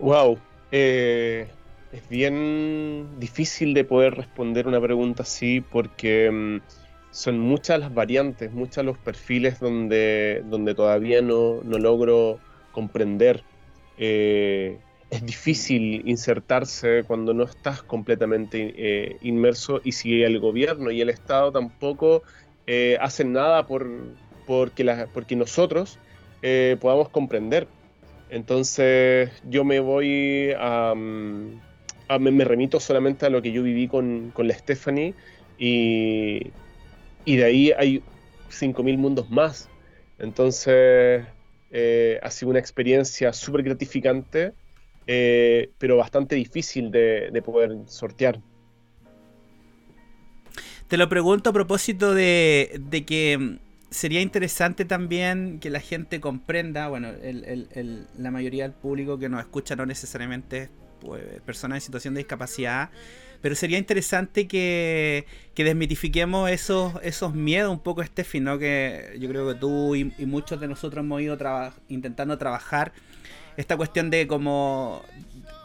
Wow, 0.00 0.38
eh, 0.70 1.48
es 1.92 2.06
bien 2.10 3.18
difícil 3.18 3.72
de 3.72 3.84
poder 3.84 4.16
responder 4.16 4.66
una 4.68 4.82
pregunta 4.82 5.22
así 5.22 5.62
porque 5.62 6.30
mm, 6.30 6.83
son 7.14 7.38
muchas 7.38 7.78
las 7.78 7.94
variantes, 7.94 8.52
muchos 8.52 8.84
los 8.84 8.98
perfiles 8.98 9.60
donde, 9.60 10.42
donde 10.46 10.74
todavía 10.74 11.22
no, 11.22 11.62
no 11.62 11.78
logro 11.78 12.40
comprender. 12.72 13.44
Eh, 13.98 14.78
es 15.10 15.24
difícil 15.24 16.02
insertarse 16.06 17.04
cuando 17.06 17.32
no 17.32 17.44
estás 17.44 17.84
completamente 17.84 18.74
eh, 18.76 19.16
inmerso 19.22 19.80
y 19.84 19.92
si 19.92 20.24
el 20.24 20.40
gobierno 20.40 20.90
y 20.90 21.00
el 21.02 21.08
Estado 21.08 21.52
tampoco 21.52 22.24
eh, 22.66 22.98
hacen 23.00 23.32
nada 23.32 23.64
por 23.68 23.88
porque, 24.44 25.06
porque 25.14 25.36
nosotros 25.36 26.00
eh, 26.42 26.76
podamos 26.80 27.10
comprender. 27.10 27.68
Entonces 28.28 29.30
yo 29.48 29.62
me 29.62 29.78
voy 29.78 30.52
a, 30.58 30.94
mm, 30.96 31.60
me, 32.18 32.44
remito 32.44 32.80
solamente 32.80 33.24
a 33.24 33.30
lo 33.30 33.40
que 33.40 33.52
yo 33.52 33.62
viví 33.62 33.86
con, 33.86 34.32
con 34.34 34.48
la 34.48 34.54
Stephanie 34.54 35.14
y, 35.60 36.50
y 37.24 37.36
de 37.36 37.44
ahí 37.44 37.72
hay 37.76 38.02
5.000 38.50 38.96
mundos 38.98 39.30
más. 39.30 39.68
Entonces 40.18 41.24
ha 42.22 42.30
sido 42.30 42.50
una 42.50 42.60
experiencia 42.60 43.32
súper 43.32 43.64
gratificante 43.64 44.52
eh, 45.06 45.70
pero 45.78 45.96
bastante 45.96 46.34
difícil 46.34 46.90
de, 46.90 47.42
poder 47.44 47.76
sortear. 47.86 48.40
Te 50.88 50.96
lo 50.96 51.08
pregunto 51.08 51.50
a 51.50 51.52
propósito 51.52 52.14
de, 52.14 53.04
que 53.06 53.36
mm, 53.38 53.58
sería 53.90 54.20
interesante 54.20 54.84
también 54.84 55.58
que 55.60 55.70
la 55.70 55.80
gente 55.80 56.20
comprenda, 56.20 56.88
bueno, 56.88 57.10
la 58.16 58.30
mayoría 58.30 58.64
del 58.64 58.72
público 58.72 59.18
que 59.18 59.28
nos 59.28 59.40
escucha 59.40 59.76
no 59.76 59.84
necesariamente 59.84 60.70
pues, 61.00 61.22
personas 61.44 61.76
en 61.76 61.80
situación 61.82 62.14
de 62.14 62.18
discapacidad, 62.18 62.90
pero 63.44 63.56
sería 63.56 63.76
interesante 63.76 64.48
que, 64.48 65.26
desmitifiquemos 65.54 66.50
esos, 66.50 66.94
esos 67.02 67.34
miedos 67.34 67.70
un 67.70 67.78
poco, 67.78 68.02
Steffi, 68.02 68.40
¿no? 68.40 68.58
Que 68.58 69.18
yo 69.20 69.28
creo 69.28 69.46
que 69.46 69.54
tú 69.56 69.94
y, 69.94 70.06
muchos 70.24 70.60
de 70.60 70.66
nosotros 70.66 71.04
hemos 71.04 71.20
ido 71.20 71.36
intentando 71.90 72.38
trabajar 72.38 72.94
esta 73.58 73.76
cuestión 73.76 74.08
de 74.08 74.26
como 74.26 75.02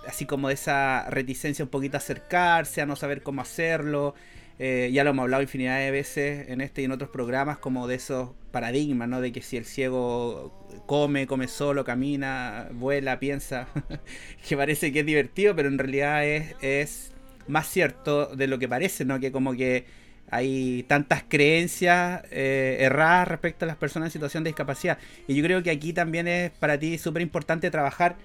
así 0.05 0.25
como 0.25 0.49
de 0.49 0.55
esa 0.55 1.09
reticencia 1.09 1.63
un 1.63 1.71
poquito 1.71 1.95
a 1.95 1.99
acercarse, 1.99 2.82
a 2.82 2.86
no 2.86 2.97
saber 2.97 3.23
cómo 3.23 3.39
hacerlo. 3.39 4.13
Eh, 4.59 4.89
ya 4.91 5.05
lo 5.05 5.11
hemos 5.11 5.23
hablado 5.23 5.41
infinidad 5.41 5.80
de 5.80 5.91
veces 5.91 6.49
en 6.49 6.59
este 6.59 6.82
y 6.82 6.84
en 6.84 6.91
otros 6.91 7.11
programas, 7.11 7.59
como 7.59 7.88
de 7.88 7.95
esos 7.95 8.32
paradigmas, 8.51 9.07
¿no? 9.07 9.21
De 9.21 9.32
que 9.32 9.41
si 9.41 9.55
el 9.55 9.63
ciego 9.63 10.67
come, 10.86 11.27
come 11.27 11.47
solo, 11.47 11.86
camina, 11.86 12.67
vuela, 12.73 13.21
piensa, 13.21 13.69
que 14.49 14.57
parece 14.57 14.91
que 14.91 14.99
es 14.99 15.05
divertido, 15.05 15.55
pero 15.55 15.69
en 15.69 15.77
realidad 15.77 16.25
es, 16.25 16.55
es 16.61 17.13
más 17.50 17.68
cierto 17.68 18.28
de 18.28 18.47
lo 18.47 18.60
que 18.60 18.68
parece, 18.68 19.06
¿no? 19.06 19.20
Que 19.20 19.32
como 19.32 19.54
que 19.54 19.86
hay 20.32 20.84
tantas 20.84 21.24
creencias 21.28 22.24
eh, 22.32 22.78
erradas 22.80 23.28
respecto 23.28 23.66
a 23.66 23.68
las 23.68 23.78
personas 23.78 24.08
en 24.08 24.12
situación 24.12 24.43
de 24.43 24.50
discapacidad. 24.50 24.97
Y 25.28 25.36
yo 25.36 25.43
creo 25.43 25.64
que 25.64 25.72
aquí 25.72 25.93
también 25.93 26.28
es 26.28 26.52
para 26.52 26.78
ti 26.78 26.97
súper 26.97 27.22
importante 27.22 27.72
trabajar 27.72 28.16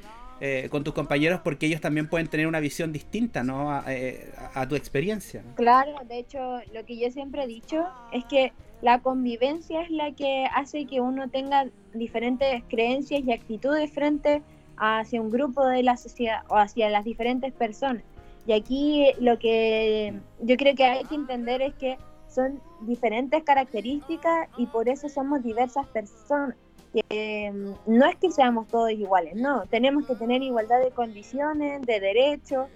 eh, 0.41 0.68
con 0.70 0.85
tus 0.85 0.93
compañeros 0.93 1.41
porque 1.43 1.66
ellos 1.66 1.81
también 1.81 2.09
pueden 2.09 2.27
tener 2.27 2.47
una 2.47 2.61
visión 2.61 2.93
distinta 2.93 3.43
¿no? 3.43 3.70
a, 3.70 3.85
eh, 3.89 4.31
tu 4.68 4.75
experiencia. 4.77 5.43
Claro, 5.55 5.93
de 6.09 6.18
hecho, 6.18 6.61
lo 6.72 6.85
que 6.85 6.99
yo 6.99 7.11
siempre 7.11 7.45
he 7.45 7.47
dicho 7.47 7.87
es 8.12 8.25
que 8.27 8.53
la 8.83 9.01
convivencia 9.01 9.83
es 9.83 9.91
la 9.91 10.12
que 10.12 10.47
hace 10.55 10.85
que 10.87 11.01
uno 11.01 11.31
tenga 11.31 11.66
diferentes 11.95 12.62
creencias 12.68 13.22
y 13.25 13.33
actitudes 13.33 13.91
frente 13.93 14.43
hacia 14.77 15.22
un 15.22 15.31
grupo 15.31 15.66
de 15.66 15.83
la 15.83 15.97
sociedad 15.97 16.43
o 16.49 16.57
hacia 16.57 16.91
las 16.91 17.05
diferentes 17.05 17.53
personas. 17.53 18.03
Y 18.47 18.53
aquí 18.53 19.07
lo 19.20 19.38
que 19.38 20.20
yo 20.40 20.57
creo 20.57 20.74
que 20.74 20.84
hay 20.84 21.05
que 21.05 21.14
entender 21.14 21.62
es 21.62 21.74
que 21.74 21.99
son 22.28 22.61
diferentes 22.80 23.42
características 23.45 24.49
y 24.59 24.66
por 24.66 24.88
eso 24.88 25.09
somos 25.09 25.42
diversas 25.42 25.86
personas. 25.86 26.57
Mm, 26.92 27.72
no 27.86 28.07
es 28.07 28.16
que 28.16 28.30
seamos 28.30 28.68
todos 28.68 28.92
iguales, 28.92 29.34
no, 29.34 29.66
tenemos 29.66 30.07
que 30.07 30.14
tener 30.14 30.42
igualdad 30.42 30.80
de 30.80 30.92
condiciones, 30.92 31.82
de 31.82 31.99
derechos, 31.99 32.68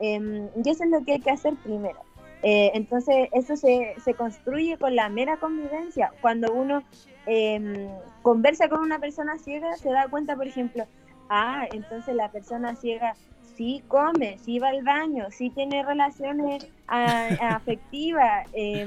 em, 0.00 0.48
y 0.64 0.70
eso 0.70 0.84
es 0.84 0.90
lo 0.90 1.04
que 1.04 1.12
hay 1.12 1.20
que 1.20 1.30
hacer 1.30 1.54
primero. 1.56 1.98
Eh, 2.42 2.70
entonces, 2.74 3.28
eso 3.32 3.56
se, 3.56 3.94
se, 4.02 4.14
construye 4.14 4.78
con 4.78 4.94
la 4.94 5.08
mera 5.08 5.38
convivencia. 5.38 6.12
Cuando 6.20 6.52
uno 6.52 6.82
em, 7.26 7.88
conversa 8.22 8.68
con 8.68 8.80
una 8.80 8.98
persona 8.98 9.38
ciega, 9.38 9.76
se 9.76 9.90
da 9.90 10.08
cuenta, 10.08 10.36
por 10.36 10.46
ejemplo, 10.46 10.86
ah, 11.28 11.66
entonces 11.72 12.14
la 12.14 12.30
persona 12.30 12.76
ciega 12.76 13.14
sí 13.56 13.82
come, 13.88 14.38
sí 14.38 14.58
va 14.58 14.68
al 14.68 14.82
baño, 14.82 15.26
sí 15.30 15.50
tiene 15.50 15.82
relaciones 15.82 16.68
afectivas, 16.86 18.48
eh, 18.52 18.86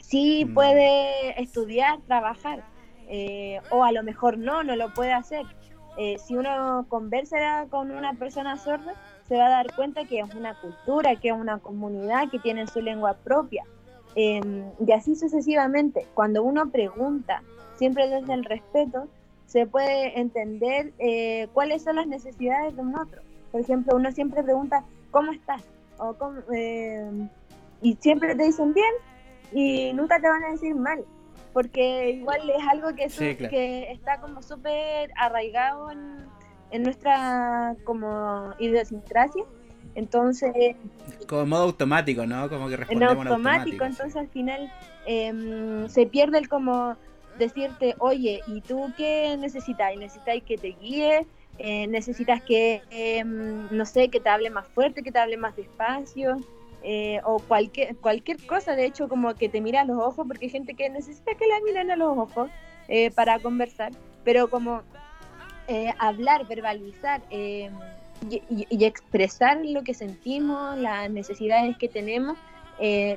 sí 0.00 0.44
mm. 0.44 0.54
puede 0.54 1.40
estudiar, 1.40 2.00
trabajar. 2.06 2.64
eh, 3.08 3.60
o 3.70 3.84
a 3.84 3.92
lo 3.92 4.02
mejor 4.02 4.36
no, 4.38 4.64
no 4.64 4.74
lo 4.74 4.92
puede 4.92 5.12
hacer. 5.12 5.46
Eh, 5.98 6.18
si 6.18 6.36
uno 6.36 6.84
conversa 6.88 7.66
con 7.70 7.90
una 7.90 8.12
persona 8.14 8.56
sorda, 8.56 8.94
se 9.26 9.36
va 9.36 9.46
a 9.46 9.50
dar 9.50 9.74
cuenta 9.74 10.04
que 10.04 10.20
es 10.20 10.34
una 10.34 10.54
cultura, 10.60 11.16
que 11.16 11.28
es 11.28 11.34
una 11.34 11.58
comunidad 11.58 12.28
que 12.30 12.38
tiene 12.38 12.66
su 12.66 12.80
lengua 12.80 13.14
propia. 13.14 13.64
Em, 14.14 14.64
y 14.86 14.92
así 14.92 15.16
sucesivamente. 15.16 16.06
Cuando 16.14 16.42
uno 16.42 16.70
pregunta, 16.70 17.42
siempre 17.76 18.08
desde 18.08 18.34
el 18.34 18.44
respeto, 18.44 19.08
se 19.46 19.66
puede 19.66 20.18
entender 20.18 20.92
eh, 20.98 21.48
cuáles 21.54 21.82
son 21.82 21.96
las 21.96 22.06
necesidades 22.06 22.76
de 22.76 22.82
un 22.82 22.96
otro. 22.96 23.22
Por 23.56 23.62
ejemplo, 23.62 23.96
uno 23.96 24.12
siempre 24.12 24.42
pregunta, 24.42 24.84
¿cómo 25.10 25.32
estás? 25.32 25.62
O 25.96 26.14
em, 26.52 27.26
y 27.80 27.96
siempre 28.00 28.34
te 28.34 28.44
dicen 28.44 28.74
bien 28.74 28.92
y 29.50 29.94
nunca 29.94 30.20
te 30.20 30.28
van 30.28 30.44
a 30.44 30.50
decir 30.50 30.74
mal, 30.74 31.02
porque 31.54 32.10
igual 32.10 32.50
es 32.50 32.62
algo 32.68 32.88
que, 32.94 33.08
que 33.48 33.92
está 33.92 34.20
como 34.20 34.42
súper 34.42 35.10
arraigado 35.16 35.90
en, 35.90 36.26
en 36.70 36.82
nuestra 36.82 37.74
como 37.84 38.52
idiosincrasia. 38.58 39.44
Entonces... 39.94 40.76
Como 41.26 41.46
modo 41.46 41.62
automático, 41.62 42.26
¿no? 42.26 42.50
Como 42.50 42.68
que 42.68 42.76
respondemos 42.76 43.16
en 43.16 43.26
automático, 43.28 43.86
entonces 43.86 44.16
al 44.16 44.28
final 44.28 44.70
em, 45.06 45.88
se 45.88 46.04
pierde 46.04 46.36
el 46.36 46.50
como 46.50 46.94
decirte, 47.38 47.94
oye, 48.00 48.42
¿y 48.48 48.60
tú 48.60 48.92
qué 48.98 49.34
necesitas? 49.38 49.96
¿Necesitas 49.96 50.42
que 50.46 50.58
te 50.58 50.76
guíe? 50.78 51.26
Eh, 51.58 51.86
¿Necesitas 51.86 52.42
que, 52.42 52.82
em, 52.90 53.68
no 53.70 53.86
sé, 53.86 54.08
que 54.08 54.20
te 54.20 54.28
hable 54.28 54.50
más 54.50 54.66
fuerte, 54.68 55.02
que 55.02 55.12
te 55.12 55.18
hable 55.18 55.36
más 55.36 55.56
despacio? 55.56 56.38
Eh, 56.82 57.20
o 57.24 57.40
cualquier, 57.40 57.96
cualquier 57.96 58.44
cosa, 58.46 58.76
de 58.76 58.84
hecho, 58.84 59.08
como 59.08 59.34
que 59.34 59.48
te 59.48 59.60
mira 59.60 59.80
a 59.80 59.84
los 59.84 59.98
ojos, 59.98 60.24
porque 60.26 60.46
hay 60.46 60.50
gente 60.50 60.74
que 60.74 60.88
necesita 60.88 61.34
que 61.34 61.46
la 61.46 61.58
miren 61.64 61.90
a 61.90 61.96
los 61.96 62.16
ojos 62.16 62.48
eh, 62.88 63.10
para 63.10 63.40
conversar, 63.40 63.90
pero 64.22 64.48
como 64.48 64.82
eh, 65.66 65.92
hablar, 65.98 66.46
verbalizar 66.46 67.20
eh, 67.30 67.70
y, 68.30 68.84
expresar 68.84 69.58
lo 69.64 69.82
que 69.82 69.94
sentimos, 69.94 70.78
las 70.78 71.10
necesidades 71.10 71.76
que 71.76 71.88
tenemos, 71.88 72.38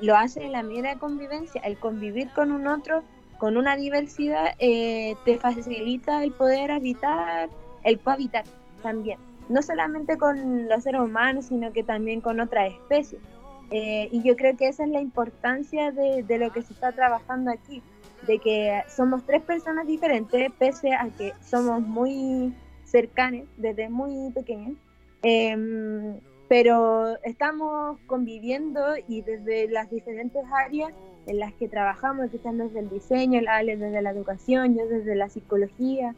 lo 0.01 0.15
hace 0.15 0.47
la 0.49 0.63
mera 0.63 0.95
convivencia. 0.97 1.61
El 1.61 1.77
convivir 1.77 2.31
con 2.31 2.51
un 2.51 2.65
otro, 2.65 3.03
con 3.37 3.57
una 3.57 3.75
diversidad, 3.75 4.57
te 4.57 5.37
facilita 5.39 6.23
el 6.23 6.31
poder 6.31 6.71
habitar, 6.71 7.49
el 7.83 7.99
cohabitar 7.99 8.45
también. 8.83 9.19
No 9.49 9.61
solamente 9.61 10.17
con 10.17 10.67
los 10.67 10.83
seres 10.83 11.01
humanos, 11.01 11.45
sino 11.45 11.73
que 11.73 11.83
también 11.83 12.21
con 12.21 12.39
otras 12.39 12.73
especies. 12.73 13.21
y 13.71 14.21
yo 14.23 14.35
creo 14.35 14.57
que 14.57 14.67
esa 14.67 14.83
es 14.83 14.89
la 14.89 15.01
importancia 15.01 15.91
de, 15.91 16.23
de 16.23 16.37
lo 16.39 16.51
que 16.51 16.61
se 16.61 16.73
está 16.73 16.91
trabajando 16.91 17.51
aquí 17.51 17.83
de 18.27 18.39
que 18.39 18.83
somos 18.87 19.25
tres 19.25 19.41
personas 19.41 19.87
diferentes, 19.87 20.51
pese 20.57 20.93
a 20.93 21.09
que 21.17 21.33
somos 21.41 21.81
muy 21.81 22.53
cercanos 22.85 23.47
desde 23.57 23.89
muy 23.89 24.31
pequeños. 24.31 24.77
Em, 25.21 26.19
pero 26.47 27.17
estamos 27.23 27.99
conviviendo 28.07 28.81
y 29.07 29.21
desde 29.21 29.67
las 29.69 29.89
diferentes 29.89 30.43
áreas 30.51 30.91
en 31.27 31.39
las 31.39 31.53
que 31.53 31.67
trabajamos, 31.67 32.31
que 32.31 32.37
están 32.37 32.57
desde 32.57 32.79
el 32.79 32.89
diseño, 32.89 33.41
Ale 33.47 33.77
desde 33.77 34.01
la 34.01 34.09
educación, 34.09 34.75
yo 34.75 34.87
desde 34.87 35.15
la 35.15 35.29
psicología, 35.29 36.15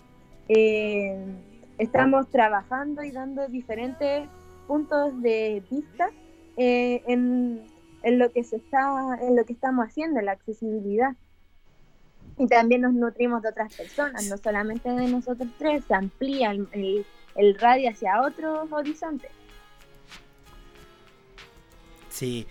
em, 0.48 1.36
estamos 1.82 2.30
trabajando 2.30 3.04
y 3.04 3.12
dando 3.12 3.48
diferentes 3.48 4.30
puntos 4.68 5.20
de 5.22 5.64
vista 5.70 6.10
eh, 6.58 7.02
en, 7.08 7.64
en, 8.04 8.20
lo 8.20 8.32
que 8.32 8.44
se 8.44 8.58
está, 8.58 9.18
en 9.22 9.36
lo 9.36 9.46
que 9.46 9.54
estamos 9.54 9.88
haciendo, 9.88 10.20
en 10.20 10.28
la 10.28 10.34
accesibilidad 10.34 11.16
y 12.38 12.48
también 12.48 12.82
nos 12.82 12.94
nutrimos 12.94 13.42
de 13.42 13.50
otras 13.50 13.74
personas, 13.74 14.28
no 14.28 14.38
solamente 14.38 14.90
de 14.90 15.08
nosotros 15.08 15.48
tres, 15.58 15.84
se 15.88 15.94
amplía 15.94 16.52
el, 16.52 17.06
radio 17.60 17.90
hacia 17.90 18.22
otros 18.22 18.72
horizontes. 18.72 19.32
Sí, 22.10 22.48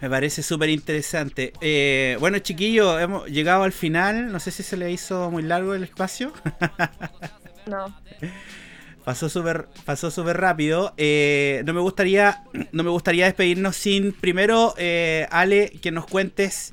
me 0.00 0.10
parece 0.10 0.42
súper 0.42 0.70
interesante. 0.70 1.52
Eh, 1.60 2.16
bueno, 2.18 2.38
chiquillos, 2.38 3.00
hemos 3.00 3.28
llegado 3.28 3.62
al 3.62 3.72
final. 3.72 4.32
No 4.32 4.40
sé 4.40 4.50
si 4.50 4.62
se 4.62 4.76
le 4.76 4.90
hizo 4.90 5.30
muy 5.30 5.42
largo 5.42 5.74
el 5.74 5.84
espacio. 5.84 6.32
no. 7.66 7.94
Pasó 9.04 9.28
súper 9.28 9.68
pasó 9.84 10.10
súper 10.10 10.38
rápido. 10.38 10.94
Eh, 10.96 11.62
no 11.66 11.72
me 11.72 11.80
gustaría 11.80 12.44
no 12.72 12.82
me 12.82 12.90
gustaría 12.90 13.26
despedirnos 13.26 13.76
sin 13.76 14.12
primero 14.12 14.74
eh, 14.78 15.26
Ale 15.30 15.70
que 15.82 15.90
nos 15.90 16.06
cuentes 16.06 16.72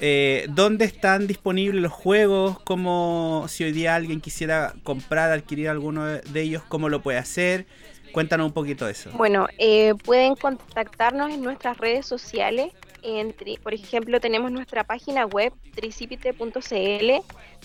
eh, 0.00 0.46
¿Dónde 0.48 0.84
están 0.84 1.28
disponibles 1.28 1.80
los 1.80 1.92
juegos? 1.92 2.58
¿Cómo, 2.64 3.46
si 3.48 3.62
hoy 3.62 3.70
día 3.70 3.94
alguien 3.94 4.20
quisiera 4.20 4.74
comprar, 4.82 5.30
adquirir 5.30 5.68
alguno 5.68 6.04
de 6.06 6.40
ellos, 6.40 6.62
cómo 6.68 6.88
lo 6.88 7.02
puede 7.02 7.18
hacer? 7.18 7.66
Cuéntanos 8.12 8.46
un 8.46 8.52
poquito 8.52 8.84
de 8.86 8.92
eso. 8.92 9.10
Bueno, 9.14 9.46
eh, 9.58 9.94
pueden 10.04 10.34
contactarnos 10.34 11.32
en 11.32 11.42
nuestras 11.42 11.78
redes 11.78 12.04
sociales. 12.04 12.72
Entre, 13.02 13.58
por 13.62 13.74
ejemplo, 13.74 14.20
tenemos 14.20 14.50
nuestra 14.50 14.82
página 14.84 15.24
web 15.24 15.52
tricipite.cl, 15.74 17.10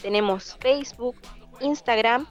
tenemos 0.01 0.57
Facebook, 0.59 1.15
Instagram 1.59 2.27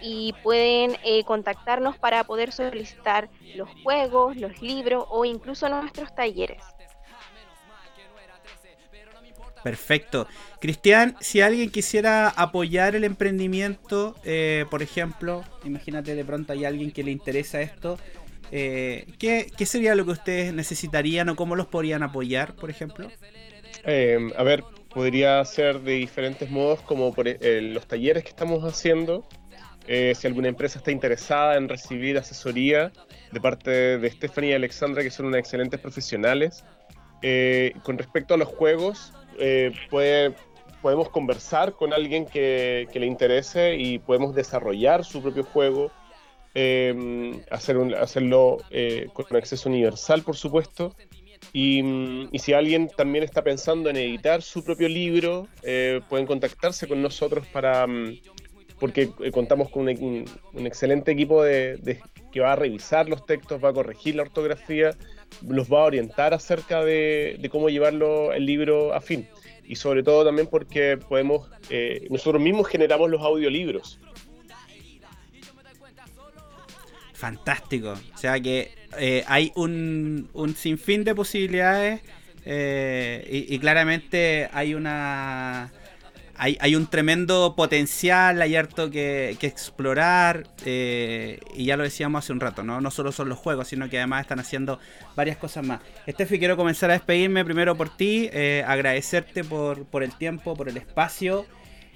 y 0.00 0.34
pueden 0.42 0.96
eh, 1.04 1.24
contactarnos 1.24 1.98
para 1.98 2.24
poder 2.24 2.52
solicitar 2.52 3.28
los 3.54 3.68
juegos, 3.82 4.36
los 4.36 4.60
libros 4.62 5.04
o 5.08 5.24
incluso 5.24 5.68
nuestros 5.68 6.14
talleres. 6.14 6.62
Perfecto. 9.62 10.26
Cristian, 10.60 11.16
si 11.20 11.40
alguien 11.40 11.70
quisiera 11.70 12.28
apoyar 12.28 12.94
el 12.96 13.04
emprendimiento, 13.04 14.16
eh, 14.24 14.64
por 14.70 14.82
ejemplo, 14.82 15.44
imagínate 15.64 16.14
de 16.14 16.24
pronto 16.24 16.52
hay 16.52 16.64
alguien 16.64 16.90
que 16.90 17.02
le 17.02 17.10
interesa 17.10 17.60
esto, 17.60 17.98
eh, 18.52 19.06
¿qué, 19.18 19.50
sería 19.66 19.94
lo 19.94 20.04
que 20.04 20.12
ustedes 20.12 20.52
necesitarían 20.52 21.28
o 21.28 21.36
cómo 21.36 21.56
los 21.56 21.66
podrían 21.66 22.02
apoyar, 22.02 22.54
por 22.54 22.70
ejemplo? 22.70 23.08
Em, 23.84 24.32
a 24.36 24.42
ver, 24.42 24.64
podría 24.92 25.44
ser 25.44 25.80
de 25.80 25.92
diferentes 25.92 26.50
modos, 26.50 26.80
como 26.80 27.14
por 27.14 27.28
e, 27.28 27.60
los 27.60 27.86
talleres 27.86 28.24
que 28.24 28.30
estamos 28.30 28.64
haciendo. 28.64 29.26
Eh, 29.92 30.14
si 30.14 30.28
alguna 30.28 30.46
empresa 30.46 30.78
está 30.78 30.92
interesada 30.92 31.56
en 31.56 31.68
recibir 31.68 32.16
asesoría 32.16 32.92
de 33.32 33.40
parte 33.40 33.98
de 33.98 34.10
Stephanie 34.10 34.52
y 34.52 34.54
Alexandra, 34.54 35.02
que 35.02 35.10
son 35.10 35.26
unas 35.26 35.40
excelentes 35.40 35.80
profesionales. 35.80 36.64
con 37.82 37.98
respecto 37.98 38.34
a 38.34 38.36
los 38.38 38.48
juegos, 38.48 39.12
eh, 39.40 39.72
puede, 39.88 40.34
podemos 40.82 41.08
conversar 41.08 41.72
con 41.72 41.94
alguien 41.94 42.26
que, 42.26 42.86
le 42.92 43.06
interese 43.06 43.76
y 43.76 43.98
podemos 43.98 44.34
desarrollar 44.34 45.04
su 45.04 45.22
propio 45.22 45.44
juego, 45.44 45.90
eh, 46.54 47.42
hacer 47.50 47.78
hacerlo 47.96 48.58
eh, 48.70 49.08
con 49.14 49.34
acceso 49.36 49.68
universal, 49.68 50.22
por 50.22 50.36
supuesto. 50.36 50.94
Y, 51.54 51.82
si 52.34 52.52
alguien 52.52 52.90
también 52.96 53.24
está 53.24 53.42
pensando 53.42 53.88
en 53.88 53.96
editar 53.96 54.42
su 54.42 54.62
propio 54.62 54.88
libro, 54.88 55.48
pueden 56.08 56.26
contactarse 56.26 56.86
con 56.86 57.00
nosotros 57.00 57.46
para 57.46 57.86
mm, 57.86 58.20
porque 58.80 59.10
contamos 59.32 59.70
con 59.70 59.82
un, 59.82 60.24
excelente 60.66 61.12
equipo 61.12 61.44
de, 61.44 62.00
que 62.32 62.40
va 62.40 62.54
a 62.54 62.56
revisar 62.56 63.08
los 63.08 63.24
textos, 63.26 63.62
va 63.62 63.68
a 63.68 63.72
corregir 63.72 64.16
la 64.16 64.22
ortografía 64.22 64.96
los 65.46 65.72
va 65.72 65.82
a 65.82 65.84
orientar 65.84 66.34
acerca 66.34 66.84
de, 66.84 67.48
cómo 67.52 67.68
llevarlo 67.68 68.32
el 68.32 68.46
libro 68.46 68.92
a 68.92 69.00
fin. 69.00 69.28
Y 69.64 69.76
sobre 69.76 70.02
todo 70.02 70.24
también 70.24 70.48
porque 70.48 70.96
podemos, 70.96 71.48
eh, 71.68 72.08
nosotros 72.10 72.42
mismos 72.42 72.66
generamos 72.66 73.08
los 73.08 73.22
audiolibros. 73.22 74.00
Fantástico. 77.12 77.94
O 78.14 78.18
sea 78.18 78.40
que 78.40 78.72
eh, 78.98 79.22
hay 79.28 79.52
un, 79.54 80.28
un 80.32 80.56
sinfín 80.56 81.04
de 81.04 81.14
posibilidades 81.14 82.00
eh, 82.44 83.46
y, 83.48 83.58
claramente 83.58 84.48
hay 84.52 84.74
una 84.74 85.70
hay, 86.42 86.74
un 86.74 86.86
tremendo 86.86 87.54
potencial, 87.54 88.40
hay 88.40 88.56
harto 88.56 88.90
que, 88.90 89.36
explorar, 89.42 90.46
eh, 90.64 91.38
y 91.54 91.66
ya 91.66 91.76
lo 91.76 91.82
decíamos 91.82 92.24
hace 92.24 92.32
un 92.32 92.40
rato, 92.40 92.62
¿no? 92.62 92.80
No 92.80 92.90
solo 92.90 93.12
son 93.12 93.28
los 93.28 93.38
juegos, 93.38 93.68
sino 93.68 93.90
que 93.90 93.98
además 93.98 94.22
están 94.22 94.40
haciendo 94.40 94.78
varias 95.14 95.36
cosas 95.36 95.66
más. 95.66 95.80
Estefi, 96.06 96.38
quiero 96.38 96.56
comenzar 96.56 96.88
a 96.90 96.94
despedirme 96.94 97.44
primero 97.44 97.76
por 97.76 97.94
ti, 97.94 98.30
eh, 98.32 98.64
agradecerte 98.66 99.44
por, 99.44 99.84
por 99.84 100.02
el 100.02 100.16
tiempo, 100.16 100.54
por 100.54 100.70
el 100.70 100.78
espacio. 100.78 101.44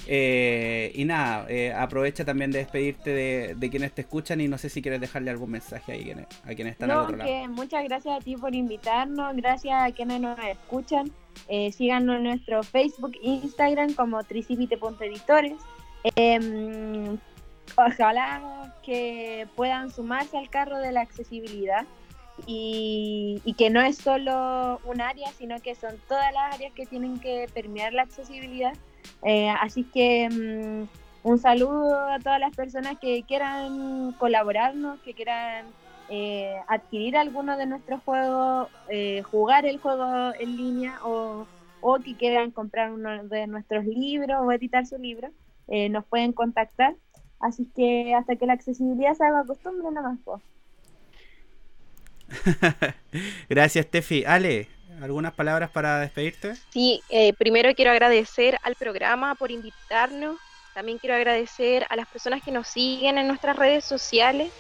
Eh, 0.07 0.93
y 0.95 1.05
nada, 1.05 1.47
aprovecha 1.81 2.25
también 2.25 2.51
de 2.51 2.59
despedirte 2.59 3.11
de, 3.55 3.71
quienes 3.71 3.93
te 3.93 4.03
escuchan 4.03 4.41
y 4.41 4.49
no 4.49 4.59
sé 4.59 4.69
si 4.69 4.83
quieres 4.83 5.01
dejarle 5.01 5.31
algún 5.31 5.51
mensaje 5.51 5.93
ahí 5.93 6.15
a 6.45 6.55
quienes 6.55 6.73
están 6.73 6.91
al 6.91 6.99
otro 6.99 7.17
lado. 7.17 7.31
muchas 7.49 7.85
gracias 7.85 8.21
a 8.21 8.25
ti 8.25 8.37
por 8.37 8.55
invitarnos, 8.55 9.35
gracias 9.37 9.83
a 9.83 9.91
quienes 9.93 10.21
nos 10.21 10.39
escuchan. 10.39 11.11
Eh, 11.49 11.73
síganos 11.73 12.17
en 12.17 12.25
nuestro 12.25 12.63
Facebook, 12.63 13.13
Instagram 13.23 13.95
como 13.95 14.23
tricipite.editores. 14.23 15.55
Eh, 16.17 17.17
ojalá 17.77 18.75
que 18.83 19.47
puedan 19.57 19.91
sumarse 19.91 20.37
al 20.37 20.51
carro 20.51 20.79
de 20.79 20.93
la 20.93 21.01
accesibilidad 21.01 21.87
y, 22.47 23.55
que 23.57 23.71
no 23.71 23.81
es 23.81 23.97
solo 23.97 24.81
un 24.85 25.01
área, 25.01 25.31
sino 25.33 25.61
que 25.61 25.75
son 25.75 25.97
todas 26.09 26.33
las 26.33 26.55
áreas 26.55 26.73
que 26.73 26.87
tienen 26.87 27.19
que 27.21 27.49
permear 27.53 27.93
la 27.93 28.03
accesibilidad, 28.03 28.75
Eh, 29.23 29.51
así 29.61 29.85
que 29.85 30.29
mm, 30.29 31.29
un 31.29 31.39
saludo 31.39 32.09
a 32.09 32.19
todas 32.19 32.39
las 32.39 32.55
personas 32.55 32.99
que 32.99 33.23
quieran 33.23 34.13
colaborarnos, 34.19 35.01
que 35.01 35.15
quieran 35.15 35.67
eh, 36.11 36.55
adquirir 36.69 37.17
alguno 37.17 37.57
de 37.57 37.65
nuestros 37.67 38.03
juegos, 38.03 38.69
eh, 38.91 39.23
jugar 39.23 39.65
el 39.65 39.79
juego 39.79 40.35
en 40.39 40.57
línea 40.57 40.99
o, 41.03 41.47
o, 41.81 41.99
que 41.99 42.15
quieran 42.15 42.51
comprar 42.51 42.93
uno 42.93 43.25
de 43.25 43.47
nuestros 43.47 43.87
libros 43.87 44.39
o 44.43 44.53
editar 44.53 44.87
su 44.87 44.99
libro, 44.99 45.31
eh, 45.69 45.89
nos 45.89 46.05
pueden 46.05 46.33
contactar. 46.33 46.95
Así 47.41 47.67
que 47.75 48.15
hasta 48.15 48.37
que 48.37 48.47
la 48.47 48.53
accesibilidad 48.53 49.15
se 49.15 49.25
haga 49.25 49.45
costumbre, 49.45 49.91
nada 49.91 50.17
más. 50.27 50.41
Gracias, 53.49 53.87
Tefi. 53.87 54.25
Ale, 54.27 54.69
¿algunas 55.03 55.33
palabras 55.33 55.71
para 55.71 56.01
despedirte? 56.01 56.55
Sí, 56.71 57.03
eh, 57.09 57.33
primero 57.35 57.75
quiero 57.75 57.91
agradecer 57.91 58.59
al 58.63 58.75
programa 58.75 59.35
por 59.35 59.51
invitarnos. 59.51 60.37
También 60.75 60.99
quiero 60.99 61.15
agradecer 61.15 61.87
a 61.89 61.97
las 61.97 62.07
personas 62.09 62.43
que 62.43 62.51
nos 62.51 62.69
siguen 62.69 63.19
en 63.19 63.29
nuestras 63.29 63.57
redes 63.57 63.85
sociales, 63.85 64.53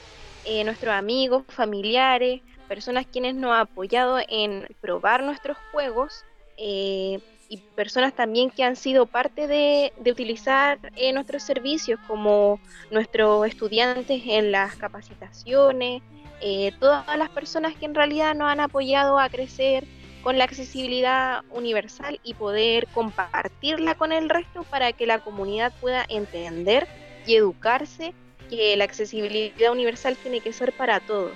eh, 0.45 0.62
nuestros 0.64 0.95
amigos, 0.95 1.45
familiares, 1.49 2.43
personas 2.68 3.07
quienes 3.07 3.35
nos 3.35 3.53
han 3.53 3.61
apoyado 3.61 4.18
en 4.28 4.66
probar 4.80 5.22
nuestros 5.22 5.57
juegos 5.72 6.24
eh, 6.57 7.20
y 7.49 7.59
personas 7.74 8.14
también 8.14 8.51
que 8.51 8.64
han 8.64 8.76
sido 8.76 9.07
parte 9.07 9.47
de, 9.47 9.93
de 9.99 10.11
utilizar 10.11 10.78
eh, 10.97 11.12
nuestros 11.12 11.43
servicios 11.43 12.01
como 12.07 12.61
nuestros 12.91 13.47
estudiantes 13.47 14.22
en 14.26 14.51
las 14.51 14.76
capacitaciones, 14.76 16.03
eh, 16.41 16.72
todas 16.80 17.16
las 17.16 17.30
personas 17.30 17.74
que 17.76 17.87
en 17.87 17.95
realidad 17.95 18.35
nos 18.35 18.51
han 18.51 18.61
apoyado 18.61 19.18
a 19.18 19.28
crecer 19.28 19.85
con 20.25 20.39
la 20.39 20.45
accesibilidad 20.45 21.43
universal 21.51 22.18
y 22.25 22.33
poder 22.33 22.89
compartirla 22.95 23.95
con 23.95 24.11
el 24.11 24.31
resto 24.31 24.64
para 24.64 24.95
que 24.95 25.07
la 25.07 25.18
comunidad 25.18 25.70
pueda 25.83 26.07
entender 26.09 26.89
y 27.27 27.35
educarse 27.35 28.14
que 28.49 28.75
la 28.77 28.85
accesibilidad 28.85 29.70
universal 29.70 30.16
tiene 30.16 30.41
que 30.41 30.55
ser 30.55 30.72
para 30.72 31.01
todos. 31.01 31.35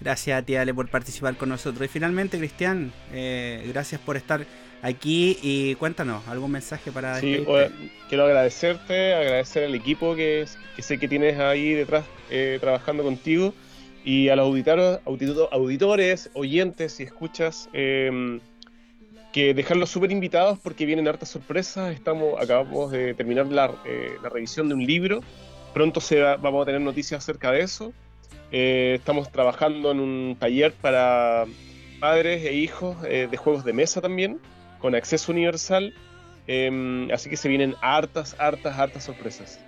Gracias 0.00 0.38
a 0.38 0.42
ti, 0.42 0.56
Ale, 0.56 0.72
por 0.72 0.88
participar 0.88 1.36
con 1.36 1.50
nosotros. 1.50 1.84
Y 1.84 1.88
finalmente, 1.88 2.38
Cristian, 2.38 2.90
eh, 3.12 3.62
gracias 3.68 4.00
por 4.00 4.16
estar 4.16 4.46
aquí 4.80 5.38
y 5.42 5.74
cuéntanos, 5.74 6.26
¿algún 6.26 6.52
mensaje 6.52 6.90
para 6.90 7.20
Sí, 7.20 7.44
o, 7.46 7.58
quiero 8.08 8.24
agradecerte, 8.24 9.14
agradecer 9.14 9.64
al 9.64 9.74
equipo 9.74 10.16
que, 10.16 10.46
que 10.74 10.82
sé 10.82 10.98
que 10.98 11.06
tienes 11.06 11.38
ahí 11.38 11.74
detrás 11.74 12.04
eh, 12.30 12.56
trabajando 12.60 13.02
contigo 13.02 13.54
y 14.04 14.28
a 14.28 14.36
los 14.36 14.46
auditores, 15.50 16.30
oyentes 16.34 17.00
y 17.00 17.04
escuchas, 17.04 17.68
eh, 17.72 18.38
que 19.32 19.52
dejarlos 19.52 19.90
súper 19.90 20.12
invitados 20.12 20.58
porque 20.60 20.86
vienen 20.86 21.08
hartas 21.08 21.30
sorpresas. 21.30 21.92
Estamos, 21.92 22.40
acabamos 22.40 22.92
de 22.92 23.14
terminar 23.14 23.46
la, 23.46 23.74
eh, 23.84 24.12
la 24.22 24.28
revisión 24.28 24.68
de 24.68 24.74
un 24.74 24.86
libro. 24.86 25.22
Pronto 25.72 26.00
se 26.00 26.20
va, 26.20 26.36
vamos 26.36 26.62
a 26.62 26.66
tener 26.66 26.80
noticias 26.80 27.24
acerca 27.24 27.50
de 27.50 27.62
eso. 27.62 27.92
Eh, 28.52 28.94
estamos 28.96 29.32
trabajando 29.32 29.90
en 29.90 29.98
un 29.98 30.36
taller 30.38 30.72
para 30.72 31.46
padres 31.98 32.44
e 32.44 32.54
hijos 32.54 32.96
eh, 33.04 33.26
de 33.28 33.36
juegos 33.36 33.64
de 33.64 33.72
mesa 33.72 34.00
también, 34.00 34.38
con 34.78 34.94
acceso 34.94 35.32
universal. 35.32 35.92
Eh, 36.46 37.08
así 37.12 37.28
que 37.28 37.36
se 37.36 37.48
vienen 37.48 37.74
hartas, 37.80 38.36
hartas, 38.38 38.78
hartas 38.78 39.02
sorpresas. 39.02 39.58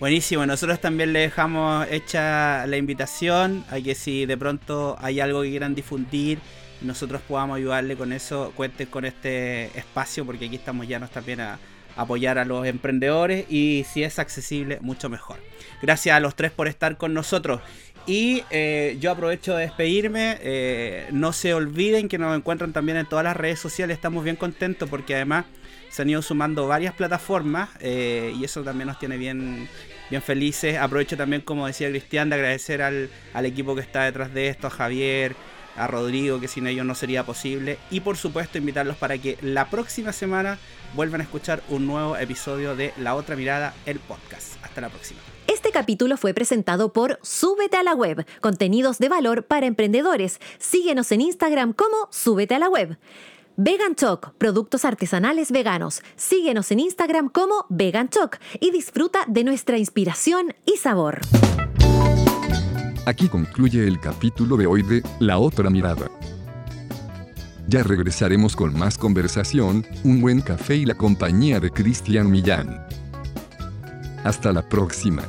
Buenísimo, 0.00 0.44
nosotros 0.44 0.80
también 0.80 1.12
le 1.12 1.20
dejamos 1.20 1.86
hecha 1.88 2.66
la 2.66 2.76
invitación 2.76 3.64
a 3.70 3.80
que 3.80 3.94
si 3.94 4.26
de 4.26 4.36
pronto 4.36 4.96
hay 5.00 5.20
algo 5.20 5.42
que 5.42 5.50
quieran 5.50 5.76
difundir, 5.76 6.40
nosotros 6.82 7.22
podamos 7.26 7.58
ayudarle 7.58 7.96
con 7.96 8.12
eso, 8.12 8.52
cuenten 8.56 8.88
con 8.88 9.04
este 9.04 9.66
espacio 9.78 10.26
porque 10.26 10.46
aquí 10.46 10.56
estamos 10.56 10.88
llanos 10.88 11.10
también 11.10 11.40
a 11.40 11.58
apoyar 11.96 12.38
a 12.38 12.44
los 12.44 12.66
emprendedores 12.66 13.46
y 13.48 13.86
si 13.88 14.02
es 14.02 14.18
accesible, 14.18 14.78
mucho 14.80 15.08
mejor. 15.08 15.38
Gracias 15.80 16.16
a 16.16 16.20
los 16.20 16.34
tres 16.34 16.50
por 16.50 16.66
estar 16.66 16.96
con 16.96 17.14
nosotros. 17.14 17.60
Y 18.06 18.44
eh, 18.50 18.96
yo 19.00 19.10
aprovecho 19.10 19.56
de 19.56 19.62
despedirme. 19.62 20.38
Eh, 20.40 21.08
no 21.12 21.32
se 21.32 21.54
olviden 21.54 22.08
que 22.08 22.18
nos 22.18 22.36
encuentran 22.36 22.72
también 22.72 22.98
en 22.98 23.06
todas 23.06 23.24
las 23.24 23.36
redes 23.36 23.58
sociales. 23.58 23.96
Estamos 23.96 24.24
bien 24.24 24.36
contentos 24.36 24.88
porque 24.88 25.14
además 25.14 25.46
se 25.88 26.02
han 26.02 26.10
ido 26.10 26.22
sumando 26.22 26.66
varias 26.66 26.94
plataformas 26.94 27.70
eh, 27.80 28.34
y 28.36 28.44
eso 28.44 28.62
también 28.62 28.88
nos 28.88 28.98
tiene 28.98 29.16
bien, 29.16 29.68
bien 30.10 30.22
felices. 30.22 30.76
Aprovecho 30.76 31.16
también, 31.16 31.42
como 31.42 31.66
decía 31.66 31.88
Cristian, 31.88 32.28
de 32.28 32.34
agradecer 32.36 32.82
al, 32.82 33.08
al 33.32 33.46
equipo 33.46 33.74
que 33.74 33.80
está 33.80 34.04
detrás 34.04 34.34
de 34.34 34.48
esto, 34.48 34.66
a 34.66 34.70
Javier, 34.70 35.34
a 35.76 35.86
Rodrigo, 35.86 36.40
que 36.40 36.48
sin 36.48 36.66
ellos 36.66 36.84
no 36.84 36.94
sería 36.94 37.24
posible. 37.24 37.78
Y 37.90 38.00
por 38.00 38.16
supuesto 38.18 38.58
invitarlos 38.58 38.96
para 38.96 39.16
que 39.16 39.38
la 39.40 39.70
próxima 39.70 40.12
semana 40.12 40.58
vuelvan 40.94 41.22
a 41.22 41.24
escuchar 41.24 41.62
un 41.68 41.86
nuevo 41.86 42.16
episodio 42.16 42.76
de 42.76 42.92
La 42.98 43.14
Otra 43.14 43.34
Mirada, 43.34 43.74
el 43.86 43.98
podcast. 43.98 44.62
Hasta 44.62 44.82
la 44.82 44.90
próxima. 44.90 45.33
Este 45.46 45.70
capítulo 45.70 46.16
fue 46.16 46.32
presentado 46.32 46.92
por 46.92 47.18
Súbete 47.22 47.76
a 47.76 47.82
la 47.82 47.94
Web, 47.94 48.26
contenidos 48.40 48.98
de 48.98 49.08
valor 49.08 49.44
para 49.44 49.66
emprendedores. 49.66 50.40
Síguenos 50.58 51.12
en 51.12 51.20
Instagram 51.20 51.72
como 51.72 51.94
Súbete 52.10 52.54
a 52.54 52.58
la 52.58 52.68
Web. 52.68 52.98
Vegan 53.56 53.94
Choc, 53.94 54.32
productos 54.38 54.84
artesanales 54.84 55.52
veganos. 55.52 56.02
Síguenos 56.16 56.70
en 56.72 56.80
Instagram 56.80 57.28
como 57.28 57.66
Vegan 57.68 58.08
Choc 58.08 58.38
y 58.58 58.70
disfruta 58.70 59.20
de 59.28 59.44
nuestra 59.44 59.78
inspiración 59.78 60.54
y 60.64 60.76
sabor. 60.78 61.20
Aquí 63.06 63.28
concluye 63.28 63.86
el 63.86 64.00
capítulo 64.00 64.56
de 64.56 64.66
hoy 64.66 64.82
de 64.82 65.02
La 65.20 65.38
Otra 65.38 65.68
Mirada. 65.68 66.10
Ya 67.68 67.82
regresaremos 67.82 68.56
con 68.56 68.76
más 68.76 68.98
conversación, 68.98 69.86
un 70.04 70.20
buen 70.20 70.40
café 70.40 70.76
y 70.76 70.86
la 70.86 70.94
compañía 70.94 71.60
de 71.60 71.70
Cristian 71.70 72.30
Millán. 72.30 72.86
Hasta 74.24 74.52
la 74.52 74.68
próxima. 74.68 75.22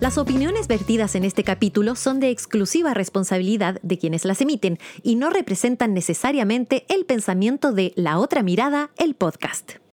Las 0.00 0.18
opiniones 0.18 0.66
vertidas 0.66 1.14
en 1.14 1.24
este 1.24 1.44
capítulo 1.44 1.94
son 1.94 2.20
de 2.20 2.30
exclusiva 2.30 2.94
responsabilidad 2.94 3.80
de 3.82 3.98
quienes 3.98 4.24
las 4.24 4.40
emiten 4.40 4.78
y 5.02 5.16
no 5.16 5.30
representan 5.30 5.94
necesariamente 5.94 6.84
el 6.88 7.04
pensamiento 7.04 7.72
de 7.72 7.92
La 7.96 8.18
Otra 8.18 8.42
Mirada, 8.42 8.90
el 8.96 9.14
podcast. 9.14 9.89